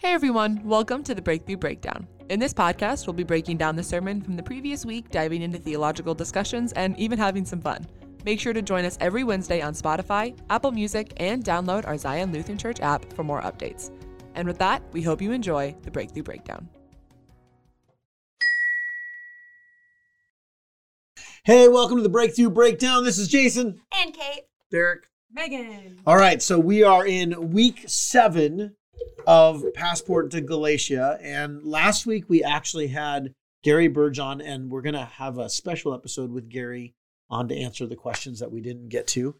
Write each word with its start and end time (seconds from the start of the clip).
Hey 0.00 0.12
everyone, 0.12 0.62
welcome 0.62 1.02
to 1.02 1.12
the 1.12 1.20
Breakthrough 1.20 1.56
Breakdown. 1.56 2.06
In 2.28 2.38
this 2.38 2.54
podcast, 2.54 3.04
we'll 3.04 3.14
be 3.14 3.24
breaking 3.24 3.56
down 3.56 3.74
the 3.74 3.82
sermon 3.82 4.22
from 4.22 4.36
the 4.36 4.42
previous 4.44 4.86
week, 4.86 5.10
diving 5.10 5.42
into 5.42 5.58
theological 5.58 6.14
discussions, 6.14 6.72
and 6.74 6.96
even 7.00 7.18
having 7.18 7.44
some 7.44 7.60
fun. 7.60 7.84
Make 8.24 8.38
sure 8.38 8.52
to 8.52 8.62
join 8.62 8.84
us 8.84 8.96
every 9.00 9.24
Wednesday 9.24 9.60
on 9.60 9.74
Spotify, 9.74 10.38
Apple 10.50 10.70
Music, 10.70 11.12
and 11.16 11.44
download 11.44 11.84
our 11.84 11.98
Zion 11.98 12.30
Lutheran 12.32 12.56
Church 12.56 12.78
app 12.78 13.12
for 13.12 13.24
more 13.24 13.42
updates. 13.42 13.90
And 14.36 14.46
with 14.46 14.56
that, 14.58 14.84
we 14.92 15.02
hope 15.02 15.20
you 15.20 15.32
enjoy 15.32 15.74
the 15.82 15.90
Breakthrough 15.90 16.22
Breakdown. 16.22 16.68
Hey, 21.42 21.66
welcome 21.66 21.96
to 21.96 22.04
the 22.04 22.08
Breakthrough 22.08 22.50
Breakdown. 22.50 23.02
This 23.02 23.18
is 23.18 23.26
Jason. 23.26 23.80
And 24.00 24.14
Kate. 24.14 24.44
Derek. 24.70 25.08
Megan. 25.32 25.98
All 26.06 26.16
right, 26.16 26.40
so 26.40 26.56
we 26.56 26.84
are 26.84 27.04
in 27.04 27.50
week 27.50 27.82
seven 27.88 28.76
of 29.26 29.62
Passport 29.74 30.30
to 30.30 30.40
Galatia. 30.40 31.18
And 31.22 31.62
last 31.62 32.06
week 32.06 32.24
we 32.28 32.42
actually 32.42 32.88
had 32.88 33.34
Gary 33.62 33.88
Burge 33.88 34.18
on, 34.18 34.40
and 34.40 34.70
we're 34.70 34.82
going 34.82 34.94
to 34.94 35.04
have 35.04 35.38
a 35.38 35.50
special 35.50 35.92
episode 35.92 36.30
with 36.30 36.48
Gary 36.48 36.94
on 37.30 37.48
to 37.48 37.56
answer 37.56 37.86
the 37.86 37.96
questions 37.96 38.40
that 38.40 38.50
we 38.50 38.60
didn't 38.60 38.88
get 38.88 39.06
to. 39.08 39.36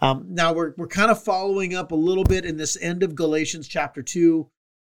Um, 0.00 0.26
now 0.28 0.52
we're, 0.52 0.74
we're 0.76 0.86
kind 0.86 1.10
of 1.10 1.22
following 1.22 1.74
up 1.74 1.92
a 1.92 1.96
little 1.96 2.24
bit 2.24 2.44
in 2.44 2.56
this 2.56 2.76
end 2.80 3.02
of 3.02 3.14
Galatians 3.14 3.66
chapter 3.66 4.02
2, 4.02 4.48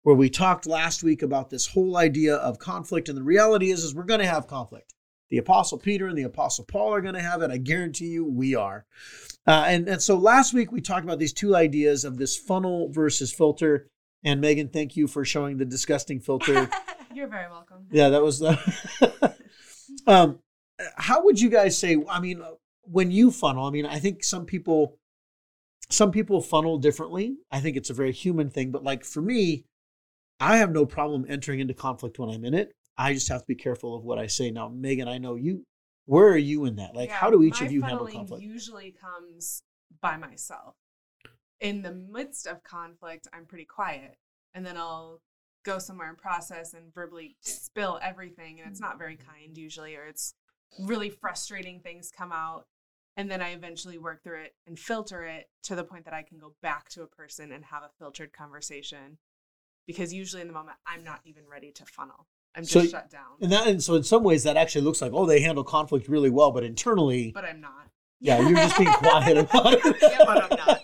where 0.02 0.16
we 0.16 0.28
talked 0.28 0.66
last 0.66 1.04
week 1.04 1.22
about 1.22 1.50
this 1.50 1.66
whole 1.66 1.96
idea 1.96 2.34
of 2.34 2.58
conflict. 2.58 3.08
And 3.08 3.16
the 3.16 3.22
reality 3.22 3.70
is, 3.70 3.84
is 3.84 3.94
we're 3.94 4.02
going 4.02 4.20
to 4.20 4.26
have 4.26 4.48
conflict. 4.48 4.92
The 5.30 5.38
Apostle 5.38 5.78
Peter 5.78 6.08
and 6.08 6.18
the 6.18 6.24
Apostle 6.24 6.64
Paul 6.64 6.92
are 6.92 7.00
going 7.00 7.14
to 7.14 7.22
have 7.22 7.42
it. 7.42 7.50
I 7.50 7.56
guarantee 7.56 8.08
you 8.08 8.24
we 8.24 8.54
are. 8.54 8.84
Uh, 9.46 9.64
and, 9.66 9.88
and 9.88 10.02
so 10.02 10.16
last 10.16 10.52
week 10.52 10.70
we 10.70 10.80
talked 10.80 11.04
about 11.04 11.18
these 11.18 11.32
two 11.32 11.56
ideas 11.56 12.04
of 12.04 12.18
this 12.18 12.36
funnel 12.36 12.90
versus 12.90 13.32
filter. 13.32 13.88
And 14.24 14.40
Megan, 14.40 14.68
thank 14.68 14.96
you 14.96 15.06
for 15.06 15.24
showing 15.24 15.56
the 15.56 15.64
disgusting 15.64 16.20
filter. 16.20 16.68
You're 17.14 17.28
very 17.28 17.50
welcome. 17.50 17.86
yeah, 17.90 18.08
that 18.10 18.22
was 18.22 18.38
the. 18.38 19.34
um, 20.06 20.38
how 20.96 21.24
would 21.24 21.40
you 21.40 21.50
guys 21.50 21.76
say? 21.76 21.96
I 22.08 22.20
mean, 22.20 22.42
when 22.82 23.10
you 23.10 23.30
funnel, 23.30 23.66
I 23.66 23.70
mean, 23.70 23.84
I 23.86 23.98
think 23.98 24.24
some 24.24 24.46
people, 24.46 24.96
some 25.90 26.10
people 26.10 26.40
funnel 26.40 26.78
differently. 26.78 27.36
I 27.50 27.60
think 27.60 27.76
it's 27.76 27.90
a 27.90 27.94
very 27.94 28.12
human 28.12 28.48
thing. 28.48 28.70
But 28.70 28.82
like 28.82 29.04
for 29.04 29.20
me, 29.20 29.64
I 30.40 30.56
have 30.58 30.72
no 30.72 30.86
problem 30.86 31.26
entering 31.28 31.60
into 31.60 31.74
conflict 31.74 32.18
when 32.18 32.30
I'm 32.30 32.44
in 32.44 32.54
it. 32.54 32.72
I 32.96 33.14
just 33.14 33.28
have 33.28 33.40
to 33.40 33.46
be 33.46 33.54
careful 33.54 33.94
of 33.94 34.04
what 34.04 34.18
I 34.18 34.26
say. 34.26 34.50
Now, 34.50 34.68
Megan, 34.68 35.08
I 35.08 35.18
know 35.18 35.34
you. 35.34 35.64
Where 36.06 36.28
are 36.28 36.36
you 36.36 36.64
in 36.64 36.76
that? 36.76 36.94
Like, 36.94 37.10
Yeah, 37.10 37.16
how 37.16 37.30
do 37.30 37.42
each 37.42 37.60
of 37.60 37.70
you 37.70 37.82
handle 37.82 38.06
conflict? 38.06 38.42
Usually 38.42 38.94
comes 39.00 39.62
by 40.00 40.16
myself. 40.16 40.74
In 41.62 41.82
the 41.82 41.92
midst 41.92 42.48
of 42.48 42.64
conflict, 42.64 43.28
I'm 43.32 43.46
pretty 43.46 43.64
quiet, 43.64 44.16
and 44.52 44.66
then 44.66 44.76
I'll 44.76 45.20
go 45.64 45.78
somewhere 45.78 46.08
and 46.08 46.18
process 46.18 46.74
and 46.74 46.92
verbally 46.92 47.36
spill 47.40 48.00
everything, 48.02 48.58
and 48.58 48.68
it's 48.68 48.80
not 48.80 48.98
very 48.98 49.16
mm-hmm. 49.16 49.30
kind 49.30 49.56
usually, 49.56 49.94
or 49.94 50.04
it's 50.04 50.34
really 50.80 51.08
frustrating. 51.08 51.78
Things 51.78 52.10
come 52.10 52.32
out, 52.32 52.66
and 53.16 53.30
then 53.30 53.40
I 53.40 53.50
eventually 53.50 53.96
work 53.96 54.24
through 54.24 54.42
it 54.42 54.56
and 54.66 54.76
filter 54.76 55.22
it 55.22 55.50
to 55.62 55.76
the 55.76 55.84
point 55.84 56.04
that 56.06 56.14
I 56.14 56.22
can 56.22 56.38
go 56.38 56.54
back 56.62 56.88
to 56.90 57.02
a 57.02 57.06
person 57.06 57.52
and 57.52 57.64
have 57.66 57.84
a 57.84 57.90
filtered 57.96 58.32
conversation. 58.32 59.18
Because 59.86 60.12
usually 60.12 60.42
in 60.42 60.48
the 60.48 60.54
moment, 60.54 60.78
I'm 60.84 61.04
not 61.04 61.20
even 61.24 61.44
ready 61.48 61.70
to 61.72 61.86
funnel. 61.86 62.26
I'm 62.56 62.64
just 62.64 62.72
So- 62.72 62.86
shut 62.86 63.08
down. 63.08 63.36
And 63.40 63.52
that, 63.52 63.68
and 63.68 63.80
so 63.80 63.94
in 63.94 64.02
some 64.02 64.24
ways, 64.24 64.42
that 64.42 64.56
actually 64.56 64.82
looks 64.82 65.00
like, 65.00 65.12
oh, 65.14 65.26
they 65.26 65.40
handle 65.40 65.62
conflict 65.62 66.08
really 66.08 66.30
well, 66.30 66.50
but 66.50 66.64
internally, 66.64 67.30
but 67.30 67.44
I'm 67.44 67.60
not. 67.60 67.91
Yeah, 68.22 68.40
you're 68.40 68.56
just 68.56 68.78
being 68.78 68.92
quiet 68.92 69.36
about 69.38 69.74
it. 69.74 69.96
Yeah, 70.00 70.18
but 70.24 70.52
I'm 70.52 70.66
not. 70.66 70.80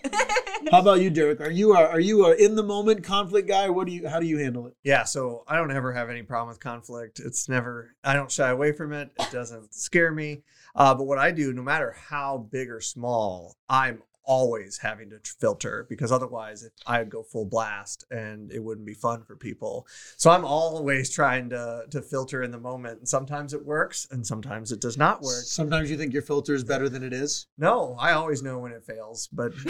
How 0.71 0.81
about 0.81 0.99
you, 0.99 1.09
Derek? 1.09 1.39
Are 1.39 1.49
you 1.49 1.73
a, 1.73 1.79
are 1.79 1.99
you 1.99 2.25
a 2.25 2.35
in 2.35 2.55
the 2.55 2.63
moment 2.63 3.03
conflict 3.03 3.47
guy? 3.47 3.69
What 3.69 3.87
do 3.87 3.93
you 3.93 4.07
how 4.07 4.19
do 4.19 4.27
you 4.27 4.37
handle 4.37 4.67
it? 4.67 4.75
Yeah, 4.83 5.03
so 5.03 5.43
I 5.47 5.55
don't 5.55 5.71
ever 5.71 5.93
have 5.93 6.09
any 6.09 6.21
problem 6.21 6.49
with 6.49 6.59
conflict. 6.59 7.19
It's 7.19 7.47
never, 7.49 7.95
I 8.03 8.13
don't 8.13 8.29
shy 8.29 8.49
away 8.49 8.73
from 8.73 8.93
it. 8.93 9.09
It 9.19 9.31
doesn't 9.31 9.73
scare 9.73 10.11
me. 10.11 10.43
Uh, 10.75 10.93
but 10.93 11.05
what 11.05 11.17
I 11.17 11.31
do, 11.31 11.53
no 11.53 11.63
matter 11.63 11.95
how 11.97 12.47
big 12.51 12.69
or 12.69 12.81
small, 12.81 13.55
I'm 13.67 14.03
always 14.29 14.77
having 14.77 15.09
to 15.09 15.19
filter 15.39 15.87
because 15.89 16.11
otherwise 16.11 16.61
it, 16.61 16.71
I'd 16.85 17.09
go 17.09 17.23
full 17.23 17.45
blast 17.45 18.05
and 18.11 18.51
it 18.51 18.63
wouldn't 18.63 18.85
be 18.85 18.93
fun 18.93 19.23
for 19.23 19.35
people. 19.35 19.87
So 20.17 20.29
I'm 20.29 20.45
always 20.45 21.09
trying 21.09 21.49
to, 21.49 21.85
to 21.89 21.99
filter 22.03 22.43
in 22.43 22.51
the 22.51 22.59
moment. 22.59 22.99
And 22.99 23.09
sometimes 23.09 23.55
it 23.55 23.65
works 23.65 24.07
and 24.11 24.25
sometimes 24.25 24.71
it 24.71 24.81
does 24.81 24.97
not 24.97 25.23
work. 25.23 25.45
Sometimes 25.45 25.89
you 25.89 25.97
think 25.97 26.13
your 26.13 26.21
filter 26.21 26.53
is 26.53 26.63
better 26.63 26.89
than 26.89 27.01
it 27.01 27.11
is. 27.11 27.47
No, 27.57 27.95
I 27.99 28.11
always 28.11 28.43
know 28.43 28.59
when 28.59 28.71
it 28.71 28.85
fails, 28.85 29.27
but 29.33 29.51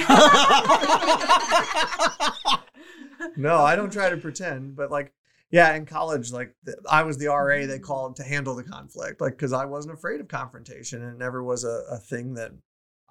no, 3.37 3.59
I 3.59 3.77
don't 3.77 3.93
try 3.93 4.09
to 4.09 4.17
pretend, 4.17 4.75
but 4.75 4.91
like, 4.91 5.13
yeah, 5.51 5.73
in 5.73 5.85
college, 5.85 6.33
like 6.33 6.53
th- 6.65 6.77
I 6.91 7.03
was 7.03 7.17
the 7.17 7.27
RA 7.27 7.65
they 7.65 7.79
mm. 7.79 7.81
called 7.81 8.17
to 8.17 8.23
handle 8.23 8.55
the 8.55 8.63
conflict, 8.63 9.21
like 9.21 9.33
because 9.33 9.53
I 9.53 9.65
wasn't 9.65 9.95
afraid 9.95 10.19
of 10.19 10.27
confrontation, 10.27 11.01
and 11.01 11.15
it 11.15 11.17
never 11.17 11.43
was 11.43 11.63
a, 11.63 11.85
a 11.89 11.97
thing 11.97 12.35
that 12.35 12.51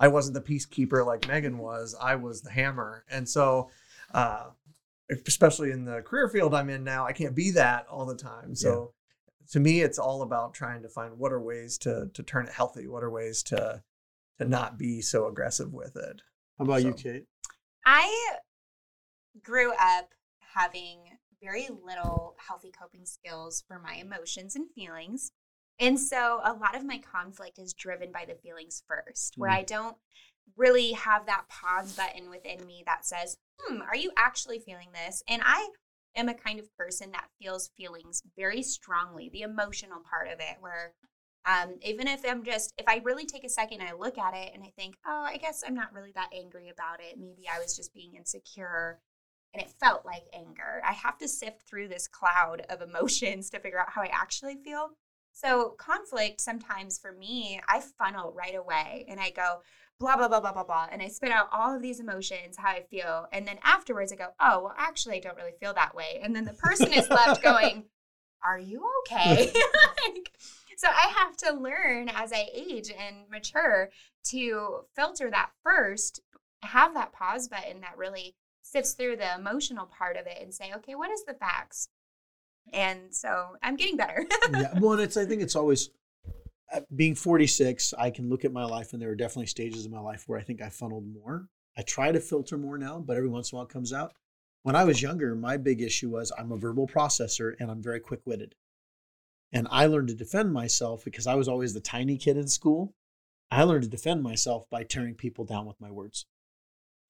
I 0.01 0.09
wasn't 0.09 0.35
the 0.35 0.41
peacekeeper 0.41 1.05
like 1.05 1.27
Megan 1.29 1.59
was. 1.59 1.95
I 2.01 2.17
was 2.17 2.43
the 2.43 2.51
hammer, 2.51 3.05
and 3.11 3.29
so, 3.29 3.71
uh, 4.13 4.47
especially 5.27 5.71
in 5.71 5.85
the 5.85 6.03
career 6.03 6.29
field 6.29 6.55
I'm 6.55 6.71
in 6.71 6.85
now, 6.85 7.07
I 7.07 7.13
can't 7.13 7.35
be 7.35 7.51
that 7.53 7.87
all 7.91 8.07
the 8.07 8.17
time. 8.17 8.55
So, 8.55 8.93
to 9.51 9.61
me, 9.61 9.81
it's 9.81 9.99
all 9.99 10.23
about 10.23 10.55
trying 10.55 10.83
to 10.83 10.89
find 10.89 11.19
what 11.19 11.33
are 11.33 11.41
ways 11.41 11.79
to 11.79 12.11
to 12.15 12.23
turn 12.23 12.47
it 12.47 12.53
healthy, 12.53 12.87
what 12.87 13.03
are 13.03 13.11
ways 13.11 13.43
to 13.45 13.83
to 14.39 14.45
not 14.45 14.79
be 14.79 15.01
so 15.01 15.27
aggressive 15.27 15.73
with 15.73 15.97
it. 15.97 16.23
How 16.59 16.65
about 16.65 16.83
you, 16.85 16.93
Kate? 16.93 17.25
I 17.85 18.37
grew 19.43 19.73
up 19.73 20.11
having 20.55 20.99
very 21.43 21.69
little 21.85 22.37
healthy 22.47 22.71
coping 22.71 23.07
skills 23.07 23.63
for 23.67 23.79
my 23.79 23.95
emotions 23.95 24.57
and 24.57 24.71
feelings. 24.75 25.33
And 25.79 25.99
so 25.99 26.41
a 26.45 26.53
lot 26.53 26.75
of 26.75 26.85
my 26.85 26.99
conflict 26.99 27.59
is 27.59 27.73
driven 27.73 28.11
by 28.13 28.25
the 28.25 28.35
feelings 28.35 28.83
first, 28.87 29.35
where 29.37 29.51
Mm. 29.51 29.55
I 29.55 29.63
don't 29.63 29.97
really 30.57 30.93
have 30.93 31.27
that 31.27 31.49
pause 31.49 31.95
button 31.95 32.31
within 32.31 32.67
me 32.67 32.83
that 32.87 33.05
says, 33.05 33.37
hmm, 33.61 33.83
are 33.83 33.97
you 33.97 34.11
actually 34.17 34.59
feeling 34.59 34.89
this? 34.93 35.23
And 35.29 35.43
I 35.45 35.69
am 36.17 36.29
a 36.29 36.35
kind 36.35 36.59
of 36.59 36.75
person 36.77 37.13
that 37.13 37.31
feels 37.41 37.71
feelings 37.77 38.23
very 38.37 38.63
strongly, 38.63 39.29
the 39.29 39.43
emotional 39.43 40.01
part 40.01 40.29
of 40.29 40.41
it, 40.41 40.57
where 40.61 40.95
um, 41.47 41.77
even 41.83 42.09
if 42.09 42.23
I'm 42.29 42.45
just, 42.45 42.75
if 42.77 42.87
I 42.89 43.01
really 43.05 43.25
take 43.25 43.45
a 43.45 43.49
second 43.49 43.81
and 43.81 43.89
I 43.89 43.95
look 43.95 44.19
at 44.19 44.35
it 44.35 44.51
and 44.53 44.63
I 44.63 44.73
think, 44.77 44.97
oh, 45.07 45.25
I 45.27 45.37
guess 45.37 45.63
I'm 45.67 45.75
not 45.75 45.93
really 45.93 46.13
that 46.13 46.31
angry 46.35 46.69
about 46.69 47.01
it. 47.01 47.19
Maybe 47.19 47.49
I 47.51 47.61
was 47.61 47.77
just 47.77 47.95
being 47.95 48.15
insecure 48.17 49.01
and 49.55 49.63
it 49.63 49.71
felt 49.81 50.05
like 50.05 50.25
anger. 50.35 50.83
I 50.87 50.93
have 50.93 51.17
to 51.19 51.29
sift 51.29 51.63
through 51.63 51.89
this 51.89 52.09
cloud 52.09 52.67
of 52.69 52.83
emotions 52.89 53.49
to 53.51 53.61
figure 53.61 53.81
out 53.81 53.91
how 53.91 54.03
I 54.03 54.11
actually 54.13 54.57
feel. 54.57 54.91
So, 55.39 55.77
conflict 55.79 56.41
sometimes 56.41 56.99
for 56.99 57.13
me, 57.13 57.61
I 57.69 57.81
funnel 57.97 58.35
right 58.37 58.57
away 58.57 59.07
and 59.09 59.21
I 59.21 59.31
go, 59.31 59.61
blah, 60.01 60.17
blah, 60.17 60.27
blah, 60.27 60.41
blah, 60.41 60.53
blah, 60.53 60.65
blah. 60.65 60.89
And 60.91 61.01
I 61.01 61.07
spit 61.07 61.31
out 61.31 61.49
all 61.53 61.73
of 61.73 61.81
these 61.81 62.01
emotions, 62.01 62.57
how 62.57 62.71
I 62.71 62.83
feel. 62.91 63.27
And 63.33 63.47
then 63.47 63.61
afterwards, 63.63 64.13
I 64.13 64.17
go, 64.17 64.31
oh, 64.41 64.65
well, 64.65 64.75
actually, 64.77 65.19
I 65.19 65.21
don't 65.21 65.37
really 65.37 65.55
feel 65.61 65.73
that 65.75 65.95
way. 65.95 66.19
And 66.25 66.35
then 66.35 66.45
the 66.45 66.55
person 66.55 66.93
is 66.93 67.09
left 67.09 67.41
going, 67.41 67.85
are 68.45 68.59
you 68.59 68.85
okay? 69.03 69.53
like, 70.09 70.33
so 70.77 70.89
I 70.89 71.13
have 71.19 71.37
to 71.37 71.53
learn 71.53 72.09
as 72.09 72.33
I 72.33 72.49
age 72.53 72.91
and 72.91 73.31
mature 73.31 73.91
to 74.31 74.81
filter 74.97 75.31
that 75.31 75.51
first, 75.63 76.21
have 76.65 76.95
that 76.95 77.13
pause 77.13 77.47
button 77.47 77.83
that 77.83 77.97
really 77.97 78.35
sifts 78.63 78.95
through 78.95 79.19
the 79.19 79.37
emotional 79.37 79.87
part 79.87 80.17
of 80.17 80.27
it 80.27 80.39
and 80.43 80.53
say, 80.53 80.73
okay, 80.75 80.97
what 80.97 81.13
is 81.13 81.25
the 81.25 81.35
facts? 81.35 81.91
And 82.73 83.15
so 83.15 83.57
I'm 83.63 83.77
getting 83.77 83.97
better. 83.97 84.27
yeah. 84.53 84.79
Well, 84.79 84.93
and 84.93 85.03
it's 85.03 85.17
I 85.17 85.25
think 85.25 85.43
it's 85.43 85.57
always 85.57 85.91
uh, 86.73 86.81
being 86.95 87.15
46. 87.15 87.95
I 87.99 88.11
can 88.11 88.29
look 88.29 88.45
at 88.45 88.53
my 88.53 88.65
life, 88.65 88.93
and 88.93 89.01
there 89.01 89.11
are 89.11 89.17
definitely 89.17 89.47
stages 89.47 89.87
in 89.87 89.93
my 89.93 90.01
life 90.01 90.25
where 90.27 90.39
I 90.39 90.43
think 90.43 90.63
I 90.63 90.69
funneled 90.69 91.07
more. 91.07 91.49
I 91.77 91.83
try 91.83 92.11
to 92.13 92.21
filter 92.21 92.59
more 92.59 92.77
now, 92.77 92.99
but 92.99 93.17
every 93.17 93.29
once 93.29 93.53
in 93.53 93.57
a 93.57 93.59
while 93.59 93.67
it 93.67 93.73
comes 93.73 93.93
out. 93.93 94.13
When 94.63 94.75
I 94.75 94.85
was 94.85 95.01
younger, 95.01 95.35
my 95.35 95.57
big 95.57 95.81
issue 95.81 96.11
was 96.11 96.33
I'm 96.37 96.53
a 96.53 96.57
verbal 96.57 96.89
processor 96.89 97.55
and 97.61 97.71
I'm 97.71 97.83
very 97.83 98.01
quick 98.01 98.21
witted. 98.27 98.55
And 99.53 99.69
I 99.71 99.87
learned 99.87 100.09
to 100.09 100.15
defend 100.15 100.53
myself 100.53 101.05
because 101.05 101.27
I 101.27 101.37
was 101.37 101.49
always 101.49 101.73
the 101.73 101.81
tiny 101.81 102.19
kid 102.19 102.37
in 102.37 102.49
school. 102.49 102.95
I 103.51 103.63
learned 103.63 103.85
to 103.85 103.89
defend 103.89 104.23
myself 104.23 104.69
by 104.71 104.83
tearing 104.83 105.15
people 105.15 105.45
down 105.45 105.67
with 105.67 105.81
my 105.81 105.91
words. 105.91 106.27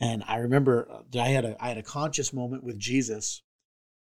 And 0.00 0.22
I 0.28 0.36
remember 0.36 0.88
uh, 0.90 1.18
I 1.18 1.28
had 1.28 1.44
a 1.44 1.56
I 1.62 1.68
had 1.68 1.78
a 1.78 1.82
conscious 1.82 2.32
moment 2.32 2.62
with 2.62 2.78
Jesus 2.78 3.42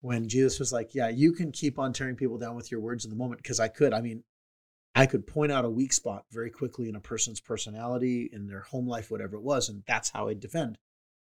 when 0.05 0.29
Jesus 0.29 0.59
was 0.59 0.71
like, 0.71 0.95
"Yeah, 0.95 1.09
you 1.09 1.33
can 1.33 1.51
keep 1.51 1.79
on 1.79 1.95
tearing 1.95 2.15
people 2.15 2.37
down 2.37 2.57
with 2.57 2.71
your 2.71 2.81
words 2.81 3.05
in 3.05 3.11
the 3.11 3.17
moment 3.17 3.43
because 3.43 3.59
I 3.59 3.69
could. 3.69 3.95
I 3.95 4.03
mean, 4.03 4.23
I 4.95 5.07
could 5.07 5.27
point 5.27 5.51
out 5.51 5.65
a 5.65 5.71
weak 5.71 5.95
spot 5.95 6.27
very 6.31 6.51
quickly 6.51 6.91
in 6.91 6.95
a 6.95 7.01
person's 7.01 7.41
personality, 7.41 8.29
in 8.31 8.47
their 8.47 8.61
home 8.61 8.87
life, 8.87 9.11
whatever 9.11 9.37
it 9.37 9.43
was, 9.43 9.71
and 9.71 9.83
that's 9.87 10.11
how 10.11 10.29
I'd 10.29 10.41
defend. 10.41 10.77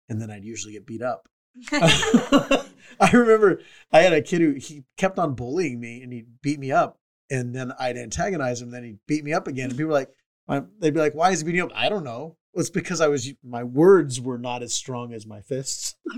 And 0.09 0.23
then 0.23 0.31
I'd 0.31 0.45
usually 0.45 0.75
get 0.75 0.87
beat 0.87 1.03
up. 1.03 1.29
I 1.73 3.11
remember 3.13 3.63
I 3.93 4.03
had 4.03 4.13
a 4.13 4.23
kid 4.23 4.43
who 4.43 4.53
he 4.53 4.85
kept 4.97 5.19
on 5.19 5.35
bullying 5.35 5.81
me 5.81 6.01
and 6.03 6.13
he'd 6.13 6.41
beat 6.41 6.61
me 6.61 6.71
up, 6.71 7.01
and 7.33 7.53
then 7.53 7.73
I'd 7.81 7.97
antagonize 7.97 8.63
him, 8.63 8.71
then 8.71 8.85
he'd 8.85 9.01
beat 9.09 9.25
me 9.25 9.33
up 9.33 9.49
again, 9.49 9.71
and 9.71 9.77
people 9.77 9.89
were 9.89 9.95
like, 9.95 10.15
they'd 10.79 10.95
be 10.95 11.01
like, 11.01 11.17
"Why 11.17 11.33
is 11.33 11.41
he 11.41 11.47
beating 11.47 11.63
up?" 11.63 11.73
I 11.75 11.89
don't 11.89 12.05
know. 12.05 12.37
It's 12.59 12.71
because 12.71 13.01
I 13.01 13.09
was 13.09 13.33
my 13.43 13.65
words 13.65 14.21
were 14.21 14.39
not 14.39 14.63
as 14.63 14.75
strong 14.75 15.13
as 15.13 15.27
my 15.27 15.41
fists. 15.41 15.97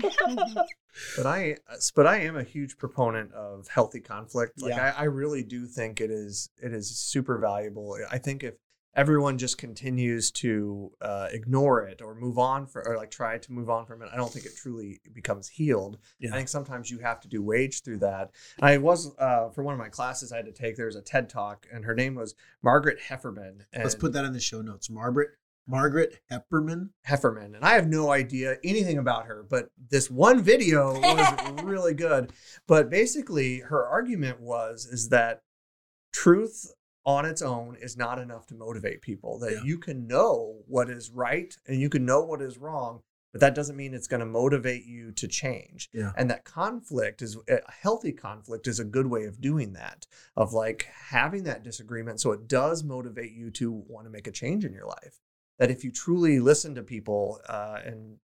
but 1.15 1.25
I 1.25 1.57
but 1.95 2.07
I 2.07 2.17
am 2.17 2.35
a 2.35 2.43
huge 2.43 2.77
proponent 2.77 3.31
of 3.33 3.67
healthy 3.67 3.99
conflict. 3.99 4.61
Like 4.61 4.75
Yeah. 4.75 4.93
I, 4.97 5.01
I 5.01 5.05
really 5.05 5.43
do 5.43 5.65
think 5.65 6.01
it 6.01 6.11
is 6.11 6.49
it 6.61 6.73
is 6.73 6.89
super 6.97 7.37
valuable. 7.37 7.97
I 8.09 8.17
think 8.17 8.43
if 8.43 8.55
everyone 8.93 9.37
just 9.37 9.57
continues 9.57 10.31
to 10.31 10.91
uh, 11.01 11.27
ignore 11.31 11.81
it 11.87 12.01
or 12.01 12.13
move 12.13 12.37
on 12.37 12.67
for 12.67 12.85
or 12.85 12.97
like 12.97 13.09
try 13.09 13.37
to 13.37 13.51
move 13.51 13.69
on 13.69 13.85
from 13.85 14.01
it, 14.01 14.09
I 14.11 14.17
don't 14.17 14.31
think 14.31 14.45
it 14.45 14.55
truly 14.55 14.99
becomes 15.13 15.47
healed. 15.47 15.97
Yeah. 16.19 16.31
I 16.31 16.37
think 16.37 16.49
sometimes 16.49 16.91
you 16.91 16.99
have 16.99 17.19
to 17.21 17.27
do 17.27 17.41
wage 17.41 17.83
through 17.83 17.99
that. 17.99 18.31
I 18.61 18.77
was 18.77 19.15
uh, 19.17 19.49
for 19.49 19.63
one 19.63 19.73
of 19.73 19.79
my 19.79 19.89
classes 19.89 20.31
I 20.31 20.37
had 20.37 20.45
to 20.45 20.51
take. 20.51 20.75
There 20.75 20.87
was 20.87 20.95
a 20.95 21.01
TED 21.01 21.29
talk, 21.29 21.67
and 21.71 21.85
her 21.85 21.95
name 21.95 22.15
was 22.15 22.35
Margaret 22.61 22.99
Heffernan. 22.99 23.65
And 23.71 23.83
Let's 23.83 23.95
put 23.95 24.13
that 24.13 24.25
in 24.25 24.33
the 24.33 24.39
show 24.39 24.61
notes. 24.61 24.89
Margaret 24.89 25.29
Margaret 25.67 26.19
Hepperman. 26.31 26.89
Heffernan, 27.03 27.55
and 27.55 27.63
I 27.63 27.75
have 27.75 27.87
no 27.87 28.11
idea 28.11 28.57
anything 28.63 28.97
about 28.97 29.25
her, 29.27 29.45
but 29.49 29.69
this 29.89 30.09
one 30.09 30.41
video 30.41 30.93
was 30.99 31.63
really 31.63 31.93
good. 31.93 32.31
But 32.67 32.89
basically, 32.89 33.59
her 33.59 33.85
argument 33.85 34.39
was 34.41 34.85
is 34.85 35.09
that 35.09 35.43
truth 36.13 36.73
on 37.05 37.25
its 37.25 37.41
own 37.41 37.75
is 37.81 37.97
not 37.97 38.19
enough 38.19 38.45
to 38.47 38.55
motivate 38.55 39.01
people. 39.01 39.39
That 39.39 39.53
Yeah. 39.53 39.63
you 39.63 39.77
can 39.77 40.07
know 40.07 40.61
what 40.67 40.89
is 40.89 41.09
right 41.09 41.55
and 41.67 41.79
you 41.79 41.89
can 41.89 42.05
know 42.05 42.21
what 42.23 42.41
is 42.41 42.59
wrong, 42.59 43.01
but 43.31 43.41
that 43.41 43.55
doesn't 43.55 43.75
mean 43.75 43.93
it's 43.95 44.07
going 44.07 44.19
to 44.19 44.25
motivate 44.25 44.85
you 44.85 45.11
to 45.13 45.27
change. 45.27 45.89
Yeah. 45.93 46.11
And 46.15 46.29
that 46.29 46.43
conflict 46.45 47.21
is 47.23 47.37
eh, 47.47 47.57
a 47.67 47.71
healthy 47.71 48.11
conflict 48.11 48.67
is 48.67 48.79
a 48.79 48.83
good 48.85 49.07
way 49.07 49.23
of 49.25 49.41
doing 49.41 49.73
that, 49.73 50.05
of 50.37 50.53
like 50.53 50.87
having 51.09 51.43
that 51.45 51.63
disagreement 51.63 52.19
so 52.19 52.31
it 52.33 52.47
does 52.47 52.83
motivate 52.83 53.31
you 53.31 53.49
to 53.51 53.71
want 53.71 54.05
to 54.05 54.11
make 54.11 54.27
a 54.27 54.31
change 54.31 54.63
in 54.63 54.73
your 54.73 54.85
life. 54.85 55.19
That 55.61 55.69
if 55.69 55.83
you 55.83 55.91
truly 55.91 56.39
listen 56.39 56.73
to 56.73 56.81
people 56.81 57.39
uh, 57.47 57.77
and 57.85 58.17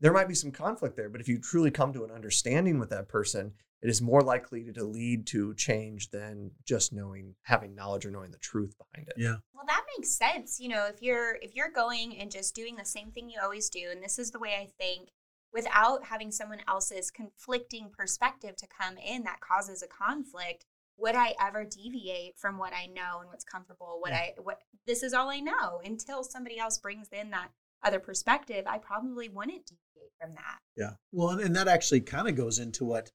there 0.00 0.12
might 0.12 0.28
be 0.28 0.34
some 0.34 0.50
conflict 0.50 0.94
there, 0.94 1.08
but 1.08 1.22
if 1.22 1.26
you 1.26 1.38
truly 1.38 1.70
come 1.70 1.90
to 1.94 2.04
an 2.04 2.10
understanding 2.10 2.78
with 2.78 2.90
that 2.90 3.08
person, 3.08 3.54
it 3.80 3.88
is 3.88 4.02
more 4.02 4.20
likely 4.20 4.70
to 4.70 4.84
lead 4.84 5.26
to 5.28 5.54
change 5.54 6.10
than 6.10 6.50
just 6.66 6.92
knowing, 6.92 7.34
having 7.44 7.74
knowledge 7.74 8.04
or 8.04 8.10
knowing 8.10 8.30
the 8.30 8.36
truth 8.36 8.74
behind 8.76 9.08
it. 9.08 9.14
Yeah. 9.16 9.36
Well, 9.54 9.64
that 9.66 9.84
makes 9.96 10.14
sense. 10.14 10.60
You 10.60 10.68
know, 10.68 10.86
if 10.86 11.00
you're 11.00 11.36
if 11.40 11.54
you're 11.54 11.70
going 11.70 12.18
and 12.18 12.30
just 12.30 12.54
doing 12.54 12.76
the 12.76 12.84
same 12.84 13.10
thing 13.10 13.30
you 13.30 13.40
always 13.42 13.70
do, 13.70 13.88
and 13.90 14.02
this 14.02 14.18
is 14.18 14.30
the 14.30 14.38
way 14.38 14.54
I 14.60 14.68
think, 14.78 15.08
without 15.50 16.04
having 16.04 16.30
someone 16.30 16.60
else's 16.68 17.10
conflicting 17.10 17.90
perspective 17.90 18.54
to 18.56 18.66
come 18.66 18.98
in 18.98 19.22
that 19.22 19.40
causes 19.40 19.82
a 19.82 19.88
conflict, 19.88 20.66
would 21.02 21.16
I 21.16 21.34
ever 21.40 21.64
deviate 21.64 22.38
from 22.38 22.58
what 22.58 22.72
I 22.72 22.86
know 22.86 23.20
and 23.20 23.28
what's 23.28 23.44
comfortable? 23.44 23.98
What 24.00 24.12
I 24.12 24.34
what 24.40 24.60
this 24.86 25.02
is 25.02 25.12
all 25.12 25.28
I 25.28 25.40
know 25.40 25.80
until 25.84 26.22
somebody 26.22 26.58
else 26.58 26.78
brings 26.78 27.08
in 27.12 27.30
that 27.30 27.48
other 27.82 27.98
perspective, 27.98 28.64
I 28.66 28.78
probably 28.78 29.28
wouldn't 29.28 29.66
deviate 29.66 30.12
from 30.20 30.34
that. 30.34 30.58
Yeah. 30.76 30.92
Well, 31.10 31.30
and, 31.30 31.56
that 31.56 31.66
actually 31.66 32.00
kind 32.00 32.28
of 32.28 32.36
goes 32.36 32.60
into 32.60 32.84
what 32.84 33.10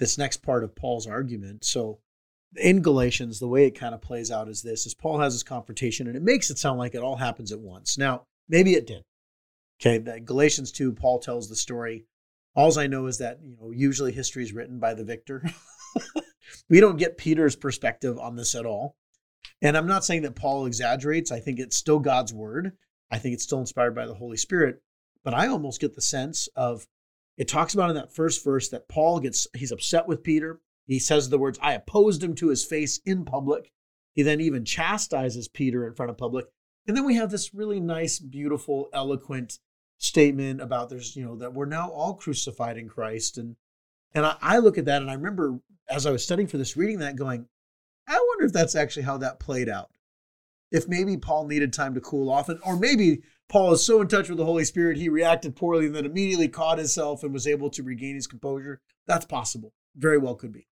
this 0.00 0.18
next 0.18 0.38
part 0.38 0.64
of 0.64 0.74
Paul's 0.74 1.06
argument. 1.06 1.64
So 1.64 2.00
in 2.56 2.82
Galatians, 2.82 3.38
the 3.38 3.46
way 3.46 3.66
it 3.66 3.78
kind 3.78 3.94
of 3.94 4.00
plays 4.00 4.32
out 4.32 4.48
is 4.48 4.62
this 4.62 4.84
is 4.84 4.94
Paul 4.94 5.20
has 5.20 5.34
this 5.34 5.44
confrontation 5.44 6.08
and 6.08 6.16
it 6.16 6.22
makes 6.22 6.50
it 6.50 6.58
sound 6.58 6.78
like 6.78 6.96
it 6.96 7.02
all 7.02 7.16
happens 7.16 7.52
at 7.52 7.60
once. 7.60 7.96
Now, 7.96 8.24
maybe 8.48 8.74
it 8.74 8.88
did. 8.88 9.02
Okay, 9.80 9.98
that 9.98 10.24
Galatians 10.24 10.72
2, 10.72 10.92
Paul 10.92 11.20
tells 11.20 11.48
the 11.48 11.56
story. 11.56 12.04
Alls 12.56 12.76
I 12.76 12.88
know 12.88 13.06
is 13.06 13.18
that, 13.18 13.38
you 13.42 13.56
know, 13.60 13.70
usually 13.70 14.10
history 14.10 14.42
is 14.42 14.52
written 14.52 14.80
by 14.80 14.94
the 14.94 15.04
victor. 15.04 15.44
we 16.68 16.80
don't 16.80 16.98
get 16.98 17.18
Peter's 17.18 17.56
perspective 17.56 18.18
on 18.18 18.36
this 18.36 18.54
at 18.54 18.66
all. 18.66 18.96
And 19.62 19.76
I'm 19.76 19.86
not 19.86 20.04
saying 20.04 20.22
that 20.22 20.36
Paul 20.36 20.66
exaggerates. 20.66 21.30
I 21.30 21.40
think 21.40 21.58
it's 21.58 21.76
still 21.76 21.98
God's 21.98 22.32
word. 22.32 22.72
I 23.10 23.18
think 23.18 23.34
it's 23.34 23.44
still 23.44 23.60
inspired 23.60 23.94
by 23.94 24.06
the 24.06 24.14
Holy 24.14 24.36
Spirit. 24.36 24.82
But 25.22 25.34
I 25.34 25.48
almost 25.48 25.80
get 25.80 25.94
the 25.94 26.00
sense 26.00 26.48
of 26.56 26.86
it 27.36 27.48
talks 27.48 27.74
about 27.74 27.90
in 27.90 27.96
that 27.96 28.14
first 28.14 28.44
verse 28.44 28.68
that 28.68 28.88
Paul 28.88 29.20
gets, 29.20 29.46
he's 29.54 29.72
upset 29.72 30.06
with 30.06 30.22
Peter. 30.22 30.60
He 30.86 30.98
says 30.98 31.28
the 31.28 31.38
words, 31.38 31.58
I 31.62 31.72
opposed 31.74 32.22
him 32.22 32.34
to 32.36 32.48
his 32.48 32.64
face 32.64 33.00
in 33.04 33.24
public. 33.24 33.72
He 34.14 34.22
then 34.22 34.40
even 34.40 34.64
chastises 34.64 35.48
Peter 35.48 35.86
in 35.86 35.94
front 35.94 36.10
of 36.10 36.18
public. 36.18 36.46
And 36.86 36.96
then 36.96 37.04
we 37.04 37.14
have 37.14 37.30
this 37.30 37.54
really 37.54 37.80
nice, 37.80 38.18
beautiful, 38.18 38.88
eloquent 38.92 39.58
statement 39.98 40.60
about 40.60 40.88
there's, 40.88 41.14
you 41.14 41.24
know, 41.24 41.36
that 41.36 41.54
we're 41.54 41.66
now 41.66 41.90
all 41.90 42.14
crucified 42.14 42.76
in 42.76 42.88
Christ. 42.88 43.38
And 43.38 43.56
and 44.12 44.26
I, 44.26 44.36
I 44.40 44.58
look 44.58 44.78
at 44.78 44.86
that 44.86 45.02
and 45.02 45.10
I 45.10 45.14
remember 45.14 45.60
as 45.90 46.06
I 46.06 46.10
was 46.10 46.24
studying 46.24 46.48
for 46.48 46.58
this, 46.58 46.76
reading 46.76 47.00
that, 47.00 47.16
going, 47.16 47.46
I 48.08 48.18
wonder 48.28 48.46
if 48.46 48.52
that's 48.52 48.74
actually 48.74 49.02
how 49.02 49.18
that 49.18 49.40
played 49.40 49.68
out. 49.68 49.90
If 50.70 50.88
maybe 50.88 51.16
Paul 51.16 51.46
needed 51.46 51.72
time 51.72 51.94
to 51.94 52.00
cool 52.00 52.30
off, 52.30 52.48
and 52.48 52.60
or 52.64 52.76
maybe 52.76 53.22
Paul 53.48 53.72
is 53.72 53.84
so 53.84 54.00
in 54.00 54.06
touch 54.08 54.28
with 54.28 54.38
the 54.38 54.44
Holy 54.44 54.64
Spirit 54.64 54.96
he 54.96 55.08
reacted 55.08 55.56
poorly 55.56 55.86
and 55.86 55.94
then 55.94 56.06
immediately 56.06 56.46
caught 56.48 56.78
himself 56.78 57.24
and 57.24 57.32
was 57.32 57.46
able 57.46 57.70
to 57.70 57.82
regain 57.82 58.14
his 58.14 58.28
composure. 58.28 58.80
That's 59.06 59.26
possible. 59.26 59.72
Very 59.96 60.18
well 60.18 60.36
could 60.36 60.52
be. 60.52 60.68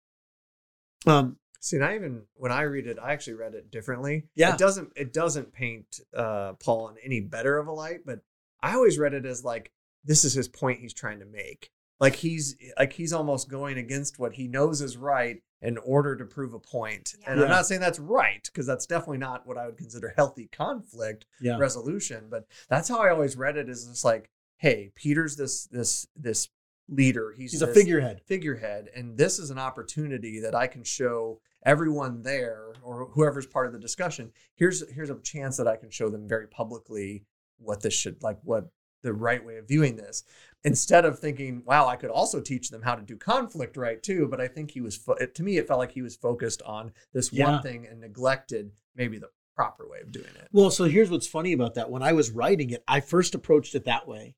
Um, 1.07 1.39
See, 1.61 1.77
and 1.77 1.85
I 1.85 1.97
even 1.97 2.23
when 2.35 2.53
I 2.53 2.63
read 2.63 2.87
it, 2.87 2.99
I 3.03 3.13
actually 3.13 3.35
read 3.35 3.55
it 3.55 3.71
differently. 3.71 4.27
Yeah. 4.37 4.53
it 4.53 4.59
doesn't 4.59 4.93
it 4.95 5.13
doesn't 5.13 5.53
paint 5.53 6.01
uh, 6.15 6.53
Paul 6.55 6.91
in 6.91 6.97
any 7.05 7.21
better 7.21 7.59
of 7.59 7.67
a 7.67 7.73
light, 7.73 8.01
but 8.07 8.21
I 8.63 8.75
always 8.75 8.99
read 8.99 9.15
it 9.15 9.27
as 9.27 9.45
like 9.45 9.73
this 10.05 10.25
is 10.25 10.35
his 10.35 10.49
point 10.49 10.81
he's 10.81 10.95
trying 10.95 11.19
to 11.19 11.27
make. 11.27 11.71
Like 12.01 12.17
he's 12.17 12.57
like 12.79 12.93
he's 12.93 13.13
almost 13.13 13.49
going 13.49 13.79
against 13.79 14.19
what 14.19 14.35
he 14.35 14.47
knows 14.49 14.81
is 14.81 14.97
right 14.97 15.43
in 15.61 15.77
order 15.79 16.15
to 16.17 16.25
prove 16.25 16.55
a 16.55 16.61
point. 16.61 17.15
And 17.27 17.39
Yeah. 17.39 17.45
I'm 17.45 17.51
not 17.51 17.67
saying 17.67 17.81
that's 17.81 17.99
right 17.99 18.43
because 18.45 18.67
that's 18.67 18.87
definitely 18.87 19.19
not 19.19 19.47
what 19.47 19.59
I 19.59 19.67
would 19.67 19.77
consider 19.77 20.13
healthy 20.17 20.49
conflict 20.53 21.27
yeah. 21.41 21.59
resolution. 21.59 22.27
But 22.31 22.47
that's 22.69 22.89
how 22.89 23.01
I 23.03 23.11
always 23.11 23.37
read 23.37 23.57
it. 23.57 23.69
Is 23.69 23.87
just 23.87 24.05
like, 24.05 24.31
hey, 24.59 24.91
Peter's 24.95 25.37
this 25.37 25.65
this 25.67 26.07
this 26.15 26.49
leader. 26.89 27.35
He's 27.37 27.53
He's 27.53 27.63
a 27.63 27.67
figurehead. 27.67 28.21
figurehead 28.27 28.89
and 28.95 29.17
this 29.19 29.39
is 29.39 29.51
an 29.51 29.59
opportunity 29.59 30.41
that 30.41 30.55
i 30.55 30.67
can 30.67 30.83
show 30.83 31.39
everyone 31.67 32.23
there 32.23 32.73
or 32.83 33.07
whoever's 33.13 33.47
part 33.47 33.67
of 33.67 33.73
the 33.75 33.79
discussion 33.79 34.33
here's 34.55 34.89
here's 34.93 35.11
a 35.11 35.21
chance 35.21 35.59
that 35.59 35.69
i 35.69 35.77
can 35.77 35.91
show 35.91 36.09
them 36.09 36.27
very 36.27 36.47
publicly 36.47 37.25
what 37.59 37.83
this 37.83 37.93
should 37.93 38.23
like 38.23 38.39
what 38.43 38.71
the 39.03 39.13
right 39.13 39.45
way 39.45 39.57
of 39.59 39.69
viewing 39.69 39.97
this 39.97 40.25
instead 40.65 41.05
of 41.05 41.19
thinking 41.19 41.63
wow 41.65 41.87
i 41.87 41.95
could 41.97 42.11
also 42.11 42.41
teach 42.41 42.71
them 42.71 42.83
how 42.83 42.95
to 42.95 43.03
do 43.03 43.17
conflict 43.17 43.77
right 43.77 44.03
too 44.03 44.27
but 44.29 44.41
i 44.41 44.49
think 44.49 44.73
he 44.73 44.81
was 44.81 44.97
fo- 44.97 45.13
it, 45.15 45.35
to 45.35 45.43
me 45.43 45.57
it 45.57 45.69
felt 45.69 45.79
like 45.79 45.93
he 45.93 46.03
was 46.03 46.17
focused 46.17 46.61
on 46.63 46.91
this 47.13 47.33
Yeah. 47.33 47.53
one 47.53 47.63
thing 47.63 47.87
and 47.87 48.01
neglected 48.01 48.73
maybe 48.97 49.19
the 49.19 49.29
proper 49.55 49.89
way 49.89 49.99
of 50.03 50.11
doing 50.13 50.27
it 50.37 50.49
Well, 50.53 50.71
so 50.71 50.85
here's 50.85 51.11
what's 51.11 51.27
funny 51.27 51.53
about 51.53 51.75
that. 51.75 51.91
When 51.91 52.03
I 52.03 52.13
was 52.13 52.31
writing 52.31 52.71
it, 52.71 52.85
I 52.87 53.01
first 53.01 53.35
approached 53.35 53.75
it 53.75 53.85
that 53.87 54.07
way. 54.07 54.37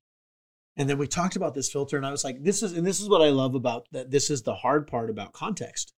And 0.77 0.89
then 0.89 0.97
we 0.97 1.05
talked 1.05 1.35
about 1.35 1.53
this 1.53 1.71
filter, 1.71 1.95
and 1.95 2.05
I 2.07 2.11
was 2.11 2.23
like, 2.23 2.41
this 2.43 2.63
is, 2.63 2.73
and 2.73 2.87
this 2.87 2.99
is 2.99 3.07
what 3.07 3.21
I 3.21 3.29
love 3.29 3.53
about 3.53 3.85
that. 3.91 4.09
This 4.09 4.31
is 4.31 4.41
the 4.41 4.55
hard 4.55 4.87
part 4.87 5.11
about 5.11 5.31
context. 5.33 5.93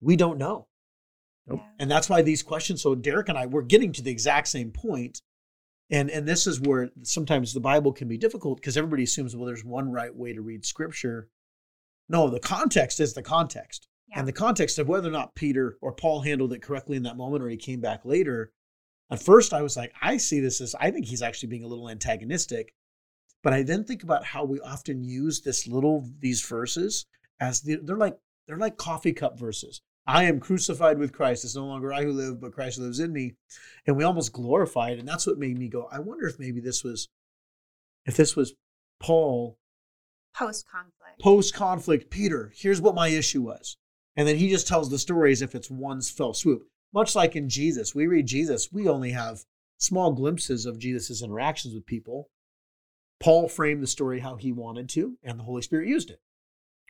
We 0.00 0.14
don't 0.14 0.38
know. 0.38 0.68
Nope. 1.48 1.60
And 1.80 1.90
that's 1.90 2.08
why 2.08 2.22
these 2.22 2.42
questions, 2.44 2.80
so 2.82 2.94
Derek 2.94 3.28
and 3.28 3.36
I, 3.36 3.46
we're 3.46 3.62
getting 3.62 3.92
to 3.94 4.02
the 4.02 4.12
exact 4.12 4.46
same 4.46 4.70
point. 4.70 5.22
And 5.90 6.10
and 6.10 6.28
this 6.28 6.46
is 6.46 6.60
where 6.60 6.90
sometimes 7.02 7.54
the 7.54 7.60
Bible 7.60 7.92
can 7.92 8.08
be 8.08 8.18
difficult 8.18 8.60
because 8.60 8.76
everybody 8.76 9.04
assumes, 9.04 9.34
well, 9.34 9.46
there's 9.46 9.64
one 9.64 9.90
right 9.90 10.14
way 10.14 10.32
to 10.34 10.42
read 10.42 10.66
scripture. 10.66 11.28
No, 12.08 12.28
the 12.28 12.40
context 12.40 13.00
is 13.00 13.14
the 13.14 13.22
context. 13.22 13.88
Yeah. 14.08 14.20
And 14.20 14.28
the 14.28 14.32
context 14.32 14.78
of 14.78 14.88
whether 14.88 15.08
or 15.08 15.12
not 15.12 15.34
Peter 15.34 15.78
or 15.80 15.92
Paul 15.92 16.20
handled 16.20 16.52
it 16.52 16.62
correctly 16.62 16.96
in 16.96 17.02
that 17.04 17.16
moment 17.16 17.42
or 17.42 17.48
he 17.48 17.56
came 17.56 17.80
back 17.80 18.04
later. 18.04 18.52
At 19.10 19.22
first, 19.22 19.54
I 19.54 19.62
was 19.62 19.76
like, 19.76 19.92
I 20.02 20.18
see 20.18 20.40
this 20.40 20.60
as, 20.60 20.74
I 20.78 20.90
think 20.90 21.06
he's 21.06 21.22
actually 21.22 21.48
being 21.48 21.64
a 21.64 21.68
little 21.68 21.88
antagonistic. 21.88 22.74
But 23.42 23.52
I 23.52 23.62
then 23.62 23.84
think 23.84 24.02
about 24.02 24.24
how 24.24 24.44
we 24.44 24.60
often 24.60 25.04
use 25.04 25.40
this 25.40 25.66
little, 25.66 26.06
these 26.18 26.42
verses 26.42 27.06
as 27.40 27.62
the, 27.62 27.76
they're 27.82 27.96
like, 27.96 28.18
they're 28.46 28.58
like 28.58 28.76
coffee 28.76 29.12
cup 29.12 29.38
verses. 29.38 29.80
I 30.08 30.24
am 30.24 30.40
crucified 30.40 30.98
with 30.98 31.12
Christ. 31.12 31.44
It's 31.44 31.54
no 31.54 31.66
longer 31.66 31.92
I 31.92 32.02
who 32.02 32.12
live, 32.12 32.40
but 32.40 32.54
Christ 32.54 32.78
lives 32.78 32.98
in 32.98 33.12
me. 33.12 33.34
And 33.86 33.94
we 33.94 34.04
almost 34.04 34.32
glorify 34.32 34.88
it. 34.88 34.98
And 34.98 35.06
that's 35.06 35.26
what 35.26 35.38
made 35.38 35.58
me 35.58 35.68
go, 35.68 35.86
I 35.92 35.98
wonder 35.98 36.26
if 36.26 36.38
maybe 36.38 36.60
this 36.60 36.82
was, 36.82 37.10
if 38.06 38.16
this 38.16 38.34
was 38.34 38.54
Paul 39.00 39.58
Post 40.34 40.66
conflict. 40.66 41.20
post 41.20 41.54
conflict, 41.54 42.10
Peter, 42.10 42.50
here's 42.56 42.80
what 42.80 42.94
my 42.94 43.08
issue 43.08 43.42
was. 43.42 43.76
And 44.16 44.26
then 44.26 44.36
he 44.36 44.48
just 44.48 44.66
tells 44.66 44.88
the 44.88 44.98
story 44.98 45.30
as 45.30 45.42
if 45.42 45.54
it's 45.54 45.70
one 45.70 46.00
fell 46.00 46.32
swoop. 46.32 46.62
Much 46.94 47.14
like 47.14 47.36
in 47.36 47.50
Jesus, 47.50 47.94
we 47.94 48.06
read 48.06 48.26
Jesus, 48.26 48.72
we 48.72 48.88
only 48.88 49.10
have 49.10 49.44
small 49.76 50.12
glimpses 50.12 50.64
of 50.64 50.78
Jesus' 50.78 51.22
interactions 51.22 51.74
with 51.74 51.84
people. 51.84 52.30
Paul 53.20 53.46
framed 53.46 53.82
the 53.82 53.86
story 53.86 54.20
how 54.20 54.36
he 54.36 54.52
wanted 54.52 54.88
to, 54.90 55.18
and 55.22 55.38
the 55.38 55.44
Holy 55.44 55.60
Spirit 55.60 55.86
used 55.86 56.08
it. 56.08 56.20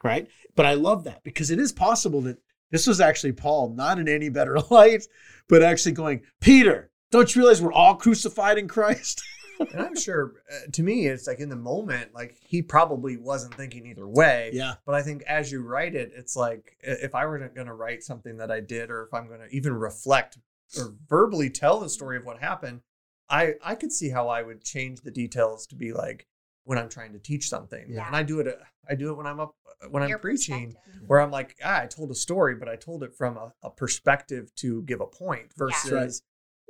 Right? 0.05 0.29
But 0.55 0.67
I 0.67 0.75
love 0.75 1.03
that 1.05 1.25
because 1.25 1.51
it 1.51 1.59
is 1.59 1.73
possible 1.73 2.21
that 2.21 2.39
this 2.71 2.87
was 2.87 3.01
actually 3.01 3.33
Paul, 3.33 3.71
not 3.71 3.99
in 3.99 4.09
any 4.09 4.29
better 4.29 4.59
light, 4.71 5.07
but 5.49 5.63
actually 5.63 5.93
going, 5.93 6.23
Peter, 6.41 6.91
don't 7.11 7.35
you 7.35 7.43
realize 7.43 7.63
we're 7.63 7.73
all 7.73 7.97
crucified 7.97 8.59
in 8.59 8.69
Christ? 8.69 9.23
and 9.73 9.83
i'm 9.83 9.97
sure 9.97 10.35
uh, 10.53 10.71
to 10.71 10.85
me 10.85 11.09
it's 11.09 11.27
like 11.27 11.41
in 11.41 11.49
the 11.49 11.57
moment 11.57 12.15
like 12.15 12.37
he 12.41 12.63
probably 12.63 13.17
wasn't 13.17 13.53
thinking 13.55 13.87
either 13.87 14.07
way 14.07 14.51
yeah. 14.53 14.75
But 14.87 14.95
I 14.95 15.03
think 15.03 15.23
as 15.23 15.53
you 15.53 15.63
write 15.63 15.95
it, 15.95 16.13
it's 16.17 16.35
like 16.37 16.77
if 16.83 17.15
I 17.15 17.27
were 17.27 17.39
going 17.39 17.67
to 17.67 17.75
write 17.75 18.03
something 18.03 18.39
that 18.39 18.51
I 18.51 18.61
did, 18.61 18.91
or 18.91 19.05
if 19.05 19.15
I'm 19.15 19.29
going 19.29 19.41
to 19.41 19.55
even 19.55 19.75
reflect 19.75 20.39
or 20.77 20.95
verbally 21.09 21.51
tell 21.51 21.79
the 21.81 21.89
story 21.89 22.17
of 22.17 22.25
what 22.25 22.39
happened, 22.39 22.81
I 23.29 23.55
I 23.63 23.75
could 23.75 23.93
see 23.93 24.11
how 24.11 24.29
I 24.29 24.43
would 24.43 24.65
change 24.65 25.01
the 25.01 25.11
details 25.11 25.67
to 25.69 25.77
be 25.77 25.93
like 25.93 26.27
when 26.69 26.77
I'm 26.77 26.91
trying 26.91 27.15
to 27.15 27.19
teach 27.19 27.49
something, 27.49 27.87
Yeah. 27.89 28.07
and 28.07 28.15
I 28.15 28.23
do 28.23 28.41
it. 28.41 28.47
uh, 28.47 28.53
I 28.91 28.95
do 28.95 29.11
it 29.11 29.17
when 29.17 29.27
I'm 29.27 29.41
up 29.41 29.55
when 29.89 30.03
I'm 30.03 30.09
Your 30.11 30.19
preaching, 30.19 30.75
where 31.07 31.19
I'm 31.21 31.31
like, 31.31 31.57
ah, 31.65 31.81
I 31.83 31.87
told 31.87 32.11
a 32.11 32.15
story, 32.15 32.55
but 32.57 32.69
I 32.69 32.77
told 32.77 33.03
it 33.03 33.15
from 33.15 33.37
a, 33.39 33.55
a 33.63 33.71
perspective 33.71 34.55
to 34.57 34.83
give 34.83 35.01
a 35.01 35.07
point 35.07 35.53
versus. 35.57 35.91
Right. 35.93 36.13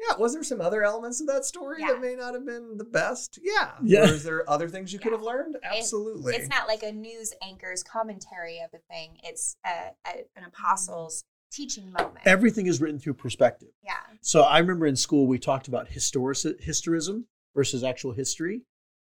Yeah, 0.09 0.17
was 0.17 0.33
there 0.35 0.45
some 0.45 0.61
other 0.61 0.85
elements 0.85 1.21
of 1.21 1.27
that 1.27 1.45
story 1.45 1.79
Yeah. 1.81 1.89
that 1.95 2.01
may 2.01 2.15
not 2.15 2.35
have 2.35 2.47
been 2.47 2.77
the 2.77 2.85
best? 2.85 3.41
Yeah. 3.43 3.73
Yeah. 3.83 4.03
Was 4.03 4.23
there 4.23 4.49
other 4.49 4.69
things 4.69 4.93
you 4.93 5.01
could 5.01 5.11
have 5.11 5.23
learned? 5.23 5.57
Absolutely. 5.65 6.35
It's 6.37 6.49
not 6.49 6.69
like 6.69 6.85
a 6.85 6.93
news 6.93 7.35
anchor's 7.43 7.83
commentary 7.83 8.61
of 8.61 8.71
a 8.73 8.79
thing. 8.93 9.19
It's 9.25 9.57
a, 9.67 9.91
a, 10.07 10.25
an 10.37 10.45
apostle's 10.47 11.25
teaching 11.51 11.91
moment. 11.91 12.19
Everything 12.27 12.67
is 12.69 12.81
written 12.81 13.01
through 13.01 13.15
perspective. 13.15 13.71
yeah. 13.83 13.95
So 14.21 14.43
I 14.43 14.59
remember 14.59 14.87
in 14.87 14.95
school 14.97 15.27
we 15.27 15.39
talked 15.41 15.67
about 15.67 15.89
historic 15.89 16.39
historism 16.39 17.25
versus 17.57 17.83
actual 17.83 18.13
history. 18.13 18.63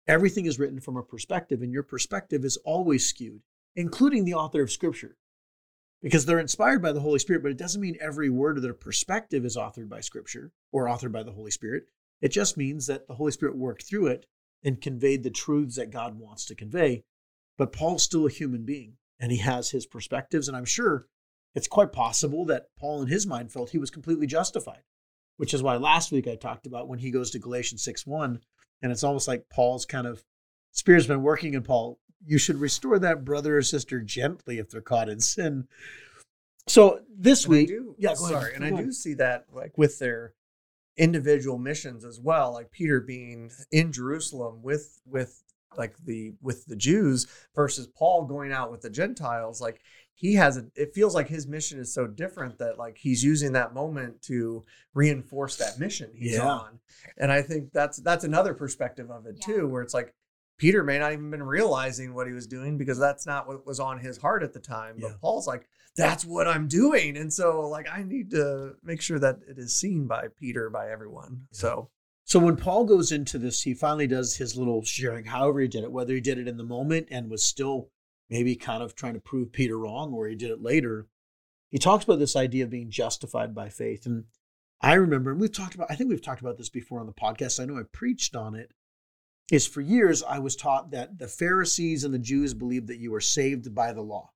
Everything 0.07 0.47
is 0.47 0.59
written 0.59 0.81
from 0.81 0.97
a 0.97 1.03
perspective, 1.03 1.63
and 1.63 1.73
your 1.73 1.83
perspective 1.83 2.45
is 2.45 2.57
always 2.59 3.09
skewed, 3.09 3.43
including 3.77 4.25
the 4.25 4.35
author 4.35 4.63
of 4.63 4.71
Scripture, 4.71 5.17
because 6.01 6.27
they're 6.27 6.41
inspired 6.41 6.83
by 6.83 6.93
the 6.93 7.01
Holy 7.01 7.19
Spirit. 7.19 7.43
But 7.43 7.53
it 7.53 7.59
doesn't 7.59 7.81
mean 7.81 7.97
every 8.01 8.29
word 8.29 8.57
of 8.57 8.63
their 8.63 8.75
perspective 8.75 9.45
is 9.45 9.57
authored 9.57 9.89
by 9.89 10.01
Scripture 10.01 10.53
or 10.73 10.87
authored 10.87 11.13
by 11.13 11.23
the 11.23 11.33
Holy 11.33 11.51
Spirit. 11.51 11.85
It 12.21 12.31
just 12.31 12.57
means 12.57 12.87
that 12.87 13.07
the 13.07 13.15
Holy 13.15 13.33
Spirit 13.33 13.57
worked 13.57 13.85
through 13.85 14.09
it 14.09 14.27
and 14.65 14.81
conveyed 14.81 15.23
the 15.23 15.31
truths 15.31 15.77
that 15.77 15.91
God 15.91 16.19
wants 16.19 16.45
to 16.47 16.55
convey. 16.55 17.05
But 17.57 17.73
Paul's 17.73 18.03
still 18.03 18.27
a 18.27 18.31
human 18.31 18.65
being, 18.65 18.97
and 19.21 19.31
he 19.31 19.39
has 19.39 19.71
his 19.71 19.87
perspectives, 19.87 20.49
and 20.49 20.57
I'm 20.57 20.65
sure 20.65 21.07
it's 21.55 21.69
quite 21.69 21.93
possible 21.93 22.45
that 22.47 22.69
Paul, 22.79 23.03
in 23.03 23.09
his 23.09 23.27
mind, 23.27 23.53
felt 23.53 23.71
he 23.71 23.79
was 23.79 23.91
completely 23.91 24.27
justified 24.27 24.83
which 25.37 25.55
is 25.55 25.63
why 25.63 25.77
last 25.77 26.13
week 26.13 26.29
I 26.29 26.37
talked 26.37 26.67
about 26.67 26.87
when 26.87 27.01
he 27.01 27.11
goes 27.11 27.31
to 27.33 27.39
Galatians 27.39 27.83
6 27.83 28.07
1, 28.07 28.41
and 28.83 28.93
it's 28.93 29.05
almost 29.05 29.29
like 29.29 29.49
Paul's 29.49 29.87
kind 29.87 30.07
of 30.07 30.25
Spirit's 30.73 31.07
been 31.07 31.23
working 31.23 31.55
in 31.55 31.63
Paul. 31.63 31.99
You 32.25 32.39
should 32.39 32.57
restore 32.57 32.99
that 32.99 33.25
brother 33.25 33.59
or 33.59 33.63
sister 33.63 34.01
gently 34.01 34.59
if 34.59 34.71
they're 34.71 34.81
caught 34.81 35.09
in 35.09 35.21
sin. 35.21 35.69
So 36.67 37.01
this 37.15 37.45
And 37.45 37.53
week, 37.53 37.69
do, 37.69 37.95
yeah, 37.99 38.15
sorry, 38.15 38.55
and 38.55 38.65
I 38.65 38.71
do 38.71 38.93
see 38.93 39.15
that 39.15 39.47
like 39.53 39.77
with 39.77 39.99
their 39.99 40.35
individual 40.97 41.59
missions 41.59 42.05
as 42.05 42.21
well, 42.21 42.53
like 42.53 42.71
Peter 42.71 43.01
being 43.01 43.51
in 43.71 43.93
Jerusalem 43.93 44.63
with 44.63 45.01
with 45.05 45.43
like 45.77 45.97
the 46.05 46.35
with 46.41 46.67
the 46.67 46.77
Jews 46.77 47.27
versus 47.55 47.87
Paul 47.87 48.25
going 48.27 48.53
out 48.53 48.71
with 48.71 48.83
the 48.83 48.91
Gentiles. 48.91 49.61
Like 49.61 49.81
he 50.15 50.35
has 50.35 50.57
a, 50.57 50.67
it 50.77 50.95
feels 50.95 51.15
like 51.15 51.29
his 51.29 51.47
mission 51.47 51.79
is 51.81 51.93
so 51.93 52.07
different 52.07 52.59
that 52.59 52.79
like 52.79 52.97
he's 52.99 53.25
using 53.25 53.53
that 53.53 53.75
moment 53.75 54.23
to 54.23 54.65
reinforce 54.95 55.57
that 55.57 55.79
mission 55.79 56.11
he's 56.15 56.35
Yeah. 56.35 56.47
on, 56.49 56.79
and 57.17 57.33
I 57.33 57.43
think 57.43 57.73
that's 57.73 57.99
that's 57.99 58.25
another 58.25 58.55
perspective 58.55 59.11
of 59.11 59.27
it 59.27 59.37
Yeah. 59.41 59.55
too, 59.55 59.69
where 59.69 59.83
it's 59.83 59.95
like. 59.95 60.15
Peter 60.59 60.85
may 60.85 60.97
not 60.97 61.13
even 61.13 61.29
been 61.29 61.43
realizing 61.43 62.15
what 62.15 62.29
he 62.29 62.33
was 62.33 62.47
doing 62.47 62.79
because 62.79 62.97
that's 62.97 63.27
not 63.27 63.49
what 63.49 63.67
was 63.67 63.81
on 63.81 63.99
his 63.99 64.17
heart 64.19 64.45
at 64.45 64.53
the 64.53 64.61
time. 64.61 64.95
But 65.01 65.09
Yeah. 65.09 65.15
Paul's 65.21 65.47
like, 65.47 65.67
that's 65.97 66.25
what 66.25 66.47
I'm 66.47 66.69
doing. 66.69 67.17
And 67.17 67.33
so 67.33 67.63
like 67.69 67.89
I 67.91 68.05
need 68.05 68.31
to 68.31 68.75
make 68.85 69.01
sure 69.01 69.19
that 69.19 69.41
it 69.49 69.59
is 69.59 69.75
seen 69.75 70.07
by 70.07 70.29
Peter, 70.39 70.71
by 70.71 70.91
everyone. 70.91 71.49
So 71.51 71.91
So 72.25 72.39
when 72.39 72.55
Paul 72.57 72.85
goes 72.85 73.11
into 73.11 73.39
this, 73.39 73.63
he 73.63 73.75
finally 73.75 74.07
does 74.07 74.37
his 74.37 74.57
little 74.57 74.85
sharing, 74.85 75.25
however 75.25 75.59
he 75.63 75.67
did 75.69 75.83
it, 75.83 75.91
whether 75.91 76.15
he 76.15 76.21
did 76.21 76.39
it 76.39 76.47
in 76.47 76.59
the 76.59 76.65
moment 76.65 77.09
and 77.11 77.29
was 77.29 77.43
still 77.45 77.89
maybe 78.33 78.57
kind 78.57 78.83
of 78.83 78.95
trying 78.95 79.13
to 79.13 79.21
prove 79.21 79.53
Peter 79.53 79.79
wrong 79.79 80.15
or 80.15 80.27
he 80.27 80.35
did 80.35 80.51
it 80.51 80.63
later. 80.63 81.07
He 81.71 81.79
talks 81.79 82.03
about 82.03 82.19
this 82.19 82.35
idea 82.35 82.65
of 82.65 82.71
being 82.71 82.91
justified 82.91 83.55
by 83.55 83.69
faith. 83.69 84.07
And 84.07 84.25
I 84.81 84.95
remember, 84.95 85.33
and 85.33 85.41
we've 85.41 85.53
talked 85.53 85.75
about, 85.75 85.91
I 85.91 85.97
think 85.97 86.09
we've 86.09 86.23
talked 86.23 86.41
about 86.41 86.57
this 86.57 86.71
before 86.71 86.99
on 86.99 87.07
the 87.07 87.13
podcast. 87.13 87.61
I 87.61 87.67
know 87.67 87.79
I 87.79 87.83
preached 87.93 88.35
on 88.35 88.55
it. 88.55 88.73
Is 89.51 89.67
for 89.67 89.83
years 89.83 90.23
I 90.23 90.39
was 90.39 90.57
taught 90.57 90.93
that 90.93 91.19
the 91.19 91.29
Pharisees 91.29 92.05
and 92.05 92.15
the 92.15 92.19
Jews 92.19 92.55
believed 92.55 92.87
that 92.87 92.99
you 92.99 93.11
were 93.11 93.21
saved 93.21 93.75
by 93.75 93.93
the 93.93 94.01
law. 94.01 94.31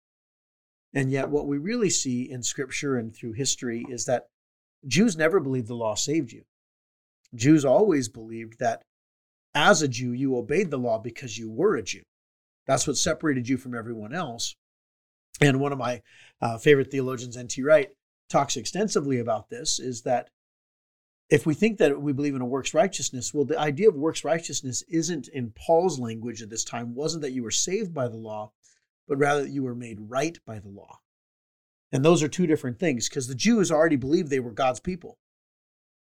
And 0.92 1.10
yet, 1.10 1.30
what 1.30 1.46
we 1.46 1.56
really 1.56 1.88
see 1.88 2.30
in 2.30 2.42
scripture 2.42 2.98
and 2.98 3.16
through 3.16 3.32
history 3.32 3.86
is 3.88 4.04
that 4.04 4.26
Jews 4.86 5.16
never 5.16 5.40
believed 5.40 5.68
the 5.68 5.74
law 5.74 5.94
saved 5.94 6.32
you. 6.32 6.42
Jews 7.34 7.64
always 7.64 8.10
believed 8.10 8.58
that 8.58 8.82
as 9.54 9.80
a 9.80 9.88
Jew, 9.88 10.12
you 10.12 10.36
obeyed 10.36 10.70
the 10.70 10.76
law 10.76 10.98
because 10.98 11.38
you 11.38 11.50
were 11.50 11.76
a 11.76 11.82
Jew. 11.82 12.02
That's 12.66 12.86
what 12.86 12.96
separated 12.96 13.48
you 13.48 13.58
from 13.58 13.74
everyone 13.74 14.14
else. 14.14 14.56
And 15.40 15.60
one 15.60 15.72
of 15.72 15.78
my 15.78 16.02
uh, 16.40 16.58
favorite 16.58 16.90
theologians, 16.90 17.36
N.T. 17.36 17.62
Wright, 17.62 17.90
talks 18.28 18.56
extensively 18.56 19.18
about 19.18 19.50
this 19.50 19.78
is 19.78 20.02
that 20.02 20.30
if 21.28 21.44
we 21.44 21.54
think 21.54 21.78
that 21.78 22.00
we 22.00 22.12
believe 22.12 22.34
in 22.34 22.40
a 22.40 22.46
works 22.46 22.72
righteousness, 22.72 23.34
well, 23.34 23.44
the 23.44 23.58
idea 23.58 23.88
of 23.88 23.96
works 23.96 24.24
righteousness 24.24 24.82
isn't 24.88 25.28
in 25.28 25.52
Paul's 25.56 25.98
language 25.98 26.40
at 26.40 26.50
this 26.50 26.64
time, 26.64 26.94
wasn't 26.94 27.22
that 27.22 27.32
you 27.32 27.42
were 27.42 27.50
saved 27.50 27.92
by 27.92 28.08
the 28.08 28.16
law, 28.16 28.52
but 29.08 29.18
rather 29.18 29.42
that 29.42 29.50
you 29.50 29.62
were 29.62 29.74
made 29.74 29.98
right 30.00 30.38
by 30.46 30.58
the 30.58 30.68
law. 30.68 31.00
And 31.92 32.04
those 32.04 32.22
are 32.22 32.28
two 32.28 32.46
different 32.46 32.78
things 32.78 33.08
because 33.08 33.28
the 33.28 33.34
Jews 33.34 33.70
already 33.70 33.96
believed 33.96 34.30
they 34.30 34.40
were 34.40 34.52
God's 34.52 34.80
people. 34.80 35.18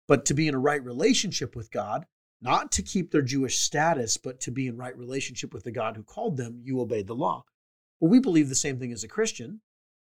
But 0.09 0.25
to 0.27 0.35
be 0.35 0.49
in 0.49 0.55
a 0.55 0.59
right 0.59 0.83
relationship 0.83 1.57
with 1.57 1.71
God, 1.71 2.07
not 2.47 2.71
to 2.73 2.83
keep 2.83 3.11
their 3.11 3.23
Jewish 3.23 3.59
status, 3.59 4.17
but 4.17 4.39
to 4.41 4.53
be 4.53 4.69
in 4.69 4.77
right 4.77 4.97
relationship 4.97 5.53
with 5.53 5.65
the 5.65 5.73
God 5.73 5.97
who 5.97 6.05
called 6.05 6.37
them, 6.37 6.61
you 6.63 6.81
obeyed 6.81 7.09
the 7.09 7.15
law. 7.15 7.45
Well, 7.99 8.11
we 8.11 8.21
believe 8.21 8.49
the 8.49 8.55
same 8.55 8.79
thing 8.79 8.93
as 8.93 9.03
a 9.03 9.09
Christian. 9.09 9.63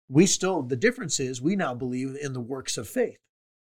We 0.09 0.27
still, 0.27 0.63
the 0.63 0.75
difference 0.75 1.21
is 1.21 1.41
we 1.41 1.55
now 1.55 1.75
believe 1.75 2.17
in 2.21 2.33
the 2.33 2.41
works 2.41 2.77
of 2.77 2.89
faith. 2.89 3.19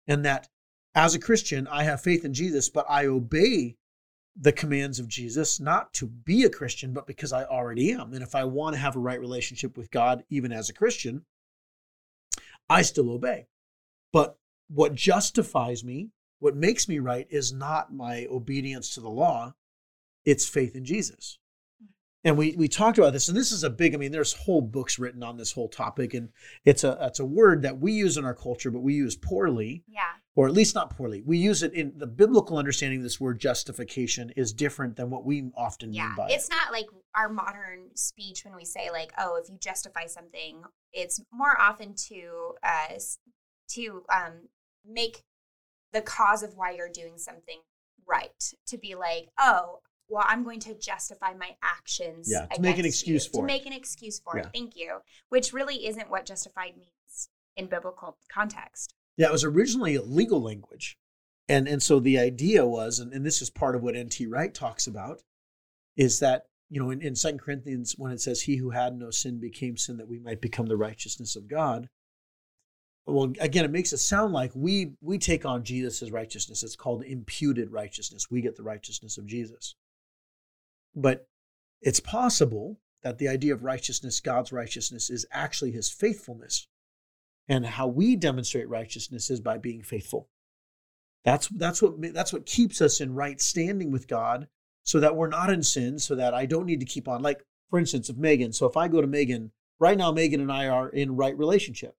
And 0.08 0.25
that 0.25 0.48
as 0.96 1.13
a 1.13 1.20
Christian, 1.20 1.68
I 1.68 1.84
have 1.84 2.01
faith 2.01 2.25
in 2.25 2.34
Jesus, 2.34 2.68
but 2.68 2.88
I 2.89 3.06
obey 3.06 3.77
the 4.36 4.51
commands 4.51 4.98
of 4.98 5.08
Jesus, 5.08 5.60
not 5.60 5.94
to 5.94 6.08
be 6.08 6.44
a 6.44 6.50
Christian, 6.50 6.94
but 6.94 7.06
because 7.06 7.32
I 7.32 7.44
already 7.44 7.92
am. 7.92 8.13
And 8.13 8.24
if 8.24 8.34
I 8.34 8.44
want 8.44 8.74
to 8.74 8.82
have 8.82 8.96
a 8.96 9.00
right 9.00 9.20
relationship 9.20 9.77
with 9.77 9.92
God, 9.92 10.24
even 10.32 10.51
as 10.51 10.70
a 10.70 10.74
Christian, 10.74 11.25
I 12.68 12.82
still 12.82 13.12
obey. 13.12 13.46
But 14.12 14.38
what 14.68 14.96
justifies 14.96 15.84
me, 15.84 16.10
what 16.44 16.58
makes 16.58 16.90
me 16.90 17.00
right, 17.00 17.26
is 17.30 17.54
not 17.54 17.94
my 17.94 18.28
obedience 18.30 18.94
to 18.94 19.00
the 19.00 19.10
law, 19.10 19.54
it's 20.26 20.46
faith 20.48 20.76
in 20.76 20.84
Jesus. 20.84 21.40
And 22.26 22.38
we, 22.38 22.54
we 22.58 22.68
talked 22.68 22.98
about 22.98 23.14
this, 23.14 23.30
and 23.30 23.38
this 23.38 23.52
is 23.54 23.64
a 23.64 23.70
big, 23.70 23.94
I 23.94 23.98
mean, 23.98 24.12
there's 24.12 24.34
whole 24.34 24.62
books 24.62 25.00
written 25.00 25.24
on 25.24 25.38
this 25.38 25.54
whole 25.54 25.70
topic, 25.70 26.14
and 26.14 26.30
it's 26.66 26.84
a 26.84 26.98
it's 27.02 27.20
a 27.20 27.26
word 27.26 27.62
that 27.62 27.80
we 27.80 27.94
use 27.94 28.18
in 28.18 28.26
our 28.26 28.34
culture, 28.34 28.72
but 28.72 28.80
we 28.82 28.94
use 28.94 29.16
poorly 29.16 29.84
Yeah. 29.88 30.02
or 30.36 30.48
at 30.48 30.54
least 30.54 30.76
not 30.76 30.96
poorly. 30.96 31.22
We 31.22 31.38
use 31.38 31.64
it 31.64 31.74
in 31.74 31.94
the 31.98 32.08
biblical 32.08 32.58
understanding 32.58 33.00
of 33.00 33.04
this 33.04 33.20
word 33.22 33.40
justification 33.40 34.30
is 34.38 34.52
different 34.54 34.96
than 34.98 35.10
what 35.10 35.26
we 35.26 35.50
often 35.56 35.94
Yeah. 35.94 36.08
mean 36.08 36.16
by 36.18 36.26
It's 36.26 36.34
it. 36.34 36.36
It's 36.38 36.50
not 36.50 36.72
like 36.74 36.88
our 37.16 37.30
modern 37.30 37.96
speech 37.96 38.44
when 38.46 38.56
we 38.56 38.66
say 38.66 38.90
like, 38.92 39.12
oh, 39.18 39.38
if 39.42 39.50
you 39.50 39.58
justify 39.60 40.06
something, 40.08 40.64
it's 40.92 41.22
more 41.32 41.60
often 41.60 41.94
to 42.10 42.56
uh 42.64 43.00
to 43.76 44.04
um 44.14 44.48
make 44.86 45.24
the 45.94 46.02
cause 46.02 46.44
of 46.44 46.54
why 46.56 46.72
you're 46.72 46.90
doing 46.90 47.18
something 47.18 47.60
right. 48.08 48.54
To 48.68 48.78
be 48.78 48.96
like, 48.96 49.30
oh, 49.40 49.80
well, 50.10 50.26
I'm 50.28 50.44
going 50.44 50.60
to 50.62 50.74
justify 50.78 51.34
my 51.34 51.52
actions. 51.64 52.28
Yeah, 52.30 52.46
to 52.48 52.62
make 52.62 52.78
an 52.78 52.86
excuse 52.86 53.26
you. 53.26 53.32
for 53.32 53.38
to 53.38 53.44
it. 53.44 53.48
make 53.48 53.66
an 53.66 53.74
excuse 53.74 54.20
for 54.20 54.38
Yeah. 54.38 54.44
it. 54.44 54.50
Thank 54.54 54.76
you. 54.76 55.00
Which 55.30 55.54
really 55.54 55.88
isn't 55.88 56.10
what 56.10 56.26
justified 56.26 56.76
means 56.78 57.30
in 57.56 57.68
biblical 57.68 58.18
context. 58.32 58.94
Yeah, 59.18 59.28
it 59.28 59.32
was 59.32 59.44
originally 59.44 59.96
a 59.96 60.02
legal 60.02 60.42
language. 60.42 60.98
And 61.50 61.68
and 61.68 61.82
so 61.84 62.00
the 62.00 62.18
idea 62.20 62.66
was, 62.66 63.00
and, 63.00 63.14
and 63.14 63.26
this 63.26 63.42
is 63.42 63.50
part 63.50 63.76
of 63.76 63.84
what 63.84 63.96
N.T. 63.96 64.26
Wright 64.28 64.54
talks 64.54 64.88
about, 64.88 65.22
is 65.98 66.20
that, 66.20 66.46
you 66.70 66.82
know, 66.82 66.90
in, 66.90 67.02
in 67.02 67.16
2 67.16 67.38
Corinthians, 67.38 67.96
when 67.98 68.12
it 68.12 68.22
says, 68.22 68.42
He 68.42 68.58
who 68.58 68.70
had 68.72 68.96
no 68.98 69.12
sin 69.12 69.40
became 69.40 69.78
sin 69.78 69.98
that 69.98 70.08
we 70.08 70.20
might 70.20 70.42
become 70.42 70.66
the 70.68 70.78
righteousness 70.78 71.36
of 71.36 71.48
God. 71.48 71.90
Well, 73.05 73.33
again, 73.39 73.65
it 73.65 73.72
makes 73.72 73.91
it 73.91 73.98
sound 73.98 74.33
like 74.33 74.51
we 74.55 74.93
we 75.01 75.17
take 75.17 75.45
on 75.45 75.63
Jesus' 75.63 76.10
righteousness. 76.10 76.63
It's 76.63 76.75
called 76.75 77.03
imputed 77.03 77.72
righteousness. 77.72 78.31
We 78.31 78.41
get 78.41 78.55
the 78.55 78.63
righteousness 78.63 79.17
of 79.17 79.25
Jesus. 79.25 79.75
But 80.95 81.27
it's 81.81 82.00
possible 82.00 82.79
that 83.03 83.17
the 83.17 83.27
idea 83.27 83.53
of 83.53 83.63
righteousness, 83.63 84.22
God's 84.22 84.53
righteousness, 84.53 85.10
is 85.10 85.25
actually 85.31 85.72
his 85.72 85.89
faithfulness. 85.89 86.67
And 87.50 87.65
how 87.65 87.88
we 87.88 88.15
demonstrate 88.15 88.69
righteousness 88.69 89.29
is 89.29 89.41
by 89.41 89.57
being 89.57 89.81
faithful. 89.81 90.29
That's 91.25 91.50
that's 91.50 91.81
what 91.81 92.01
that's 92.13 92.31
what 92.31 92.45
keeps 92.45 92.81
us 92.81 93.01
in 93.01 93.15
right 93.15 93.41
standing 93.41 93.91
with 93.91 94.07
God, 94.07 94.48
so 94.83 95.01
that 95.01 95.17
we're 95.17 95.27
not 95.27 95.50
in 95.50 95.62
sin, 95.62 96.00
so 96.00 96.15
that 96.15 96.33
I 96.33 96.45
don't 96.45 96.65
need 96.65 96.79
to 96.79 96.86
keep 96.86 97.10
on. 97.10 97.22
Like 97.22 97.43
for 97.69 97.79
instance, 97.79 98.07
of 98.07 98.17
Megan. 98.17 98.53
So 98.53 98.65
if 98.65 98.77
I 98.77 98.88
go 98.88 99.01
to 99.01 99.07
Megan 99.07 99.51
right 99.79 99.98
now, 99.98 100.12
Megan 100.12 100.39
and 100.39 100.51
I 100.51 100.67
are 100.67 100.88
in 100.88 101.17
right 101.17 101.38
relationship. 101.38 101.95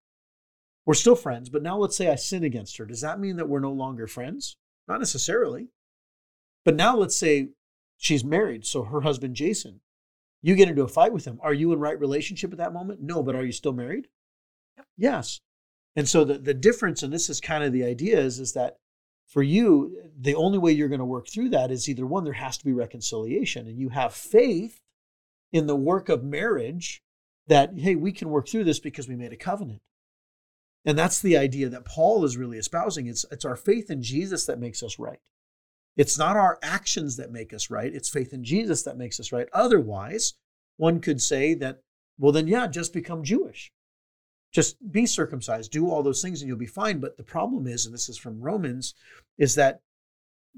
We're 0.86 0.94
still 0.94 1.16
friends, 1.16 1.48
but 1.48 1.62
now 1.62 1.78
let's 1.78 1.96
say 1.96 2.10
I 2.10 2.16
sin 2.16 2.44
against 2.44 2.76
her. 2.76 2.84
Does 2.84 3.00
that 3.00 3.20
mean 3.20 3.36
that 3.36 3.48
we're 3.48 3.60
no 3.60 3.72
longer 3.72 4.06
friends? 4.06 4.56
Not 4.86 4.98
necessarily. 4.98 5.68
But 6.64 6.76
now 6.76 6.96
let's 6.96 7.16
say 7.16 7.48
she's 7.96 8.24
married, 8.24 8.66
so 8.66 8.84
her 8.84 9.00
husband 9.00 9.34
Jason. 9.34 9.80
You 10.42 10.54
get 10.54 10.68
into 10.68 10.82
a 10.82 10.88
fight 10.88 11.12
with 11.12 11.24
him. 11.24 11.38
Are 11.42 11.54
you 11.54 11.72
in 11.72 11.80
right 11.80 11.98
relationship 11.98 12.52
at 12.52 12.58
that 12.58 12.74
moment? 12.74 13.00
No, 13.00 13.22
but 13.22 13.34
are 13.34 13.44
you 13.44 13.52
still 13.52 13.72
married? 13.72 14.08
Yes. 14.98 15.40
And 15.96 16.06
so 16.08 16.24
the, 16.24 16.38
the 16.38 16.52
difference, 16.54 17.02
and 17.02 17.12
this 17.12 17.30
is 17.30 17.40
kind 17.40 17.64
of 17.64 17.72
the 17.72 17.84
idea, 17.84 18.18
is, 18.18 18.38
is 18.38 18.52
that 18.52 18.76
for 19.26 19.42
you, 19.42 19.96
the 20.18 20.34
only 20.34 20.58
way 20.58 20.72
you're 20.72 20.88
going 20.88 20.98
to 20.98 21.04
work 21.04 21.28
through 21.28 21.50
that 21.50 21.70
is 21.70 21.88
either 21.88 22.06
one, 22.06 22.24
there 22.24 22.34
has 22.34 22.58
to 22.58 22.64
be 22.64 22.72
reconciliation, 22.72 23.66
and 23.66 23.78
you 23.78 23.88
have 23.88 24.12
faith 24.12 24.80
in 25.52 25.66
the 25.66 25.76
work 25.76 26.08
of 26.08 26.22
marriage 26.22 27.02
that, 27.46 27.78
hey, 27.78 27.94
we 27.94 28.12
can 28.12 28.28
work 28.28 28.48
through 28.48 28.64
this 28.64 28.80
because 28.80 29.08
we 29.08 29.16
made 29.16 29.32
a 29.32 29.36
covenant. 29.36 29.80
And 30.84 30.98
that's 30.98 31.20
the 31.20 31.36
idea 31.36 31.68
that 31.70 31.86
Paul 31.86 32.24
is 32.24 32.36
really 32.36 32.58
espousing. 32.58 33.06
It's, 33.06 33.24
it's 33.30 33.44
our 33.44 33.56
faith 33.56 33.90
in 33.90 34.02
Jesus 34.02 34.44
that 34.46 34.60
makes 34.60 34.82
us 34.82 34.98
right. 34.98 35.20
It's 35.96 36.18
not 36.18 36.36
our 36.36 36.58
actions 36.62 37.16
that 37.16 37.30
make 37.30 37.54
us 37.54 37.70
right, 37.70 37.94
it's 37.94 38.08
faith 38.08 38.32
in 38.32 38.44
Jesus 38.44 38.82
that 38.82 38.98
makes 38.98 39.20
us 39.20 39.32
right. 39.32 39.46
Otherwise, 39.52 40.34
one 40.76 41.00
could 41.00 41.22
say 41.22 41.54
that, 41.54 41.80
well, 42.18 42.32
then, 42.32 42.48
yeah, 42.48 42.66
just 42.66 42.92
become 42.92 43.22
Jewish. 43.22 43.72
Just 44.52 44.76
be 44.92 45.06
circumcised, 45.06 45.70
do 45.70 45.88
all 45.88 46.02
those 46.02 46.22
things, 46.22 46.40
and 46.40 46.48
you'll 46.48 46.56
be 46.56 46.66
fine. 46.66 47.00
But 47.00 47.16
the 47.16 47.24
problem 47.24 47.66
is, 47.66 47.86
and 47.86 47.94
this 47.94 48.08
is 48.08 48.18
from 48.18 48.40
Romans, 48.40 48.94
is 49.38 49.54
that 49.56 49.80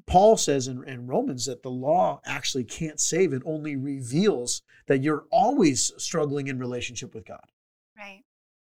Paul 0.07 0.37
says 0.37 0.69
in, 0.69 0.85
in 0.85 1.07
Romans 1.07 1.47
that 1.47 1.63
the 1.63 1.71
law 1.71 2.21
actually 2.27 2.65
can't 2.65 3.01
save, 3.01 3.33
it 3.33 3.43
only 3.47 3.77
reveals 3.77 4.63
that 4.87 5.03
you're 5.03 5.25
always 5.31 5.93
struggling 5.97 6.49
in 6.49 6.59
relationship 6.59 7.15
with 7.15 7.25
God. 7.25 7.47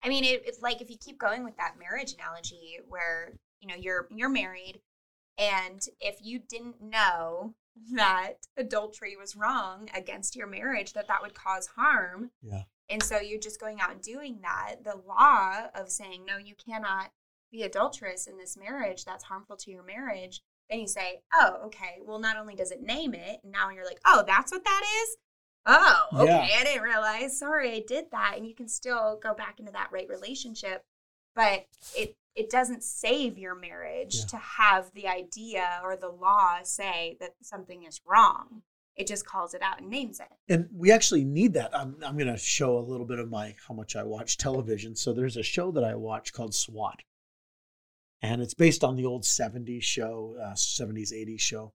I 0.03 0.09
mean, 0.09 0.23
it, 0.23 0.43
it's 0.45 0.61
like 0.61 0.81
if 0.81 0.89
you 0.89 0.97
keep 0.97 1.19
going 1.19 1.43
with 1.43 1.57
that 1.57 1.75
marriage 1.79 2.13
analogy, 2.13 2.79
where 2.87 3.33
you 3.59 3.67
know 3.67 3.75
you're 3.75 4.07
you're 4.11 4.29
married, 4.29 4.81
and 5.37 5.81
if 5.99 6.17
you 6.21 6.39
didn't 6.39 6.81
know 6.81 7.55
that 7.93 8.33
adultery 8.57 9.15
was 9.15 9.35
wrong 9.35 9.89
against 9.95 10.35
your 10.35 10.47
marriage, 10.47 10.93
that 10.93 11.07
that 11.07 11.21
would 11.21 11.33
cause 11.33 11.67
harm, 11.75 12.31
Yeah. 12.41 12.63
and 12.89 13.01
so 13.01 13.19
you're 13.19 13.39
just 13.39 13.59
going 13.59 13.79
out 13.79 13.91
and 13.91 14.01
doing 14.01 14.39
that, 14.41 14.83
the 14.83 14.95
law 15.07 15.67
of 15.75 15.89
saying 15.89 16.25
no, 16.25 16.37
you 16.37 16.55
cannot 16.55 17.11
be 17.51 17.63
adulterous 17.63 18.27
in 18.27 18.37
this 18.37 18.55
marriage 18.57 19.03
that's 19.05 19.25
harmful 19.25 19.57
to 19.57 19.71
your 19.71 19.83
marriage. 19.83 20.41
Then 20.69 20.79
you 20.79 20.87
say, 20.87 21.19
oh, 21.33 21.57
okay. 21.65 21.97
Well, 22.01 22.17
not 22.17 22.37
only 22.37 22.55
does 22.55 22.71
it 22.71 22.81
name 22.81 23.13
it, 23.13 23.41
now 23.43 23.69
you're 23.71 23.83
like, 23.85 23.99
oh, 24.05 24.23
that's 24.25 24.53
what 24.53 24.63
that 24.63 24.81
is. 25.03 25.17
Oh, 25.65 26.05
okay. 26.13 26.25
Yeah. 26.31 26.59
I 26.59 26.63
didn't 26.63 26.83
realize. 26.83 27.37
Sorry, 27.37 27.71
I 27.73 27.83
did 27.87 28.05
that. 28.11 28.33
And 28.37 28.47
you 28.47 28.55
can 28.55 28.67
still 28.67 29.19
go 29.21 29.33
back 29.33 29.59
into 29.59 29.71
that 29.73 29.89
right 29.91 30.07
relationship, 30.09 30.83
but 31.35 31.65
it 31.95 32.15
it 32.35 32.49
doesn't 32.49 32.81
save 32.83 33.37
your 33.37 33.55
marriage 33.55 34.15
Yeah. 34.19 34.25
to 34.27 34.37
have 34.37 34.91
the 34.93 35.07
idea 35.07 35.81
or 35.83 35.97
the 35.97 36.07
law 36.09 36.59
say 36.63 37.17
that 37.19 37.35
something 37.41 37.83
is 37.83 37.99
wrong. 38.07 38.61
It 38.95 39.05
just 39.07 39.25
calls 39.25 39.53
it 39.53 39.61
out 39.61 39.79
and 39.81 39.89
names 39.89 40.19
it. 40.19 40.27
and 40.47 40.67
we 40.73 40.91
actually 40.91 41.23
need 41.25 41.53
that. 41.53 41.75
I'm, 41.77 41.95
I'm 42.05 42.15
going 42.17 42.27
to 42.31 42.37
show 42.37 42.77
a 42.77 42.79
little 42.79 43.05
bit 43.05 43.19
of 43.19 43.29
my 43.29 43.55
how 43.67 43.73
much 43.73 43.95
I 43.95 44.03
watch 44.03 44.37
television. 44.37 44.95
So 44.95 45.11
there's 45.13 45.37
a 45.37 45.43
show 45.43 45.71
that 45.71 45.83
I 45.83 45.95
watch 45.95 46.31
called 46.33 46.53
SWAT, 46.55 47.01
and 48.21 48.41
it's 48.41 48.53
based 48.53 48.83
on 48.83 48.95
the 48.95 49.05
old 49.05 49.23
70s 49.23 49.83
show, 49.83 50.35
uh, 50.41 50.53
70s 50.53 51.11
80s 51.13 51.39
show. 51.41 51.73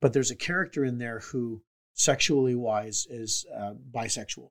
But 0.00 0.12
there's 0.12 0.30
a 0.30 0.36
character 0.36 0.84
in 0.84 0.98
there 0.98 1.20
who, 1.20 1.62
sexually 1.98 2.54
wise, 2.54 3.06
is 3.10 3.44
uh, 3.54 3.74
bisexual, 3.90 4.50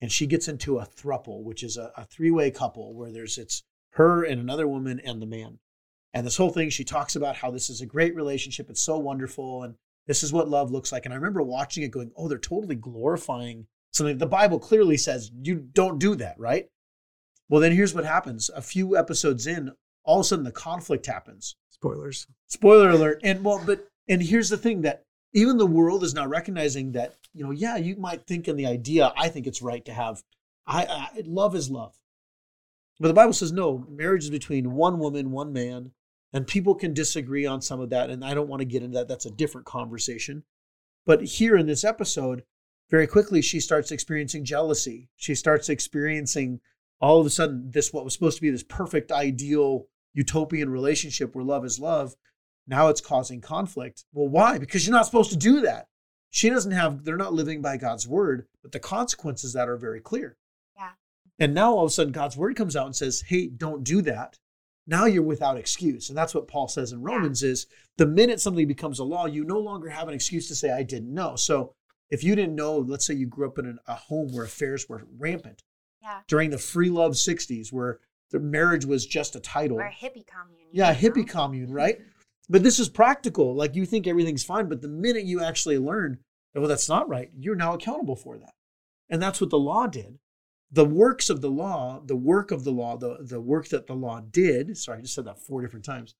and 0.00 0.10
she 0.10 0.26
gets 0.26 0.48
into 0.48 0.78
a 0.78 0.86
thruple, 0.86 1.44
which 1.44 1.62
is 1.62 1.76
a, 1.76 1.92
a 1.96 2.04
three 2.04 2.30
way 2.32 2.50
couple 2.50 2.94
where 2.94 3.12
there's 3.12 3.38
it's 3.38 3.62
her 3.92 4.24
and 4.24 4.40
another 4.40 4.66
woman 4.66 5.00
and 5.04 5.22
the 5.22 5.26
man. 5.26 5.58
And 6.14 6.26
this 6.26 6.36
whole 6.36 6.50
thing, 6.50 6.70
she 6.70 6.84
talks 6.84 7.16
about 7.16 7.36
how 7.36 7.50
this 7.50 7.68
is 7.68 7.80
a 7.80 7.86
great 7.86 8.14
relationship. 8.14 8.70
It's 8.70 8.80
so 8.80 8.98
wonderful. 8.98 9.62
And 9.62 9.74
this 10.06 10.22
is 10.22 10.32
what 10.32 10.48
love 10.48 10.70
looks 10.70 10.90
like. 10.90 11.04
And 11.04 11.12
I 11.12 11.16
remember 11.16 11.42
watching 11.42 11.82
it 11.82 11.90
going, 11.90 12.10
oh, 12.16 12.28
they're 12.28 12.38
totally 12.38 12.76
glorifying 12.76 13.66
something. 13.92 14.18
The 14.18 14.26
Bible 14.26 14.58
clearly 14.58 14.96
says 14.96 15.30
you 15.42 15.56
don't 15.56 15.98
do 15.98 16.14
that, 16.16 16.38
right? 16.38 16.66
Well, 17.48 17.60
then 17.60 17.72
here's 17.72 17.94
what 17.94 18.04
happens. 18.04 18.50
A 18.54 18.62
few 18.62 18.96
episodes 18.96 19.46
in, 19.46 19.72
all 20.04 20.20
of 20.20 20.24
a 20.24 20.28
sudden 20.28 20.44
the 20.44 20.52
conflict 20.52 21.06
happens. 21.06 21.56
Spoilers. 21.70 22.26
Spoiler 22.46 22.90
alert. 22.90 23.20
And 23.22 23.44
well, 23.44 23.62
but, 23.64 23.86
and 24.08 24.22
here's 24.22 24.48
the 24.48 24.56
thing 24.56 24.82
that 24.82 25.04
even 25.32 25.56
the 25.56 25.66
world 25.66 26.02
is 26.04 26.14
now 26.14 26.26
recognizing 26.26 26.92
that, 26.92 27.14
you 27.34 27.44
know, 27.44 27.50
yeah, 27.50 27.76
you 27.76 27.96
might 27.96 28.26
think 28.26 28.48
in 28.48 28.56
the 28.56 28.66
idea, 28.66 29.12
I 29.16 29.28
think 29.28 29.46
it's 29.46 29.62
right 29.62 29.84
to 29.84 29.92
have, 29.92 30.22
I, 30.66 30.84
I 30.84 31.22
love 31.24 31.54
is 31.54 31.70
love. 31.70 31.94
But 33.00 33.08
the 33.08 33.14
Bible 33.14 33.32
says 33.32 33.52
no, 33.52 33.86
marriage 33.88 34.24
is 34.24 34.30
between 34.30 34.72
one 34.72 34.98
woman, 34.98 35.30
one 35.30 35.52
man, 35.52 35.92
and 36.32 36.46
people 36.46 36.74
can 36.74 36.94
disagree 36.94 37.46
on 37.46 37.62
some 37.62 37.80
of 37.80 37.90
that. 37.90 38.10
And 38.10 38.24
I 38.24 38.34
don't 38.34 38.48
want 38.48 38.60
to 38.60 38.66
get 38.66 38.82
into 38.82 38.98
that. 38.98 39.08
That's 39.08 39.26
a 39.26 39.30
different 39.30 39.66
conversation. 39.66 40.44
But 41.06 41.22
here 41.22 41.56
in 41.56 41.66
this 41.66 41.84
episode, 41.84 42.42
very 42.90 43.06
quickly, 43.06 43.40
she 43.40 43.60
starts 43.60 43.92
experiencing 43.92 44.44
jealousy. 44.44 45.08
She 45.16 45.34
starts 45.34 45.68
experiencing 45.68 46.60
all 47.00 47.20
of 47.20 47.26
a 47.26 47.30
sudden 47.30 47.70
this, 47.70 47.92
what 47.92 48.04
was 48.04 48.14
supposed 48.14 48.36
to 48.36 48.42
be 48.42 48.50
this 48.50 48.62
perfect, 48.62 49.12
ideal, 49.12 49.86
utopian 50.14 50.68
relationship 50.68 51.34
where 51.34 51.44
love 51.44 51.64
is 51.64 51.78
love. 51.78 52.14
Now 52.68 52.88
it's 52.88 53.00
causing 53.00 53.40
conflict. 53.40 54.04
Well, 54.12 54.28
why? 54.28 54.58
Because 54.58 54.86
you're 54.86 54.94
not 54.94 55.06
supposed 55.06 55.30
to 55.30 55.36
do 55.36 55.62
that. 55.62 55.86
She 56.30 56.50
doesn't 56.50 56.72
have, 56.72 57.04
they're 57.04 57.16
not 57.16 57.32
living 57.32 57.62
by 57.62 57.78
God's 57.78 58.06
word, 58.06 58.46
but 58.62 58.72
the 58.72 58.78
consequences 58.78 59.54
that 59.54 59.68
are 59.68 59.78
very 59.78 60.00
clear. 60.00 60.36
Yeah. 60.76 60.90
And 61.38 61.54
now 61.54 61.72
all 61.72 61.84
of 61.84 61.88
a 61.88 61.92
sudden 61.92 62.12
God's 62.12 62.36
word 62.36 62.54
comes 62.56 62.76
out 62.76 62.84
and 62.86 62.94
says, 62.94 63.24
hey, 63.26 63.48
don't 63.48 63.82
do 63.82 64.02
that. 64.02 64.38
Now 64.86 65.06
you're 65.06 65.22
without 65.22 65.56
excuse. 65.56 66.08
And 66.10 66.16
that's 66.16 66.34
what 66.34 66.48
Paul 66.48 66.68
says 66.68 66.92
in 66.92 67.02
Romans 67.02 67.42
is 67.42 67.66
the 67.96 68.06
minute 68.06 68.40
something 68.40 68.68
becomes 68.68 68.98
a 68.98 69.04
law, 69.04 69.26
you 69.26 69.44
no 69.44 69.58
longer 69.58 69.88
have 69.88 70.08
an 70.08 70.14
excuse 70.14 70.48
to 70.48 70.54
say, 70.54 70.70
I 70.70 70.82
didn't 70.82 71.12
know. 71.12 71.36
So 71.36 71.72
if 72.10 72.22
you 72.22 72.34
didn't 72.34 72.54
know, 72.54 72.78
let's 72.78 73.06
say 73.06 73.14
you 73.14 73.26
grew 73.26 73.46
up 73.48 73.58
in 73.58 73.66
an, 73.66 73.78
a 73.86 73.94
home 73.94 74.32
where 74.32 74.44
affairs 74.44 74.88
were 74.88 75.06
rampant 75.18 75.62
Yeah. 76.02 76.20
during 76.26 76.50
the 76.50 76.58
free 76.58 76.90
love 76.90 77.12
60s, 77.12 77.72
where 77.72 78.00
the 78.30 78.40
marriage 78.40 78.84
was 78.84 79.06
just 79.06 79.36
a 79.36 79.40
title. 79.40 79.78
Or 79.78 79.82
a 79.86 79.90
hippie 79.90 80.26
commune. 80.26 80.68
Yeah, 80.72 80.92
know? 80.92 80.98
hippie 80.98 81.28
commune, 81.28 81.70
right? 81.82 81.98
But 82.48 82.62
this 82.62 82.78
is 82.78 82.88
practical. 82.88 83.54
Like 83.54 83.76
you 83.76 83.84
think 83.84 84.06
everything's 84.06 84.44
fine, 84.44 84.68
but 84.68 84.80
the 84.82 84.88
minute 84.88 85.24
you 85.24 85.42
actually 85.42 85.78
learn, 85.78 86.18
that, 86.54 86.60
well, 86.60 86.68
that's 86.68 86.88
not 86.88 87.08
right, 87.08 87.30
you're 87.36 87.54
now 87.54 87.74
accountable 87.74 88.16
for 88.16 88.38
that. 88.38 88.52
And 89.10 89.22
that's 89.22 89.40
what 89.40 89.50
the 89.50 89.58
law 89.58 89.86
did. 89.86 90.18
The 90.70 90.84
works 90.84 91.30
of 91.30 91.40
the 91.40 91.50
law, 91.50 92.02
the 92.04 92.16
work 92.16 92.50
of 92.50 92.64
the 92.64 92.72
law, 92.72 92.96
the, 92.96 93.18
the 93.20 93.40
work 93.40 93.68
that 93.68 93.86
the 93.86 93.94
law 93.94 94.20
did, 94.20 94.76
sorry, 94.76 94.98
I 94.98 95.02
just 95.02 95.14
said 95.14 95.24
that 95.24 95.40
four 95.40 95.62
different 95.62 95.84
times, 95.84 96.14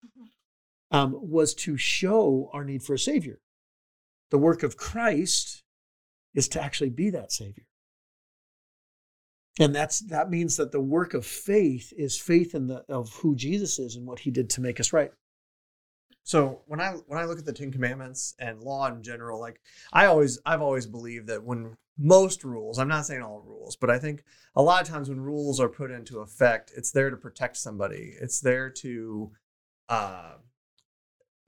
um, 0.91 1.15
was 1.21 1.55
to 1.55 1.77
show 1.77 2.51
our 2.53 2.65
need 2.65 2.83
for 2.83 2.95
a 2.95 2.99
Savior. 2.99 3.41
The 4.31 4.39
work 4.39 4.63
of 4.63 4.77
Christ 4.77 5.63
is 6.35 6.49
to 6.49 6.63
actually 6.63 6.91
be 6.91 7.11
that 7.11 7.33
Savior. 7.33 7.65
And 9.61 9.75
that's 9.75 10.01
that 10.01 10.31
means 10.31 10.57
that 10.57 10.71
the 10.71 10.81
work 10.81 11.15
of 11.15 11.27
faith 11.27 11.93
is 11.97 12.17
faith 12.17 12.55
in 12.55 12.69
the 12.69 12.85
of 12.89 13.13
who 13.15 13.35
Jesus 13.35 13.79
is 13.79 13.97
and 13.97 14.07
what 14.07 14.21
he 14.21 14.31
did 14.31 14.49
to 14.51 14.61
make 14.61 14.79
us 14.79 14.93
right. 14.93 15.11
So 16.29 16.61
when 16.67 16.79
I 16.79 16.91
when 17.07 17.19
I 17.19 17.25
look 17.25 17.39
at 17.39 17.47
the 17.47 17.55
Ten 17.55 17.73
Commandments 17.73 18.35
and 18.39 18.61
law 18.61 18.87
in 18.89 19.03
general, 19.03 19.41
like 19.41 19.63
I 19.95 20.05
always 20.05 20.39
I've 20.45 20.61
always 20.61 20.85
believed 20.85 21.29
that 21.29 21.43
when 21.43 21.79
most 21.97 22.45
rules, 22.45 22.79
I'm 22.79 22.87
not 22.87 23.07
saying 23.07 23.23
all 23.23 23.41
rules, 23.41 23.77
but 23.77 23.89
I 23.89 23.99
think 23.99 24.25
a 24.55 24.61
lot 24.61 24.83
of 24.83 24.89
times 24.89 25.09
when 25.09 25.23
rules 25.23 25.59
are 25.59 25.71
put 25.71 25.91
into 25.91 26.19
effect, 26.19 26.71
it's 26.77 26.91
there 26.91 27.09
to 27.09 27.17
protect 27.17 27.57
somebody. 27.57 28.13
It's 28.21 28.41
there 28.41 28.69
to 28.69 29.33
uh 29.89 30.33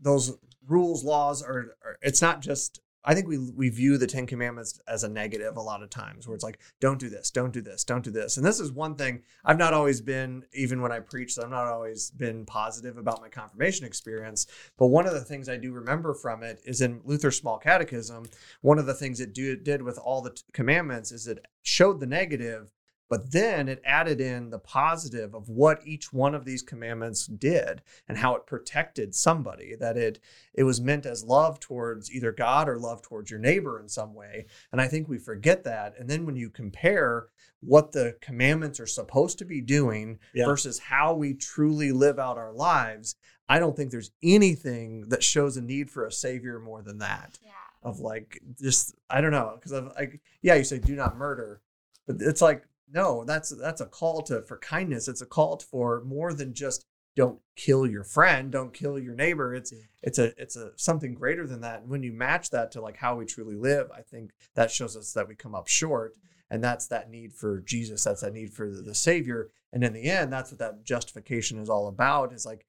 those 0.00 0.38
rules, 0.66 1.04
laws 1.04 1.42
are, 1.42 1.76
are 1.84 1.98
it's 2.00 2.22
not 2.22 2.40
just 2.40 2.80
I 3.04 3.14
think 3.14 3.28
we 3.28 3.38
we 3.38 3.68
view 3.70 3.96
the 3.96 4.06
Ten 4.06 4.26
Commandments 4.26 4.80
as 4.86 5.04
a 5.04 5.08
negative 5.08 5.56
a 5.56 5.60
lot 5.60 5.82
of 5.82 5.90
times, 5.90 6.26
where 6.26 6.34
it's 6.34 6.44
like, 6.44 6.60
don't 6.80 6.98
do 6.98 7.08
this, 7.08 7.30
don't 7.30 7.52
do 7.52 7.62
this, 7.62 7.84
don't 7.84 8.04
do 8.04 8.10
this. 8.10 8.36
And 8.36 8.44
this 8.44 8.60
is 8.60 8.72
one 8.72 8.94
thing 8.94 9.22
I've 9.44 9.58
not 9.58 9.72
always 9.72 10.00
been, 10.00 10.44
even 10.52 10.82
when 10.82 10.92
I 10.92 11.00
preach, 11.00 11.38
I've 11.38 11.50
not 11.50 11.66
always 11.66 12.10
been 12.10 12.44
positive 12.44 12.98
about 12.98 13.20
my 13.20 13.28
confirmation 13.28 13.86
experience. 13.86 14.46
But 14.78 14.88
one 14.88 15.06
of 15.06 15.14
the 15.14 15.24
things 15.24 15.48
I 15.48 15.56
do 15.56 15.72
remember 15.72 16.14
from 16.14 16.42
it 16.42 16.60
is 16.64 16.80
in 16.80 17.00
Luther's 17.04 17.38
Small 17.38 17.58
Catechism. 17.58 18.26
One 18.60 18.78
of 18.78 18.86
the 18.86 18.94
things 18.94 19.20
it 19.20 19.32
do, 19.32 19.56
did 19.56 19.82
with 19.82 19.98
all 19.98 20.20
the 20.20 20.30
t- 20.30 20.42
commandments 20.52 21.12
is 21.12 21.26
it 21.26 21.44
showed 21.62 22.00
the 22.00 22.06
negative, 22.06 22.68
but 23.10 23.32
then 23.32 23.68
it 23.68 23.82
added 23.84 24.20
in 24.20 24.48
the 24.48 24.58
positive 24.58 25.34
of 25.34 25.48
what 25.50 25.80
each 25.84 26.12
one 26.12 26.34
of 26.34 26.44
these 26.46 26.62
commandments 26.62 27.26
did 27.26 27.82
and 28.08 28.16
how 28.16 28.36
it 28.36 28.46
protected 28.46 29.14
somebody. 29.14 29.74
That 29.74 29.98
it 29.98 30.20
it 30.54 30.62
was 30.62 30.80
meant 30.80 31.04
as 31.04 31.24
love 31.24 31.60
towards 31.60 32.10
either 32.10 32.32
God 32.32 32.68
or 32.68 32.78
love 32.78 33.02
towards 33.02 33.30
your 33.30 33.40
neighbor 33.40 33.78
in 33.80 33.88
some 33.88 34.14
way. 34.14 34.46
And 34.72 34.80
I 34.80 34.86
think 34.88 35.08
we 35.08 35.18
forget 35.18 35.64
that. 35.64 35.94
And 35.98 36.08
then 36.08 36.24
when 36.24 36.36
you 36.36 36.48
compare 36.48 37.26
what 37.60 37.92
the 37.92 38.16
commandments 38.22 38.80
are 38.80 38.86
supposed 38.86 39.38
to 39.38 39.44
be 39.44 39.60
doing 39.60 40.18
Yeah. 40.32 40.46
versus 40.46 40.78
how 40.78 41.12
we 41.12 41.34
truly 41.34 41.92
live 41.92 42.18
out 42.18 42.38
our 42.38 42.52
lives, 42.52 43.16
I 43.48 43.58
don't 43.58 43.76
think 43.76 43.90
there's 43.90 44.12
anything 44.22 45.08
that 45.08 45.24
shows 45.24 45.56
a 45.56 45.60
need 45.60 45.90
for 45.90 46.06
a 46.06 46.12
savior 46.12 46.60
more 46.60 46.80
than 46.82 46.98
that. 46.98 47.38
Yeah. 47.42 47.50
Of 47.82 47.98
like 47.98 48.40
just 48.60 48.94
I 49.10 49.20
don't 49.20 49.32
know 49.32 49.54
because 49.56 49.72
of 49.72 49.86
like 49.96 50.20
yeah 50.42 50.54
you 50.54 50.64
say 50.64 50.78
do 50.78 50.94
not 50.94 51.16
murder, 51.16 51.60
but 52.06 52.16
it's 52.20 52.40
like 52.40 52.62
no 52.92 53.24
that's 53.24 53.50
that's 53.50 53.80
a 53.80 53.86
call 53.86 54.22
to 54.22 54.42
for 54.42 54.58
kindness. 54.58 55.08
It's 55.08 55.22
a 55.22 55.26
call 55.26 55.56
to, 55.56 55.66
for 55.66 56.02
more 56.04 56.32
than 56.32 56.54
just 56.54 56.86
don't 57.16 57.40
kill 57.56 57.86
your 57.86 58.04
friend, 58.04 58.52
don't 58.52 58.72
kill 58.72 58.98
your 58.98 59.14
neighbor. 59.14 59.54
It's 59.54 59.72
it's 60.02 60.18
a 60.18 60.32
it's 60.40 60.56
a 60.56 60.72
something 60.76 61.14
greater 61.14 61.46
than 61.46 61.60
that. 61.62 61.82
And 61.82 61.90
when 61.90 62.02
you 62.02 62.12
match 62.12 62.50
that 62.50 62.70
to 62.72 62.80
like 62.80 62.96
how 62.96 63.16
we 63.16 63.26
truly 63.26 63.56
live, 63.56 63.90
I 63.90 64.02
think 64.02 64.30
that 64.54 64.70
shows 64.70 64.96
us 64.96 65.12
that 65.12 65.28
we 65.28 65.34
come 65.34 65.54
up 65.54 65.68
short. 65.68 66.14
And 66.52 66.64
that's 66.64 66.88
that 66.88 67.10
need 67.10 67.32
for 67.32 67.60
Jesus. 67.60 68.02
That's 68.04 68.22
that 68.22 68.32
need 68.32 68.52
for 68.52 68.68
the, 68.68 68.82
the 68.82 68.94
Savior. 68.94 69.50
And 69.72 69.84
in 69.84 69.92
the 69.92 70.10
end, 70.10 70.32
that's 70.32 70.50
what 70.50 70.58
that 70.58 70.84
justification 70.84 71.60
is 71.60 71.68
all 71.68 71.86
about. 71.86 72.32
Is 72.32 72.44
like 72.46 72.66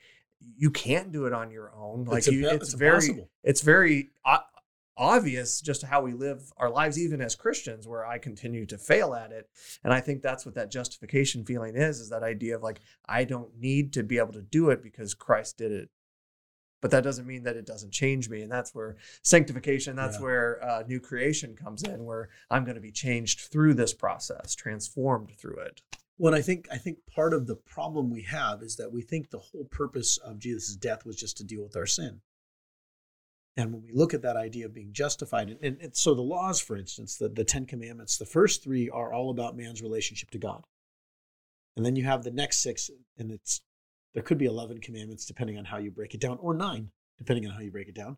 you 0.57 0.69
can't 0.71 1.11
do 1.11 1.25
it 1.25 1.33
on 1.33 1.51
your 1.51 1.71
own. 1.75 2.05
Like 2.05 2.19
It's 2.19 2.27
you, 2.27 2.47
it's 2.47 2.65
it's, 2.65 2.73
very, 2.73 2.95
impossible. 3.05 3.29
it's 3.43 3.61
very 3.61 4.09
o- 4.25 4.37
obvious 4.97 5.61
just 5.61 5.83
how 5.83 6.01
we 6.01 6.13
live 6.13 6.51
our 6.57 6.69
lives, 6.69 6.99
even 6.99 7.21
as 7.21 7.35
Christians, 7.35 7.87
where 7.87 8.05
I 8.05 8.17
continue 8.17 8.65
to 8.67 8.77
fail 8.77 9.13
at 9.13 9.31
it. 9.31 9.49
And 9.83 9.93
I 9.93 9.99
think 10.01 10.21
that's 10.21 10.45
what 10.45 10.55
that 10.55 10.71
justification 10.71 11.45
feeling 11.45 11.75
is: 11.75 11.99
is 11.99 12.09
that 12.09 12.23
idea 12.23 12.55
of 12.55 12.63
like 12.63 12.81
I 13.07 13.23
don't 13.23 13.57
need 13.57 13.93
to 13.93 14.03
be 14.03 14.17
able 14.17 14.33
to 14.33 14.41
do 14.41 14.69
it 14.69 14.83
because 14.83 15.13
Christ 15.13 15.57
did 15.57 15.71
it. 15.71 15.89
But 16.81 16.89
that 16.91 17.03
doesn't 17.03 17.27
mean 17.27 17.43
that 17.43 17.57
it 17.57 17.67
doesn't 17.67 17.91
change 17.93 18.27
me, 18.27 18.41
and 18.41 18.51
that's 18.51 18.73
where 18.73 18.97
sanctification, 19.21 19.95
that's 19.95 20.17
Yeah. 20.17 20.23
where 20.23 20.63
uh, 20.63 20.83
new 20.87 20.99
creation 20.99 21.55
comes 21.55 21.83
in, 21.83 22.05
where 22.05 22.29
I'm 22.49 22.63
going 22.63 22.75
to 22.75 22.81
be 22.81 22.91
changed 22.91 23.41
through 23.51 23.75
this 23.75 23.93
process, 23.93 24.55
transformed 24.55 25.31
through 25.37 25.59
it. 25.59 25.81
Well, 26.17 26.33
I 26.35 26.41
think 26.41 26.67
I 26.71 26.77
think 26.77 26.97
part 27.05 27.33
of 27.33 27.47
the 27.47 27.55
problem 27.55 28.09
we 28.09 28.23
have 28.23 28.61
is 28.63 28.75
that 28.77 28.91
we 28.91 29.01
think 29.03 29.29
the 29.29 29.39
whole 29.39 29.65
purpose 29.65 30.17
of 30.17 30.39
Jesus' 30.39 30.75
death 30.75 31.05
was 31.05 31.15
just 31.15 31.37
to 31.37 31.43
deal 31.43 31.63
with 31.63 31.75
our 31.75 31.85
sin. 31.85 32.21
And 33.57 33.73
when 33.73 33.83
we 33.83 33.91
look 33.91 34.13
at 34.13 34.21
that 34.21 34.37
idea 34.37 34.65
of 34.65 34.73
being 34.73 34.93
justified, 34.93 35.49
and, 35.49 35.59
and, 35.61 35.77
and 35.81 35.95
so 35.95 36.13
the 36.13 36.21
laws, 36.21 36.61
for 36.61 36.77
instance, 36.77 37.17
the, 37.17 37.27
the 37.27 37.43
Ten 37.43 37.65
Commandments, 37.65 38.17
the 38.17 38.25
first 38.25 38.63
three 38.63 38.89
are 38.89 39.13
all 39.13 39.29
about 39.29 39.57
man's 39.57 39.81
relationship 39.81 40.31
to 40.31 40.37
God. 40.37 40.63
And 41.75 41.85
then 41.85 41.95
you 41.95 42.03
have 42.05 42.23
the 42.23 42.31
next 42.31 42.61
six, 42.61 42.89
and 43.17 43.31
it's 43.31 43.61
there 44.13 44.23
could 44.23 44.37
be 44.37 44.45
11 44.45 44.79
commandments 44.79 45.25
depending 45.25 45.57
on 45.57 45.65
how 45.65 45.77
you 45.77 45.91
break 45.91 46.13
it 46.13 46.21
down, 46.21 46.37
or 46.41 46.53
nine, 46.53 46.91
depending 47.17 47.47
on 47.47 47.53
how 47.53 47.61
you 47.61 47.71
break 47.71 47.87
it 47.87 47.95
down. 47.95 48.17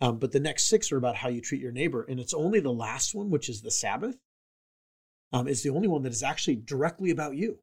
Um, 0.00 0.18
but 0.18 0.32
the 0.32 0.40
next 0.40 0.64
six 0.64 0.90
are 0.90 0.96
about 0.96 1.16
how 1.16 1.28
you 1.28 1.40
treat 1.40 1.60
your 1.60 1.72
neighbor. 1.72 2.04
And 2.08 2.18
it's 2.18 2.34
only 2.34 2.60
the 2.60 2.72
last 2.72 3.14
one, 3.14 3.30
which 3.30 3.48
is 3.48 3.62
the 3.62 3.70
Sabbath, 3.70 4.18
um, 5.32 5.46
is 5.48 5.62
the 5.62 5.70
only 5.70 5.88
one 5.88 6.02
that 6.02 6.12
is 6.12 6.22
actually 6.22 6.56
directly 6.56 7.10
about 7.10 7.36
you. 7.36 7.58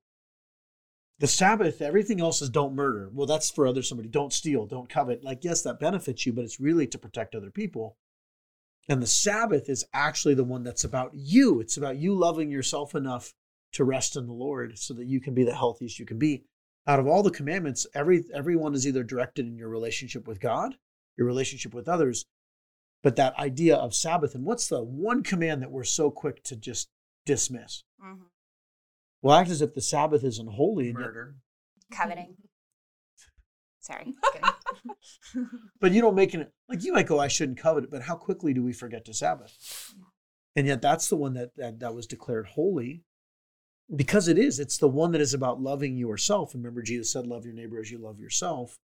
The 1.20 1.28
Sabbath, 1.28 1.82
everything 1.82 2.20
else 2.20 2.42
is 2.42 2.50
don't 2.50 2.74
murder. 2.74 3.10
Well, 3.14 3.28
that's 3.28 3.52
for 3.52 3.68
other 3.68 3.84
somebody. 3.84 4.10
Don't 4.10 4.34
steal, 4.34 4.66
don't 4.66 4.90
covet. 4.90 5.24
Like, 5.24 5.44
yes, 5.44 5.62
that 5.62 5.80
benefits 5.80 6.26
you, 6.26 6.34
but 6.34 6.44
it's 6.44 6.60
really 6.60 6.88
to 6.88 6.98
protect 6.98 7.36
other 7.36 7.52
people. 7.52 7.96
And 8.90 9.02
the 9.02 9.08
Sabbath 9.08 9.70
is 9.70 9.86
actually 9.94 10.34
the 10.34 10.44
one 10.44 10.64
that's 10.64 10.84
about 10.84 11.12
you. 11.14 11.60
It's 11.60 11.78
about 11.78 11.98
you 11.98 12.16
loving 12.16 12.50
yourself 12.50 12.96
enough 12.96 13.34
to 13.74 13.84
rest 13.84 14.16
in 14.16 14.26
the 14.26 14.34
Lord 14.34 14.80
so 14.80 14.94
that 14.96 15.06
you 15.06 15.22
can 15.22 15.34
be 15.36 15.44
the 15.44 15.56
healthiest 15.56 16.00
you 16.00 16.06
can 16.06 16.18
be. 16.18 16.44
Out 16.88 17.00
of 17.00 17.08
all 17.08 17.22
the 17.22 17.30
commandments, 17.30 17.86
every 17.94 18.26
everyone 18.34 18.74
is 18.74 18.88
either 18.88 19.04
directed 19.04 19.46
in 19.46 19.56
your 19.56 19.70
relationship 19.70 20.28
with 20.28 20.40
God, 20.40 20.76
your 21.16 21.28
relationship 21.28 21.74
with 21.74 21.88
others, 21.88 22.26
but 23.04 23.16
that 23.18 23.38
idea 23.38 23.76
of 23.76 23.94
Sabbath 23.94 24.34
and 24.34 24.44
what's 24.44 24.68
the 24.68 24.84
one 24.84 25.22
command 25.22 25.62
that 25.62 25.72
we're 25.72 25.84
so 25.84 26.10
quick 26.10 26.44
to 26.46 26.56
just 26.56 26.90
dismiss? 27.26 27.84
Mhm. 28.04 28.31
Well, 29.22 29.36
act 29.38 29.50
as 29.50 29.62
if 29.62 29.74
the 29.74 29.82
Sabbath 29.82 30.24
isn't 30.24 30.54
holy. 30.54 30.90
And 30.90 30.98
Murder. 30.98 31.36
Coveting. 31.92 32.36
Sorry. 33.80 34.14
but 35.82 35.92
you 35.92 36.02
don't 36.02 36.16
make 36.16 36.34
it 36.34 36.52
like 36.70 36.84
you 36.84 36.94
might 36.94 37.08
go, 37.08 37.20
I 37.20 37.28
shouldn't 37.28 37.58
covet 37.58 37.86
it, 37.86 37.92
but 37.92 38.04
how 38.04 38.16
quickly 38.16 38.54
do 38.54 38.64
we 38.64 38.74
forget 38.74 39.06
to 39.06 39.14
Sabbath? 39.14 39.94
And 40.56 40.68
yet 40.68 40.82
that's 40.82 41.08
the 41.08 41.16
one 41.16 41.34
that, 41.34 41.56
that 41.58 41.80
that 41.80 41.96
was 41.96 42.08
declared 42.08 42.48
holy 42.48 43.04
because 43.94 44.28
it 44.28 44.38
is. 44.38 44.60
It's 44.60 44.78
the 44.78 44.88
one 44.88 45.12
that 45.12 45.22
is 45.22 45.34
about 45.34 45.62
loving 45.62 45.98
yourself. 45.98 46.54
And 46.54 46.64
remember, 46.64 46.82
Jesus 46.82 47.12
said, 47.12 47.26
Love 47.26 47.46
your 47.46 47.56
neighbor 47.56 47.80
as 47.80 47.92
you 47.92 47.98
love 47.98 48.20
yourself. 48.20 48.78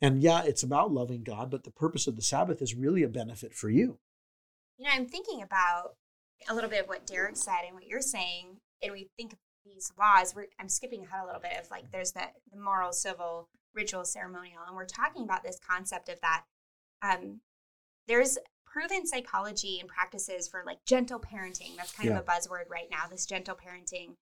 And 0.00 0.22
yeah, 0.22 0.42
it's 0.44 0.62
about 0.62 0.92
loving 0.92 1.22
God, 1.22 1.50
but 1.50 1.64
the 1.64 1.70
purpose 1.70 2.06
of 2.06 2.16
the 2.16 2.22
Sabbath 2.22 2.60
is 2.60 2.74
really 2.74 3.02
a 3.02 3.08
benefit 3.08 3.54
for 3.54 3.70
you. 3.70 3.98
you 4.76 4.84
know, 4.84 4.90
I'm 4.92 5.06
thinking 5.06 5.42
about 5.42 5.94
a 6.48 6.54
little 6.54 6.70
bit 6.70 6.82
of 6.82 6.88
what 6.88 7.06
Derek 7.06 7.36
said 7.36 7.60
and 7.64 7.74
what 7.74 7.86
you're 7.86 8.00
saying, 8.00 8.56
and 8.82 8.92
we 8.92 9.08
think 9.16 9.32
of 9.32 9.38
these 9.64 9.92
laws. 9.98 10.34
We're, 10.34 10.46
I'm 10.58 10.68
skipping 10.68 11.04
ahead 11.04 11.20
a 11.22 11.26
little 11.26 11.40
bit 11.40 11.58
of 11.60 11.70
like 11.70 11.90
there's 11.92 12.12
the, 12.12 12.22
the 12.52 12.60
moral, 12.60 12.92
civil, 12.92 13.48
ritual, 13.74 14.04
ceremonial, 14.04 14.62
and 14.66 14.76
we're 14.76 14.86
talking 14.86 15.24
about 15.24 15.42
this 15.42 15.58
concept 15.66 16.08
of 16.08 16.20
that. 16.20 16.44
Um, 17.02 17.40
there's 18.08 18.38
proven 18.66 19.06
psychology 19.06 19.78
and 19.80 19.88
practices 19.88 20.48
for 20.48 20.62
like 20.64 20.78
gentle 20.86 21.20
parenting. 21.20 21.76
That's 21.76 21.92
kind 21.92 22.08
Yeah. 22.08 22.18
of 22.18 22.24
a 22.24 22.26
buzzword 22.30 22.68
right 22.70 22.88
now. 22.90 23.06
This 23.10 23.26
gentle 23.26 23.56
parenting. 23.56 24.16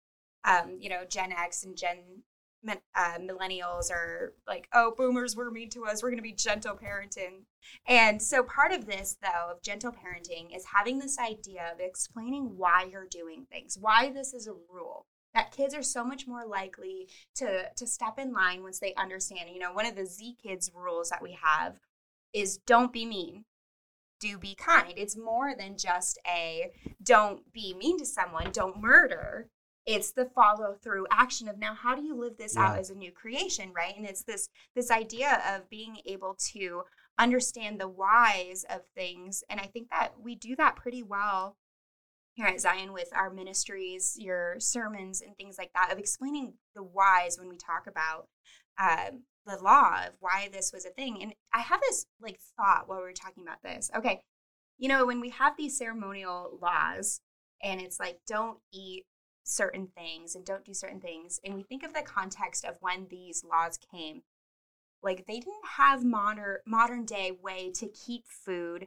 Um, 0.44 0.78
you 0.80 0.88
know, 0.88 1.04
Gen 1.08 1.32
X 1.32 1.64
and 1.64 1.76
Gen 1.76 2.22
uh, 2.68 3.18
millennials 3.18 3.90
are 3.90 4.34
like, 4.46 4.68
oh, 4.74 4.92
boomers 4.96 5.34
were 5.34 5.50
mean 5.50 5.70
to 5.70 5.84
us. 5.86 6.02
We're 6.02 6.10
going 6.10 6.18
to 6.18 6.22
be 6.22 6.32
gentle 6.32 6.74
parenting. 6.76 7.44
And 7.86 8.20
so 8.20 8.42
part 8.42 8.72
of 8.72 8.86
this, 8.86 9.16
though, 9.22 9.52
of 9.52 9.62
gentle 9.62 9.92
parenting 9.92 10.54
is 10.54 10.64
having 10.74 10.98
this 10.98 11.18
idea 11.18 11.70
of 11.72 11.80
explaining 11.80 12.56
why 12.56 12.86
you're 12.90 13.06
doing 13.10 13.46
things, 13.50 13.78
why 13.80 14.10
this 14.10 14.34
is 14.34 14.46
a 14.46 14.52
rule. 14.52 15.06
That 15.34 15.52
kids 15.52 15.74
are 15.74 15.82
so 15.82 16.04
much 16.04 16.26
more 16.26 16.44
likely 16.44 17.08
to 17.36 17.64
to 17.76 17.86
step 17.86 18.18
in 18.18 18.32
line 18.32 18.62
once 18.62 18.80
they 18.80 18.94
understand. 18.94 19.50
You 19.50 19.60
know, 19.60 19.72
one 19.72 19.86
of 19.86 19.94
the 19.94 20.06
Z 20.06 20.36
Kids 20.42 20.70
rules 20.74 21.10
that 21.10 21.22
we 21.22 21.38
have 21.40 21.76
is 22.32 22.58
don't 22.58 22.92
be 22.92 23.06
mean, 23.06 23.44
do 24.20 24.38
be 24.38 24.54
kind. 24.54 24.94
It's 24.96 25.16
more 25.16 25.54
than 25.56 25.76
just 25.76 26.18
a 26.26 26.72
don't 27.02 27.52
be 27.52 27.74
mean 27.74 27.98
to 27.98 28.06
someone, 28.06 28.50
don't 28.52 28.80
murder. 28.80 29.48
It's 29.86 30.12
the 30.12 30.26
follow 30.26 30.74
through 30.74 31.06
action 31.10 31.48
of 31.48 31.58
now 31.58 31.74
how 31.74 31.94
do 31.94 32.02
you 32.02 32.14
live 32.14 32.36
this 32.36 32.56
out 32.56 32.78
as 32.78 32.90
a 32.90 32.94
new 32.94 33.10
creation, 33.10 33.72
right? 33.74 33.96
And 33.96 34.06
it's 34.06 34.24
this 34.24 34.48
this 34.74 34.90
idea 34.90 35.42
of 35.48 35.70
being 35.70 35.98
able 36.06 36.36
to 36.52 36.82
understand 37.18 37.80
the 37.80 37.88
whys 37.88 38.64
of 38.68 38.80
things. 38.94 39.42
And 39.48 39.60
I 39.60 39.66
think 39.66 39.88
that 39.90 40.20
we 40.20 40.34
do 40.34 40.54
that 40.56 40.76
pretty 40.76 41.02
well 41.02 41.56
here 42.40 42.48
at 42.48 42.60
Zion 42.60 42.94
with 42.94 43.10
our 43.14 43.30
ministries, 43.30 44.16
your 44.18 44.56
sermons, 44.58 45.20
and 45.20 45.36
things 45.36 45.56
like 45.58 45.70
that, 45.74 45.92
of 45.92 45.98
explaining 45.98 46.54
the 46.74 46.82
whys 46.82 47.38
when 47.38 47.50
we 47.50 47.56
talk 47.58 47.86
about 47.86 48.28
um, 48.80 49.24
the 49.44 49.62
law 49.62 50.06
of 50.06 50.14
why 50.20 50.48
this 50.50 50.72
was 50.72 50.86
a 50.86 50.90
thing. 50.90 51.22
And 51.22 51.34
I 51.52 51.60
have 51.60 51.80
this 51.82 52.06
like 52.20 52.38
thought 52.56 52.88
while 52.88 52.98
we 52.98 53.04
were 53.04 53.12
talking 53.12 53.42
about 53.42 53.62
this. 53.62 53.90
Okay, 53.94 54.22
you 54.78 54.88
know, 54.88 55.04
when 55.04 55.20
we 55.20 55.28
have 55.30 55.56
these 55.58 55.76
ceremonial 55.76 56.58
laws 56.62 57.20
and 57.62 57.78
it's 57.78 58.00
like, 58.00 58.18
don't 58.26 58.58
eat 58.72 59.04
certain 59.44 59.88
things 59.94 60.34
and 60.34 60.46
don't 60.46 60.64
do 60.64 60.72
certain 60.72 61.00
things, 61.00 61.40
and 61.44 61.54
we 61.54 61.62
think 61.62 61.82
of 61.82 61.92
the 61.92 62.02
context 62.02 62.64
of 62.64 62.76
when 62.80 63.06
these 63.10 63.44
laws 63.44 63.78
came, 63.92 64.22
like 65.02 65.26
they 65.26 65.40
didn't 65.40 65.66
have 65.76 66.04
modern 66.04 66.56
modern 66.66 67.04
day 67.04 67.32
way 67.42 67.70
to 67.74 67.88
keep 67.88 68.24
food 68.26 68.86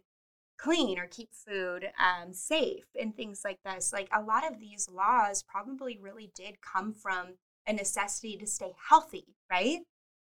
clean 0.63 0.97
or 0.97 1.07
keep 1.07 1.29
food 1.33 1.89
um, 1.99 2.33
safe 2.33 2.85
and 2.99 3.15
things 3.15 3.41
like 3.43 3.59
this. 3.65 3.91
Like 3.91 4.07
a 4.13 4.21
lot 4.21 4.49
of 4.49 4.59
these 4.59 4.89
laws 4.89 5.43
probably 5.43 5.97
really 6.01 6.31
did 6.35 6.61
come 6.61 6.93
from 6.93 7.35
a 7.67 7.73
necessity 7.73 8.37
to 8.37 8.47
stay 8.47 8.71
healthy, 8.89 9.25
right? 9.51 9.79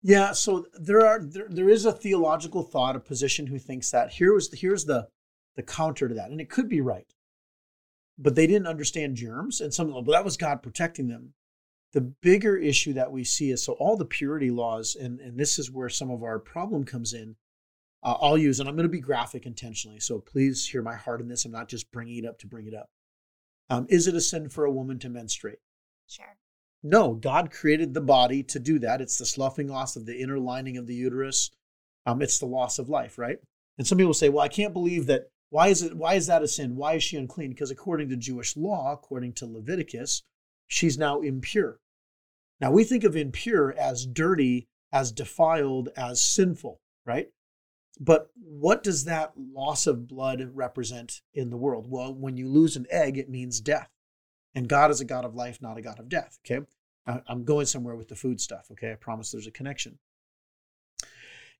Yeah, 0.03 0.33
so 0.33 0.65
there 0.73 1.05
are 1.05 1.19
there, 1.23 1.47
there 1.49 1.69
is 1.69 1.85
a 1.85 1.91
theological 1.91 2.63
thought, 2.63 2.95
a 2.95 2.99
position 2.99 3.47
who 3.47 3.57
thinks 3.57 3.89
that 3.91 4.11
here 4.11 4.33
was 4.33 4.51
here's 4.53 4.85
the 4.85 5.07
the 5.55 5.63
counter 5.63 6.07
to 6.07 6.13
that, 6.15 6.29
and 6.29 6.39
it 6.39 6.49
could 6.49 6.69
be 6.69 6.81
right, 6.81 7.11
but 8.17 8.35
they 8.35 8.45
didn't 8.45 8.67
understand 8.67 9.15
germs, 9.15 9.59
and 9.59 9.73
some 9.73 9.91
but 9.91 10.11
that 10.11 10.25
was 10.25 10.37
God 10.37 10.61
protecting 10.61 11.07
them. 11.07 11.33
The 11.93 12.01
bigger 12.01 12.55
issue 12.57 12.93
that 12.93 13.11
we 13.11 13.23
see 13.23 13.49
is 13.49 13.63
so 13.63 13.73
all 13.73 13.97
the 13.97 14.05
purity 14.05 14.51
laws, 14.51 14.95
and 14.95 15.19
and 15.19 15.37
this 15.37 15.57
is 15.57 15.71
where 15.71 15.89
some 15.89 16.11
of 16.11 16.21
our 16.21 16.37
problem 16.37 16.83
comes 16.83 17.13
in. 17.13 17.37
Uh, 18.03 18.15
I'll 18.21 18.37
use, 18.37 18.59
and 18.59 18.69
I'm 18.69 18.75
going 18.75 18.87
to 18.87 18.89
be 18.89 18.99
graphic 18.99 19.45
intentionally, 19.45 19.99
so 19.99 20.19
please 20.19 20.67
hear 20.67 20.81
my 20.81 20.95
heart 20.95 21.21
in 21.21 21.27
this. 21.27 21.45
I'm 21.45 21.51
not 21.51 21.67
just 21.67 21.91
bringing 21.91 22.23
it 22.23 22.27
up 22.27 22.39
to 22.39 22.47
bring 22.47 22.67
it 22.67 22.73
up. 22.73 22.89
Um, 23.69 23.85
is 23.89 24.07
it 24.07 24.15
a 24.15 24.21
sin 24.21 24.49
for 24.49 24.65
a 24.65 24.71
woman 24.71 24.99
to 24.99 25.09
menstruate? 25.09 25.59
Sure. 26.07 26.37
No, 26.83 27.15
God 27.15 27.51
created 27.51 27.93
the 27.93 28.01
body 28.01 28.43
to 28.43 28.59
do 28.59 28.79
that. 28.79 29.01
It's 29.01 29.17
the 29.17 29.25
sloughing 29.25 29.71
off 29.71 29.95
of 29.95 30.05
the 30.05 30.21
inner 30.21 30.39
lining 30.39 30.77
of 30.77 30.87
the 30.87 30.95
uterus. 30.95 31.51
Um, 32.05 32.21
it's 32.21 32.39
the 32.39 32.45
loss 32.45 32.79
of 32.79 32.87
life, 32.87 33.17
right? 33.17 33.39
And 33.77 33.85
some 33.85 33.97
people 33.97 34.13
say, 34.13 34.29
"Well, 34.29 34.43
I 34.43 34.47
can't 34.47 34.73
believe 34.73 35.07
that. 35.07 35.29
Why 35.49 35.67
is 35.67 35.81
it? 35.81 35.95
Why 35.95 36.13
is 36.13 36.27
that 36.27 36.43
a 36.43 36.47
sin? 36.47 36.75
Why 36.75 36.93
is 36.93 37.03
she 37.03 37.17
unclean? 37.17 37.49
Because 37.49 37.71
according 37.71 38.09
to 38.09 38.17
Jewish 38.17 38.55
law, 38.55 38.93
according 38.93 39.33
to 39.33 39.45
Leviticus, 39.45 40.23
she's 40.67 40.97
now 40.97 41.21
impure. 41.21 41.79
Now 42.61 42.71
we 42.71 42.83
think 42.83 43.03
of 43.03 43.15
impure 43.15 43.73
as 43.77 44.05
dirty, 44.05 44.67
as 44.91 45.11
defiled, 45.11 45.89
as 45.97 46.21
sinful, 46.21 46.79
right? 47.05 47.29
But 47.99 48.29
what 48.35 48.83
does 48.83 49.05
that 49.05 49.33
loss 49.35 49.87
of 49.87 50.07
blood 50.07 50.51
represent 50.53 51.21
in 51.33 51.49
the 51.49 51.57
world? 51.57 51.87
Well, 51.89 52.13
when 52.13 52.37
you 52.37 52.47
lose 52.47 52.75
an 52.75 52.85
egg, 52.89 53.17
it 53.17 53.29
means 53.29 53.59
death. 53.59 53.89
And 54.53 54.67
God 54.67 54.91
is 54.91 55.01
a 55.01 55.05
God 55.05 55.25
of 55.25 55.35
life, 55.35 55.61
not 55.61 55.77
a 55.77 55.81
God 55.81 55.99
of 55.99 56.09
death. 56.09 56.39
Okay. 56.45 56.65
I'm 57.05 57.45
going 57.45 57.65
somewhere 57.65 57.95
with 57.95 58.09
the 58.09 58.15
food 58.15 58.41
stuff. 58.41 58.67
Okay. 58.71 58.91
I 58.91 58.95
promise 58.95 59.31
there's 59.31 59.47
a 59.47 59.51
connection. 59.51 59.97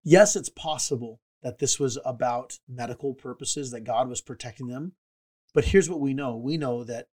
Yes, 0.04 0.36
it's 0.36 0.50
possible 0.50 1.20
that 1.42 1.60
this 1.60 1.80
was 1.80 1.98
about 2.06 2.60
medical 2.68 3.14
purposes, 3.14 3.72
that 3.72 3.84
God 3.84 4.10
was 4.10 4.22
protecting 4.22 4.68
them. 4.68 4.94
But 5.54 5.66
here's 5.66 5.90
what 5.90 6.00
we 6.00 6.14
know 6.14 6.36
we 6.36 6.58
know 6.58 6.84
that 6.84 7.08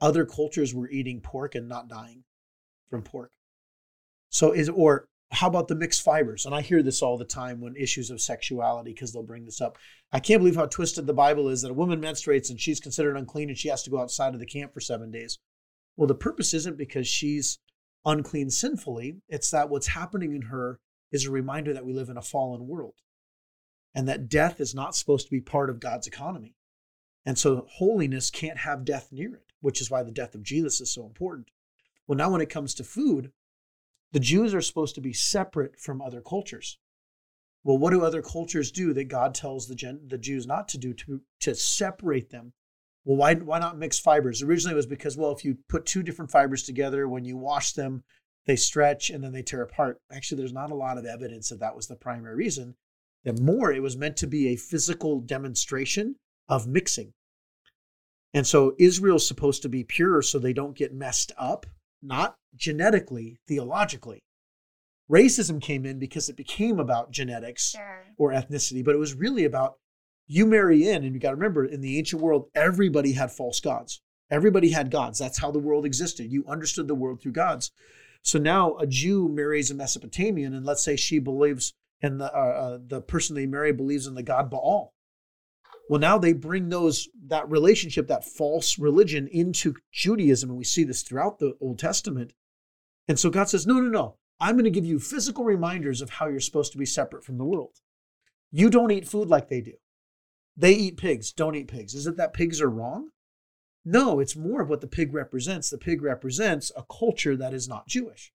other 0.00 0.26
cultures 0.26 0.74
were 0.74 0.90
eating 0.90 1.20
pork 1.20 1.54
and 1.54 1.68
not 1.68 1.88
dying 1.88 2.24
from 2.88 3.02
pork. 3.02 3.32
So 4.28 4.52
is 4.52 4.68
or 4.68 5.08
how 5.30 5.48
about 5.48 5.68
the 5.68 5.74
mixed 5.74 6.02
fibers? 6.02 6.46
And 6.46 6.54
I 6.54 6.60
hear 6.60 6.82
this 6.82 7.02
all 7.02 7.18
the 7.18 7.24
time 7.24 7.60
when 7.60 7.76
issues 7.76 8.10
of 8.10 8.20
sexuality 8.20 8.92
because 8.92 9.12
they'll 9.12 9.22
bring 9.22 9.44
this 9.44 9.60
up. 9.60 9.78
I 10.12 10.20
can't 10.20 10.40
believe 10.40 10.56
how 10.56 10.66
twisted 10.66 11.06
the 11.06 11.12
Bible 11.12 11.48
is 11.48 11.62
that 11.62 11.70
a 11.70 11.74
woman 11.74 12.00
menstruates 12.00 12.50
and 12.50 12.60
she's 12.60 12.80
considered 12.80 13.16
unclean 13.16 13.48
and 13.48 13.58
she 13.58 13.68
has 13.68 13.82
to 13.82 13.90
go 13.90 13.98
outside 13.98 14.34
of 14.34 14.40
the 14.40 14.46
camp 14.46 14.72
for 14.72 14.80
7 14.80 15.10
days. 15.10 15.38
Well, 15.96 16.06
the 16.06 16.14
purpose 16.14 16.54
isn't 16.54 16.78
because 16.78 17.08
she's 17.08 17.58
unclean 18.04 18.50
sinfully, 18.50 19.16
it's 19.28 19.50
that 19.50 19.70
what's 19.70 19.88
happening 19.88 20.34
in 20.34 20.42
her 20.42 20.78
is 21.10 21.26
a 21.26 21.30
reminder 21.30 21.72
that 21.72 21.84
we 21.84 21.92
live 21.92 22.10
in 22.10 22.16
a 22.16 22.22
fallen 22.22 22.66
world 22.66 22.94
and 23.94 24.06
that 24.08 24.28
death 24.28 24.60
is 24.60 24.74
not 24.74 24.94
supposed 24.94 25.26
to 25.26 25.30
be 25.30 25.40
part 25.40 25.70
of 25.70 25.80
God's 25.80 26.06
economy. 26.06 26.54
And 27.24 27.38
so 27.38 27.66
holiness 27.70 28.30
can't 28.30 28.58
have 28.58 28.84
death 28.84 29.08
near 29.10 29.34
it, 29.34 29.52
which 29.60 29.80
is 29.80 29.90
why 29.90 30.02
the 30.02 30.10
death 30.10 30.34
of 30.34 30.42
Jesus 30.42 30.80
is 30.80 30.92
so 30.92 31.06
important. 31.06 31.48
Well, 32.06 32.18
now 32.18 32.30
when 32.30 32.42
it 32.42 32.50
comes 32.50 32.74
to 32.74 32.84
food, 32.84 33.32
the 34.14 34.20
Jews 34.20 34.54
are 34.54 34.60
supposed 34.60 34.94
to 34.94 35.00
be 35.00 35.12
separate 35.12 35.78
from 35.78 36.00
other 36.00 36.20
cultures. 36.20 36.78
Well, 37.64 37.78
what 37.78 37.90
do 37.90 38.04
other 38.04 38.22
cultures 38.22 38.70
do 38.70 38.94
that 38.94 39.08
God 39.08 39.34
tells 39.34 39.66
the, 39.66 39.74
Gen- 39.74 40.06
the 40.06 40.18
Jews 40.18 40.46
not 40.46 40.68
to 40.68 40.78
do 40.78 40.94
to, 40.94 41.20
to 41.40 41.54
separate 41.56 42.30
them? 42.30 42.52
Well, 43.04 43.16
why, 43.16 43.34
why 43.34 43.58
not 43.58 43.76
mix 43.76 43.98
fibers? 43.98 44.40
Originally, 44.40 44.74
it 44.74 44.76
was 44.76 44.86
because, 44.86 45.16
well, 45.16 45.32
if 45.32 45.44
you 45.44 45.58
put 45.68 45.84
two 45.84 46.04
different 46.04 46.30
fibers 46.30 46.62
together, 46.62 47.08
when 47.08 47.24
you 47.24 47.36
wash 47.36 47.72
them, 47.72 48.04
they 48.46 48.54
stretch 48.54 49.10
and 49.10 49.24
then 49.24 49.32
they 49.32 49.42
tear 49.42 49.62
apart. 49.62 49.98
Actually, 50.12 50.38
there's 50.38 50.52
not 50.52 50.70
a 50.70 50.76
lot 50.76 50.96
of 50.96 51.04
evidence 51.04 51.48
that 51.48 51.58
that 51.58 51.74
was 51.74 51.88
the 51.88 51.96
primary 51.96 52.36
reason. 52.36 52.76
That 53.24 53.40
more, 53.40 53.72
it 53.72 53.82
was 53.82 53.96
meant 53.96 54.16
to 54.18 54.28
be 54.28 54.46
a 54.46 54.56
physical 54.56 55.20
demonstration 55.20 56.14
of 56.48 56.68
mixing. 56.68 57.14
And 58.32 58.46
so 58.46 58.76
Israel's 58.78 59.26
supposed 59.26 59.62
to 59.62 59.68
be 59.68 59.82
pure 59.82 60.22
so 60.22 60.38
they 60.38 60.52
don't 60.52 60.76
get 60.76 60.94
messed 60.94 61.32
up, 61.36 61.66
not 62.00 62.36
genetically, 62.56 63.38
theologically. 63.46 64.22
Racism 65.10 65.60
came 65.60 65.84
in 65.84 65.98
because 65.98 66.28
it 66.28 66.36
became 66.36 66.78
about 66.78 67.10
genetics 67.10 67.72
Sure. 67.72 68.04
or 68.16 68.30
ethnicity, 68.32 68.84
but 68.84 68.94
it 68.94 68.98
was 68.98 69.14
really 69.14 69.44
about 69.44 69.74
you 70.26 70.46
marry 70.46 70.88
in, 70.88 71.04
and 71.04 71.14
you 71.14 71.20
got 71.20 71.30
to 71.30 71.36
remember 71.36 71.64
in 71.64 71.82
the 71.82 71.98
ancient 71.98 72.22
world, 72.22 72.48
everybody 72.54 73.12
had 73.12 73.30
false 73.30 73.60
gods. 73.60 74.00
Everybody 74.30 74.70
had 74.70 74.90
gods. 74.90 75.18
That's 75.18 75.38
how 75.38 75.50
the 75.50 75.58
world 75.58 75.84
existed. 75.84 76.32
You 76.32 76.44
understood 76.48 76.88
the 76.88 76.94
world 76.94 77.20
through 77.20 77.32
gods. 77.32 77.70
So 78.22 78.38
now 78.38 78.76
a 78.78 78.86
Jew 78.86 79.28
marries 79.28 79.70
a 79.70 79.74
Mesopotamian, 79.74 80.54
and 80.54 80.64
let's 80.64 80.82
say 80.82 80.96
she 80.96 81.18
believes, 81.18 81.74
and 82.00 82.18
the 82.18 82.34
uh, 82.34 82.38
uh, 82.38 82.78
the 82.86 83.02
person 83.02 83.36
they 83.36 83.44
marry 83.46 83.72
believes 83.72 84.06
in 84.06 84.14
the 84.14 84.22
god 84.22 84.48
Baal. 84.50 84.94
Well, 85.90 86.00
now 86.00 86.16
they 86.16 86.32
bring 86.32 86.70
those 86.70 87.08
that 87.26 87.50
relationship, 87.50 88.08
that 88.08 88.24
false 88.24 88.78
religion, 88.78 89.28
into 89.28 89.74
Judaism, 89.92 90.48
and 90.48 90.58
we 90.58 90.64
see 90.64 90.84
this 90.84 91.02
throughout 91.02 91.38
the 91.38 91.54
Old 91.60 91.78
Testament. 91.78 92.32
And 93.08 93.18
so 93.18 93.30
God 93.30 93.48
says, 93.48 93.66
no, 93.66 93.74
no, 93.74 93.88
no. 93.88 94.16
I'm 94.40 94.54
going 94.54 94.64
to 94.64 94.70
give 94.70 94.84
you 94.84 94.98
physical 94.98 95.44
reminders 95.44 96.00
of 96.00 96.10
how 96.10 96.26
you're 96.26 96.40
supposed 96.40 96.72
to 96.72 96.78
be 96.78 96.86
separate 96.86 97.24
from 97.24 97.38
the 97.38 97.44
world. 97.44 97.80
You 98.50 98.70
don't 98.70 98.90
eat 98.90 99.08
food 99.08 99.28
like 99.28 99.48
they 99.48 99.60
do. 99.60 99.74
They 100.56 100.72
eat 100.72 100.96
pigs. 100.96 101.32
Don't 101.32 101.54
eat 101.54 101.68
pigs. 101.68 101.94
Is 101.94 102.06
it 102.06 102.16
that 102.16 102.34
pigs 102.34 102.60
are 102.60 102.70
wrong? 102.70 103.10
No, 103.84 104.18
it's 104.20 104.36
more 104.36 104.62
of 104.62 104.68
what 104.68 104.80
the 104.80 104.86
pig 104.86 105.12
represents. 105.12 105.68
The 105.68 105.78
pig 105.78 106.02
represents 106.02 106.72
a 106.76 106.84
culture 106.84 107.36
that 107.36 107.52
is 107.52 107.68
not 107.68 107.86
Jewish. 107.86 108.32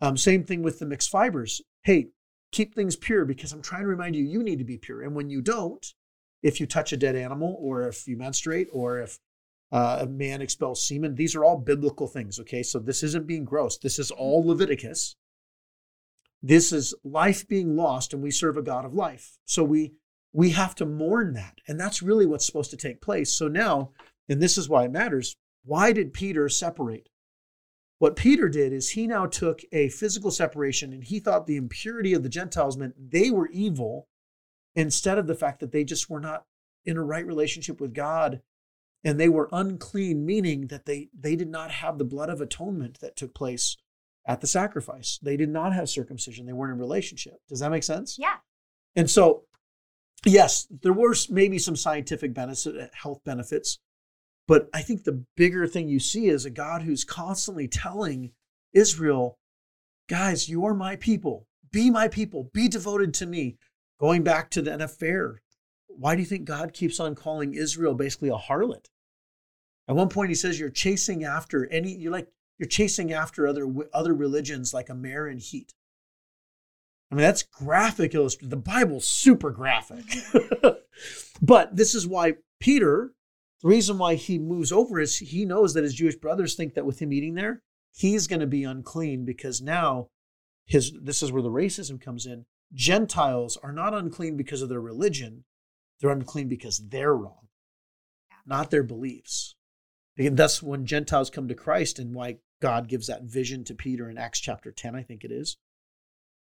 Um, 0.00 0.16
same 0.16 0.44
thing 0.44 0.62
with 0.62 0.78
the 0.78 0.86
mixed 0.86 1.10
fibers. 1.10 1.60
Hey, 1.82 2.08
keep 2.52 2.74
things 2.74 2.96
pure 2.96 3.24
because 3.24 3.52
I'm 3.52 3.62
trying 3.62 3.82
to 3.82 3.88
remind 3.88 4.16
you, 4.16 4.24
you 4.24 4.42
need 4.42 4.58
to 4.58 4.64
be 4.64 4.78
pure. 4.78 5.02
And 5.02 5.14
when 5.14 5.30
you 5.30 5.42
don't, 5.42 5.84
if 6.42 6.60
you 6.60 6.66
touch 6.66 6.92
a 6.92 6.96
dead 6.96 7.16
animal 7.16 7.56
or 7.60 7.88
if 7.88 8.06
you 8.06 8.16
menstruate 8.16 8.68
or 8.72 8.98
if 8.98 9.18
uh, 9.72 9.98
a 10.02 10.06
man 10.06 10.42
expels 10.42 10.86
semen, 10.86 11.14
these 11.14 11.34
are 11.34 11.44
all 11.44 11.58
biblical 11.58 12.06
things. 12.06 12.38
Okay. 12.40 12.62
So 12.62 12.78
this 12.78 13.02
isn't 13.02 13.26
being 13.26 13.44
gross. 13.44 13.78
This 13.78 13.98
is 13.98 14.10
all 14.10 14.46
Leviticus. 14.46 15.16
This 16.42 16.72
is 16.72 16.94
life 17.02 17.48
being 17.48 17.76
lost, 17.76 18.12
and 18.12 18.22
we 18.22 18.30
serve 18.30 18.56
a 18.56 18.62
God 18.62 18.84
of 18.84 18.94
life. 18.94 19.38
So 19.46 19.64
we 19.64 19.94
we 20.32 20.50
have 20.50 20.74
to 20.76 20.84
mourn 20.86 21.32
that. 21.32 21.60
And 21.66 21.80
that's 21.80 22.02
really 22.02 22.26
what's 22.26 22.44
supposed 22.44 22.70
to 22.70 22.76
take 22.76 23.00
place. 23.00 23.32
So 23.32 23.48
now, 23.48 23.92
and 24.28 24.40
this 24.40 24.58
is 24.58 24.68
why 24.68 24.84
it 24.84 24.92
matters, 24.92 25.34
why 25.64 25.92
did 25.92 26.12
Peter 26.12 26.48
separate? 26.50 27.08
What 27.98 28.16
Peter 28.16 28.50
did 28.50 28.74
is 28.74 28.90
he 28.90 29.06
now 29.06 29.24
took 29.24 29.62
a 29.72 29.88
physical 29.88 30.30
separation 30.30 30.92
and 30.92 31.02
he 31.02 31.20
thought 31.20 31.46
the 31.46 31.56
impurity 31.56 32.12
of 32.12 32.22
the 32.22 32.28
Gentiles 32.28 32.76
meant 32.76 33.10
they 33.10 33.30
were 33.30 33.48
evil 33.48 34.08
instead 34.74 35.16
of 35.16 35.26
the 35.26 35.34
fact 35.34 35.60
that 35.60 35.72
they 35.72 35.84
just 35.84 36.10
were 36.10 36.20
not 36.20 36.44
in 36.84 36.98
a 36.98 37.02
right 37.02 37.26
relationship 37.26 37.80
with 37.80 37.94
God 37.94 38.42
and 39.06 39.20
they 39.20 39.28
were 39.28 39.48
unclean, 39.52 40.26
meaning 40.26 40.66
that 40.66 40.84
they, 40.84 41.08
they 41.16 41.36
did 41.36 41.48
not 41.48 41.70
have 41.70 41.96
the 41.96 42.04
blood 42.04 42.28
of 42.28 42.40
atonement 42.40 42.98
that 43.00 43.14
took 43.14 43.32
place 43.32 43.76
at 44.26 44.40
the 44.40 44.48
sacrifice. 44.48 45.20
They 45.22 45.36
did 45.36 45.48
not 45.48 45.72
have 45.72 45.88
circumcision. 45.88 46.44
They 46.44 46.52
weren't 46.52 46.72
in 46.72 46.78
relationship. 46.80 47.34
Does 47.48 47.60
that 47.60 47.70
make 47.70 47.84
sense? 47.84 48.16
Yeah. 48.18 48.38
And 48.96 49.08
so, 49.08 49.44
yes, 50.24 50.66
there 50.82 50.92
were 50.92 51.14
maybe 51.30 51.56
some 51.60 51.76
scientific 51.76 52.34
benefits, 52.34 52.66
uh, 52.66 52.88
health 52.94 53.20
benefits, 53.24 53.78
but 54.48 54.68
I 54.74 54.82
think 54.82 55.04
the 55.04 55.24
bigger 55.36 55.68
thing 55.68 55.88
you 55.88 56.00
see 56.00 56.26
is 56.26 56.44
a 56.44 56.50
God 56.50 56.82
who's 56.82 57.04
constantly 57.04 57.68
telling 57.68 58.32
Israel, 58.72 59.38
guys, 60.08 60.48
you 60.48 60.64
are 60.66 60.74
my 60.74 60.96
people. 60.96 61.46
Be 61.70 61.90
my 61.90 62.08
people. 62.08 62.50
Be 62.52 62.66
devoted 62.66 63.14
to 63.14 63.26
me. 63.26 63.56
Going 64.00 64.24
back 64.24 64.50
to 64.50 64.62
the 64.62 64.74
an 64.74 64.80
affair, 64.80 65.42
why 65.86 66.16
do 66.16 66.22
you 66.22 66.26
think 66.26 66.44
God 66.44 66.72
keeps 66.72 66.98
on 66.98 67.14
calling 67.14 67.54
Israel 67.54 67.94
basically 67.94 68.30
a 68.30 68.36
harlot? 68.36 68.86
At 69.88 69.96
one 69.96 70.08
point, 70.08 70.30
he 70.30 70.34
says 70.34 70.58
you're 70.58 70.70
chasing 70.70 71.24
after 71.24 71.66
any. 71.70 71.94
You're 71.94 72.12
like 72.12 72.28
you're 72.58 72.68
chasing 72.68 73.12
after 73.12 73.46
other 73.46 73.68
other 73.92 74.14
religions 74.14 74.74
like 74.74 74.88
a 74.88 74.94
mare 74.94 75.28
in 75.28 75.38
heat. 75.38 75.74
I 77.10 77.14
mean, 77.14 77.22
that's 77.22 77.44
graphic 77.44 78.14
illustration. 78.14 78.50
The 78.50 78.56
Bible's 78.56 79.08
super 79.08 79.50
graphic. 79.50 80.04
but 81.42 81.76
this 81.76 81.94
is 81.94 82.06
why 82.06 82.34
Peter, 82.58 83.12
the 83.62 83.68
reason 83.68 83.98
why 83.98 84.16
he 84.16 84.38
moves 84.38 84.72
over 84.72 84.98
is 84.98 85.18
he 85.18 85.44
knows 85.44 85.74
that 85.74 85.84
his 85.84 85.94
Jewish 85.94 86.16
brothers 86.16 86.54
think 86.54 86.74
that 86.74 86.86
with 86.86 87.00
him 87.00 87.12
eating 87.12 87.34
there, 87.34 87.62
he's 87.94 88.26
going 88.26 88.40
to 88.40 88.46
be 88.46 88.64
unclean 88.64 89.24
because 89.24 89.62
now 89.62 90.08
his 90.64 90.92
this 91.00 91.22
is 91.22 91.30
where 91.30 91.42
the 91.42 91.50
racism 91.50 92.00
comes 92.00 92.26
in. 92.26 92.44
Gentiles 92.74 93.56
are 93.62 93.72
not 93.72 93.94
unclean 93.94 94.36
because 94.36 94.62
of 94.62 94.68
their 94.68 94.80
religion. 94.80 95.44
They're 96.00 96.10
unclean 96.10 96.48
because 96.48 96.88
they're 96.88 97.14
wrong, 97.14 97.48
not 98.44 98.70
their 98.70 98.82
beliefs. 98.82 99.55
And 100.18 100.36
that's 100.36 100.62
when 100.62 100.86
Gentiles 100.86 101.30
come 101.30 101.48
to 101.48 101.54
Christ 101.54 101.98
and 101.98 102.14
why 102.14 102.38
God 102.62 102.88
gives 102.88 103.06
that 103.08 103.24
vision 103.24 103.64
to 103.64 103.74
Peter 103.74 104.08
in 104.08 104.16
Acts 104.18 104.40
chapter 104.40 104.72
10, 104.72 104.94
I 104.94 105.02
think 105.02 105.24
it 105.24 105.30
is. 105.30 105.58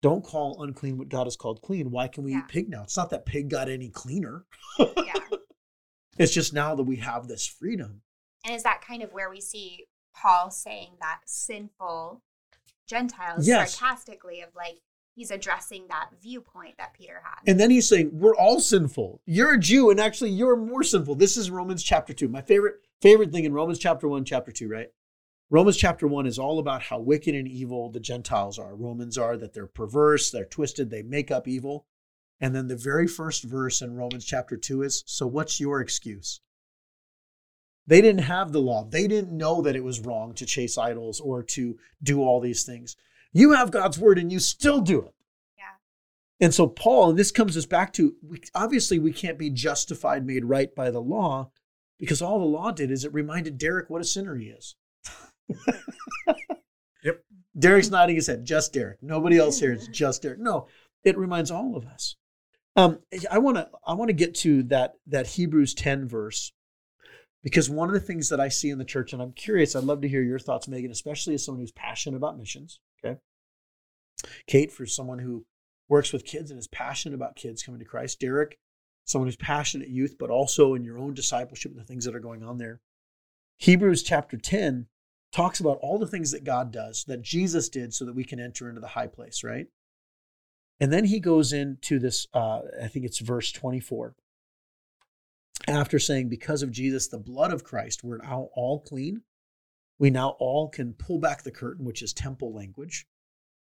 Don't 0.03 0.25
call 0.25 0.63
unclean 0.63 0.99
what 0.99 1.09
God 1.09 1.25
has 1.27 1.37
called 1.37 1.63
clean. 1.63 1.91
Why 1.91 2.09
can 2.09 2.25
we 2.25 2.33
Yeah. 2.33 2.41
eat 2.41 2.49
pig 2.49 2.69
now? 2.69 2.83
It's 2.83 2.97
not 2.97 3.11
that 3.11 3.25
pig 3.25 3.49
got 3.49 3.69
any 3.69 3.89
cleaner. 3.89 4.45
Yeah. 4.79 5.15
It's 6.19 6.35
just 6.35 6.53
now 6.53 6.75
that 6.75 6.83
we 6.83 6.97
have 6.97 7.27
this 7.27 7.47
freedom. 7.47 8.03
And 8.45 8.55
is 8.55 8.65
that 8.65 8.83
kind 8.87 9.03
of 9.03 9.15
where 9.15 9.31
we 9.31 9.41
see 9.41 9.87
Paul 10.15 10.51
saying 10.51 10.97
that 11.01 11.21
sinful 11.25 12.23
Gentiles 12.87 13.49
Yes. 13.49 13.75
sarcastically 13.75 14.43
of 14.43 14.51
like 14.55 14.81
he's 15.15 15.31
addressing 15.31 15.87
that 15.89 16.11
viewpoint 16.23 16.77
that 16.77 16.93
Peter 16.93 17.23
had. 17.25 17.39
And 17.47 17.59
then 17.59 17.71
he's 17.71 17.89
saying, 17.89 18.11
We're 18.13 18.37
all 18.37 18.61
sinful. 18.61 19.23
You're 19.25 19.55
a 19.55 19.59
Jew, 19.59 19.89
and 19.91 19.99
actually 19.99 20.31
you're 20.31 20.55
more 20.55 20.83
sinful. 20.83 21.15
This 21.15 21.39
is 21.39 21.51
Romans 21.51 21.83
chapter 21.83 22.13
2. 22.13 22.29
My 22.29 22.43
favorite 22.43 22.75
favorite 23.03 23.33
thing 23.33 23.45
in 23.45 23.53
Romans 23.53 23.79
chapter 23.79 24.09
1, 24.09 24.25
chapter 24.25 24.53
2, 24.53 24.69
right? 24.69 24.89
Romans 25.51 25.77
chapter 25.77 26.07
1 26.07 26.27
is 26.27 26.39
all 26.39 26.59
about 26.59 26.83
how 26.83 26.99
wicked 26.99 27.35
and 27.35 27.47
evil 27.47 27.91
the 27.91 28.01
Gentiles 28.01 28.59
are. 28.59 28.75
Romans 28.75 29.19
are 29.19 29.37
that 29.37 29.53
they're 29.53 29.67
perverse, 29.67 30.31
they're 30.31 30.47
twisted, 30.47 30.89
they 30.89 31.03
make 31.03 31.31
up 31.31 31.47
evil. 31.47 31.85
And 32.41 32.55
then 32.55 32.69
the 32.69 32.77
very 32.77 33.07
first 33.07 33.45
verse 33.45 33.83
in 33.83 33.95
Romans 33.95 34.25
chapter 34.25 34.57
2 34.57 34.83
is 34.83 35.05
So 35.07 35.27
what's 35.27 35.61
your 35.61 35.81
excuse? 35.81 36.41
They 37.87 38.01
didn't 38.01 38.23
have 38.23 38.53
the 38.53 38.61
law. 38.61 38.85
They 38.85 39.07
didn't 39.07 39.37
know 39.37 39.61
that 39.63 39.77
it 39.77 39.85
was 39.85 40.01
wrong 40.01 40.33
to 40.35 40.47
chase 40.47 40.79
idols 40.79 41.21
or 41.21 41.43
to 41.43 41.77
do 42.03 42.23
all 42.23 42.41
these 42.41 42.63
things. 42.63 42.97
You 43.33 43.53
have 43.53 43.71
God's 43.71 43.99
word 43.99 44.19
and 44.19 44.31
you 44.31 44.39
still 44.39 44.81
do 44.81 45.01
it. 45.01 45.15
yeah. 45.59 45.65
And 46.41 46.55
so, 46.55 46.67
Paul, 46.67 47.11
and 47.11 47.19
this 47.19 47.33
comes 47.33 47.57
us 47.57 47.67
back 47.67 47.93
to 47.95 48.15
we, 48.23 48.41
obviously, 48.55 48.99
we 48.99 49.13
can't 49.13 49.39
be 49.39 49.51
justified, 49.51 50.25
made 50.25 50.45
right 50.45 50.75
by 50.75 50.91
the 50.91 51.01
law, 51.01 51.51
because 52.03 52.21
all 52.21 52.41
the 52.41 52.45
law 52.45 52.73
did 52.73 52.91
is 52.91 53.05
it 53.05 53.15
reminded 53.15 53.59
Derek 53.59 53.89
what 53.89 54.01
a 54.01 54.05
sinner 54.05 54.35
he 54.35 54.47
is. 54.47 54.75
Yep. 57.05 57.21
Derek's 57.59 57.91
nodding 57.91 58.17
his 58.17 58.29
head, 58.29 58.45
just 58.45 58.73
Derek. 58.73 59.03
Nobody 59.03 59.37
else 59.37 59.59
here. 59.59 59.73
It's 59.73 59.89
just 59.93 60.23
Derek. 60.23 60.39
No, 60.39 60.69
it 61.05 61.19
reminds 61.19 61.51
all 61.51 61.77
of 61.77 61.85
us. 61.85 62.17
Um, 62.77 63.01
I 63.31 63.39
want 63.39 63.57
to 63.59 63.69
I 63.87 63.95
want 63.95 64.09
to 64.09 64.15
get 64.15 64.35
to 64.37 64.63
that 64.65 64.95
that 65.09 65.27
Hebrews 65.27 65.75
10 65.75 66.09
verse 66.09 66.53
because 67.43 67.69
one 67.69 67.89
of 67.89 67.95
the 67.95 68.01
things 68.01 68.29
that 68.31 68.41
I 68.41 68.49
see 68.49 68.71
in 68.71 68.79
the 68.79 68.85
church, 68.85 69.13
and 69.13 69.21
I'm 69.21 69.33
curious, 69.33 69.75
I'd 69.75 69.85
love 69.85 70.01
to 70.03 70.09
hear 70.09 70.23
your 70.23 70.39
thoughts, 70.39 70.69
Megan, 70.69 70.93
especially 70.93 71.35
as 71.35 71.45
someone 71.45 71.61
who's 71.61 71.73
passionate 71.73 72.17
about 72.17 72.39
missions. 72.39 72.79
Okay. 73.05 73.19
Kate, 74.47 74.71
for 74.71 74.87
someone 74.87 75.19
who 75.19 75.45
works 75.89 76.13
with 76.13 76.25
kids 76.25 76.51
and 76.51 76.59
is 76.59 76.69
passionate 76.69 77.17
about 77.17 77.35
kids 77.35 77.63
coming 77.63 77.81
to 77.81 77.85
Christ. 77.85 78.21
Derek, 78.21 78.59
someone 79.05 79.27
who's 79.27 79.37
passionate 79.37 79.89
youth, 79.89 80.17
but 80.19 80.31
also 80.31 80.75
in 80.75 80.85
your 80.85 80.99
own 80.99 81.15
discipleship 81.15 81.73
and 81.73 81.81
the 81.81 81.85
things 81.85 82.05
that 82.05 82.15
are 82.15 82.21
going 82.21 82.43
on 82.43 82.59
there. 82.59 82.81
Hebrews 83.59 84.03
chapter 84.03 84.37
10 84.37 84.87
talks 85.33 85.61
about 85.61 85.79
all 85.81 85.99
the 85.99 86.07
things 86.07 86.31
that 86.31 86.45
God 86.45 86.73
does, 86.73 87.05
that 87.05 87.23
Jesus 87.23 87.69
did 87.69 87.95
so 87.95 88.05
that 88.05 88.15
we 88.15 88.25
can 88.25 88.41
enter 88.41 88.69
into 88.69 88.81
the 88.81 88.89
high 88.89 89.07
place, 89.07 89.43
right? 89.43 89.67
And 90.81 90.93
then 90.93 91.05
he 91.05 91.21
goes 91.21 91.53
into 91.53 91.99
this, 91.99 92.27
uh, 92.35 92.61
I 92.83 92.89
think 92.89 93.05
it's 93.05 93.19
verse 93.19 93.53
24. 93.53 94.15
After 95.69 95.99
saying, 95.99 96.29
because 96.29 96.63
of 96.63 96.73
Jesus, 96.73 97.07
the 97.09 97.19
blood 97.19 97.53
of 97.53 97.63
Christ, 97.63 98.03
we're 98.03 98.19
now 98.19 98.49
all 98.55 98.81
clean. 98.81 99.23
We 99.99 100.11
now 100.11 100.31
all 100.41 100.69
can 100.69 100.95
pull 100.95 101.21
back 101.21 101.43
the 101.45 101.53
curtain, 101.53 101.85
which 101.85 102.03
is 102.03 102.13
temple 102.13 102.53
language. 102.53 103.07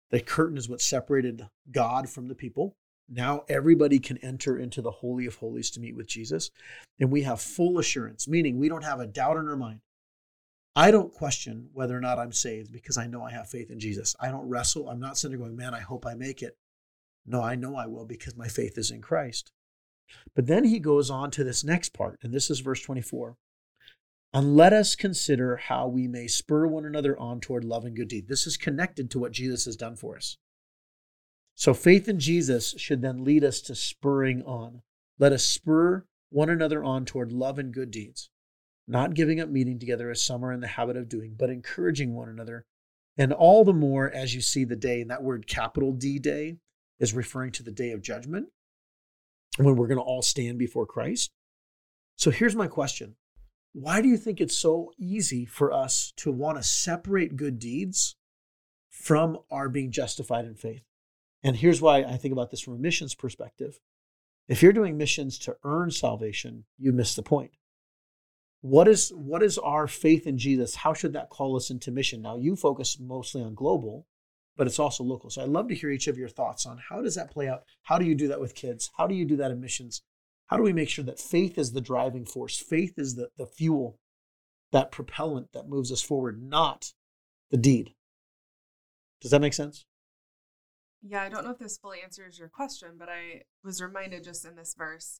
The 0.09 0.19
curtain 0.19 0.57
is 0.57 0.67
what 0.67 0.81
separated 0.81 1.47
God 1.71 2.09
from 2.09 2.27
the 2.27 2.35
people. 2.35 2.75
Now 3.07 3.43
everybody 3.47 3.99
can 3.99 4.17
enter 4.17 4.57
into 4.57 4.81
the 4.81 4.91
Holy 4.91 5.25
of 5.25 5.35
Holies 5.35 5.71
to 5.71 5.79
meet 5.79 5.95
with 5.95 6.07
Jesus. 6.07 6.49
And 6.99 7.11
we 7.11 7.21
have 7.23 7.41
full 7.41 7.77
assurance, 7.77 8.27
meaning 8.27 8.57
we 8.57 8.69
don't 8.69 8.83
have 8.83 8.99
a 8.99 9.07
doubt 9.07 9.37
in 9.37 9.47
our 9.47 9.55
mind. 9.55 9.81
I 10.75 10.91
don't 10.91 11.13
question 11.13 11.69
whether 11.73 11.95
or 11.95 12.01
not 12.01 12.19
I'm 12.19 12.33
saved 12.33 12.71
because 12.71 12.97
I 12.97 13.07
know 13.07 13.23
I 13.23 13.31
have 13.31 13.49
faith 13.49 13.71
in 13.71 13.79
Jesus. 13.79 14.15
I 14.19 14.29
don't 14.29 14.49
wrestle. 14.49 14.89
I'm 14.89 14.99
not 14.99 15.17
sitting 15.17 15.37
there 15.37 15.45
going, 15.45 15.55
man, 15.55 15.73
I 15.73 15.79
hope 15.79 16.05
I 16.05 16.15
make 16.15 16.41
it. 16.41 16.57
No, 17.25 17.41
I 17.41 17.55
know 17.55 17.75
I 17.75 17.87
will 17.87 18.05
because 18.05 18.35
my 18.35 18.47
faith 18.47 18.77
is 18.77 18.91
in 18.91 19.01
Christ. 19.01 19.51
But 20.35 20.47
then 20.47 20.65
he 20.65 20.79
goes 20.79 21.09
on 21.09 21.31
to 21.31 21.43
this 21.43 21.63
next 21.63 21.89
part, 21.89 22.19
and 22.21 22.33
this 22.33 22.49
is 22.49 22.59
verse 22.59 22.81
24. 22.81 23.37
And 24.33 24.57
let 24.57 24.73
us 24.73 24.95
consider 24.95 25.55
how 25.55 25.87
we 25.87 26.07
may 26.07 26.27
spur 26.27 26.67
one 26.67 26.85
another 26.85 27.17
on 27.17 27.39
toward 27.39 27.63
love 27.63 27.85
and 27.85 27.95
good 27.95 28.09
deed. 28.09 28.27
This 28.27 28.45
is 28.45 28.57
connected 28.57 29.09
to 29.11 29.19
what 29.19 29.31
Jesus 29.31 29.63
has 29.63 29.77
done 29.77 29.95
for 29.95 30.17
us. 30.17 30.37
So 31.55 31.73
faith 31.73 32.09
in 32.09 32.19
Jesus 32.19 32.75
should 32.77 33.01
then 33.01 33.23
lead 33.23 33.43
us 33.43 33.61
to 33.61 33.75
spurring 33.75 34.43
on. 34.43 34.81
Let 35.17 35.31
us 35.31 35.45
spur 35.45 36.05
one 36.29 36.49
another 36.49 36.83
on 36.83 37.05
toward 37.05 37.31
love 37.31 37.57
and 37.57 37.73
good 37.73 37.91
deeds, 37.91 38.29
not 38.87 39.13
giving 39.13 39.39
up 39.39 39.47
meeting 39.47 39.79
together 39.79 40.11
as 40.11 40.21
some 40.21 40.43
are 40.43 40.51
in 40.51 40.59
the 40.59 40.67
habit 40.67 40.97
of 40.97 41.07
doing, 41.07 41.33
but 41.37 41.49
encouraging 41.49 42.13
one 42.13 42.27
another. 42.27 42.65
And 43.17 43.31
all 43.31 43.63
the 43.63 43.73
more 43.73 44.11
as 44.11 44.35
you 44.35 44.41
see 44.41 44.65
the 44.65 44.75
day, 44.75 44.99
and 44.99 45.09
that 45.09 45.23
word 45.23 45.47
capital 45.47 45.93
D 45.93 46.19
day 46.19 46.57
is 46.99 47.13
referring 47.13 47.53
to 47.53 47.63
the 47.63 47.71
day 47.71 47.91
of 47.91 48.01
judgment 48.01 48.47
when 49.57 49.77
we're 49.77 49.87
going 49.87 49.97
to 49.97 50.03
all 50.03 50.21
stand 50.21 50.59
before 50.59 50.85
Christ. 50.85 51.31
So 52.17 52.31
here's 52.31 52.55
my 52.55 52.67
question 52.67 53.15
Why 53.71 54.01
do 54.01 54.09
you 54.09 54.17
think 54.17 54.41
it's 54.41 54.57
so 54.57 54.91
easy 54.97 55.45
for 55.45 55.71
us 55.71 56.11
to 56.17 56.31
want 56.33 56.57
to 56.57 56.63
separate 56.63 57.37
good 57.37 57.59
deeds 57.59 58.17
from 58.89 59.37
our 59.49 59.69
being 59.69 59.91
justified 59.91 60.43
in 60.43 60.55
faith? 60.55 60.83
And 61.45 61.55
here's 61.57 61.79
why 61.79 61.99
I 61.99 62.17
think 62.17 62.31
about 62.31 62.49
this 62.49 62.59
from 62.59 62.73
a 62.73 62.79
missions 62.79 63.13
perspective. 63.13 63.79
If 64.47 64.63
you're 64.63 64.73
doing 64.73 64.97
missions 64.97 65.37
to 65.39 65.55
earn 65.63 65.91
salvation, 65.91 66.65
you 66.75 66.91
miss 66.91 67.13
the 67.13 67.21
point. 67.21 67.51
What 68.61 68.87
is 68.87 69.09
what 69.09 69.43
is 69.43 69.59
our 69.59 69.87
faith 69.87 70.25
in 70.25 70.39
Jesus? 70.39 70.73
How 70.73 70.95
should 70.95 71.13
that 71.13 71.29
call 71.29 71.55
us 71.55 71.69
into 71.69 71.91
mission? 71.91 72.23
Now 72.23 72.35
you 72.35 72.55
focus 72.55 72.97
mostly 72.99 73.43
on 73.43 73.53
global, 73.53 74.07
but 74.57 74.65
it's 74.65 74.79
also 74.79 75.03
local. 75.03 75.29
So 75.29 75.43
I'd 75.43 75.49
love 75.49 75.67
to 75.67 75.75
hear 75.75 75.91
each 75.91 76.07
of 76.07 76.17
your 76.17 76.29
thoughts 76.29 76.65
on 76.65 76.81
how 76.89 77.03
does 77.03 77.13
that 77.13 77.29
play 77.29 77.47
out? 77.47 77.61
How 77.83 77.99
do 77.99 78.05
you 78.05 78.15
do 78.15 78.27
that 78.29 78.41
with 78.41 78.55
kids? 78.55 78.89
How 78.97 79.05
do 79.05 79.13
you 79.13 79.23
do 79.23 79.35
that 79.35 79.51
in 79.51 79.61
missions? 79.61 80.01
How 80.47 80.57
do 80.57 80.63
we 80.63 80.73
make 80.73 80.89
sure 80.89 81.05
that 81.05 81.19
faith 81.19 81.59
is 81.59 81.73
the 81.73 81.81
driving 81.81 82.25
force? 82.25 82.57
Faith 82.57 82.95
is 82.97 83.13
the, 83.13 83.29
the 83.37 83.45
fuel, 83.45 83.99
that 84.71 84.91
propellant 84.91 85.53
that 85.53 85.69
moves 85.69 85.91
us 85.91 86.01
forward, 86.01 86.41
not 86.41 86.93
the 87.51 87.57
deed. 87.57 87.93
Does 89.21 89.29
that 89.29 89.41
make 89.41 89.53
sense? 89.53 89.85
Yeah, 91.07 91.21
I 91.21 91.29
don't 91.29 91.45
know 91.45 91.51
if 91.51 91.59
this 91.59 91.77
fully 91.77 91.99
answers 92.03 92.39
your 92.39 92.49
question, 92.49 92.93
but 92.97 93.09
I 93.09 93.43
was 93.63 93.79
reminded 93.79 94.23
just 94.23 94.43
in 94.43 94.55
this 94.55 94.73
verse 94.75 95.19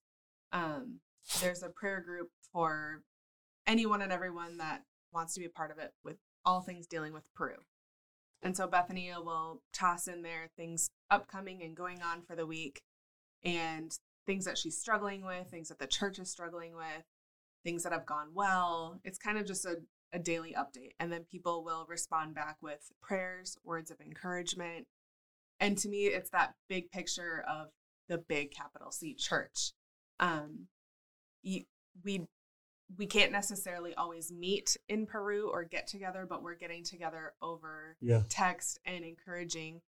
um, 0.52 1.00
there's 1.42 1.62
a 1.62 1.70
prayer 1.70 2.02
group 2.02 2.30
for 2.52 3.04
anyone 3.68 4.02
and 4.02 4.12
everyone 4.12 4.58
that 4.58 4.82
wants 5.14 5.36
to 5.36 5.40
be 5.40 5.46
a 5.46 5.50
part 5.50 5.70
of 5.70 5.78
it 5.78 5.94
with 6.04 6.18
all 6.44 6.62
things 6.62 6.88
dealing 6.88 7.14
with 7.14 7.32
Peru. 7.36 7.56
And 8.42 8.58
so 8.58 8.68
Bethania 8.68 9.22
will 9.22 9.62
toss 9.74 10.08
in 10.08 10.24
there 10.24 10.50
things 10.58 10.90
upcoming 11.12 11.62
and 11.62 11.76
going 11.76 12.02
on 12.02 12.24
for 12.24 12.36
the 12.36 12.48
week 12.48 12.82
and 13.44 13.92
things 14.26 14.46
that 14.46 14.58
she's 14.58 14.78
struggling 14.80 15.24
with, 15.24 15.50
things 15.50 15.70
that 15.70 15.78
the 15.78 15.88
church 15.88 16.18
is 16.18 16.32
struggling 16.32 16.76
with, 16.76 17.04
things 17.64 17.84
that 17.84 17.94
have 17.94 18.08
gone 18.08 18.30
well. 18.34 19.00
It's 19.04 19.20
kind 19.20 19.38
of 19.38 19.46
just 19.46 19.66
a, 19.66 19.78
a 20.12 20.18
daily 20.18 20.56
update. 20.58 20.94
And 21.00 21.12
then 21.12 21.26
people 21.30 21.64
will 21.64 21.86
respond 21.88 22.34
back 22.34 22.58
with 22.62 22.92
prayers, 23.04 23.56
words 23.64 23.92
of 23.92 24.02
encouragement. 24.02 24.88
And 25.66 25.78
to 25.80 25.90
me, 25.90 26.06
it's 26.06 26.30
that 26.30 26.54
big 26.70 26.92
picture 26.92 27.44
of 27.50 27.70
the 28.08 28.20
big 28.20 28.52
capital 28.52 28.92
C 28.92 29.16
church. 29.16 29.74
Um, 30.20 30.68
we 32.04 32.28
we 32.98 33.08
can't 33.08 33.32
necessarily 33.32 33.96
always 33.96 34.32
meet 34.32 34.78
in 34.88 35.08
Peru 35.08 35.50
or 35.52 35.64
get 35.64 35.88
together, 35.88 36.28
but 36.30 36.44
we're 36.44 36.54
getting 36.54 36.84
together 36.84 37.34
over 37.42 37.98
yeah. 38.00 38.22
text 38.30 38.80
and 38.86 39.04
encouraging, 39.04 39.82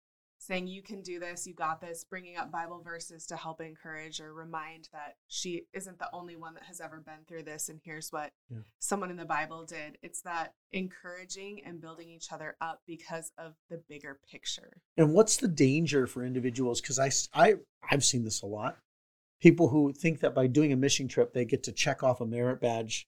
saying, 0.45 0.67
You 0.67 0.81
can 0.81 1.01
do 1.01 1.19
this, 1.19 1.47
you 1.47 1.53
got 1.53 1.81
this, 1.81 2.03
bringing 2.03 2.37
up 2.37 2.51
Bible 2.51 2.81
verses 2.83 3.25
to 3.27 3.35
help 3.35 3.61
encourage 3.61 4.19
or 4.19 4.33
remind 4.33 4.89
that 4.93 5.15
she 5.27 5.63
isn't 5.73 5.99
the 5.99 6.09
only 6.13 6.35
one 6.35 6.53
that 6.53 6.63
has 6.63 6.79
ever 6.79 7.01
been 7.05 7.25
through 7.27 7.43
this. 7.43 7.69
And 7.69 7.79
here's 7.83 8.09
what 8.11 8.31
yeah. 8.49 8.59
someone 8.79 9.11
in 9.11 9.17
the 9.17 9.25
Bible 9.25 9.65
did 9.65 9.97
it's 10.03 10.21
that 10.21 10.53
encouraging 10.71 11.61
and 11.65 11.81
building 11.81 12.09
each 12.09 12.31
other 12.31 12.55
up 12.61 12.81
because 12.85 13.31
of 13.37 13.53
the 13.69 13.81
bigger 13.89 14.19
picture. 14.29 14.77
And 14.97 15.13
what's 15.13 15.37
the 15.37 15.47
danger 15.47 16.07
for 16.07 16.25
individuals? 16.25 16.81
Because 16.81 16.99
I, 16.99 17.11
I, 17.33 17.55
I've 17.89 18.03
seen 18.03 18.23
this 18.23 18.41
a 18.41 18.47
lot 18.47 18.77
people 19.41 19.67
who 19.69 19.91
think 19.91 20.21
that 20.21 20.33
by 20.33 20.47
doing 20.47 20.71
a 20.71 20.75
mission 20.75 21.07
trip 21.07 21.33
they 21.33 21.45
get 21.45 21.63
to 21.63 21.71
check 21.71 22.03
off 22.03 22.21
a 22.21 22.25
merit 22.25 22.59
badge 22.61 23.07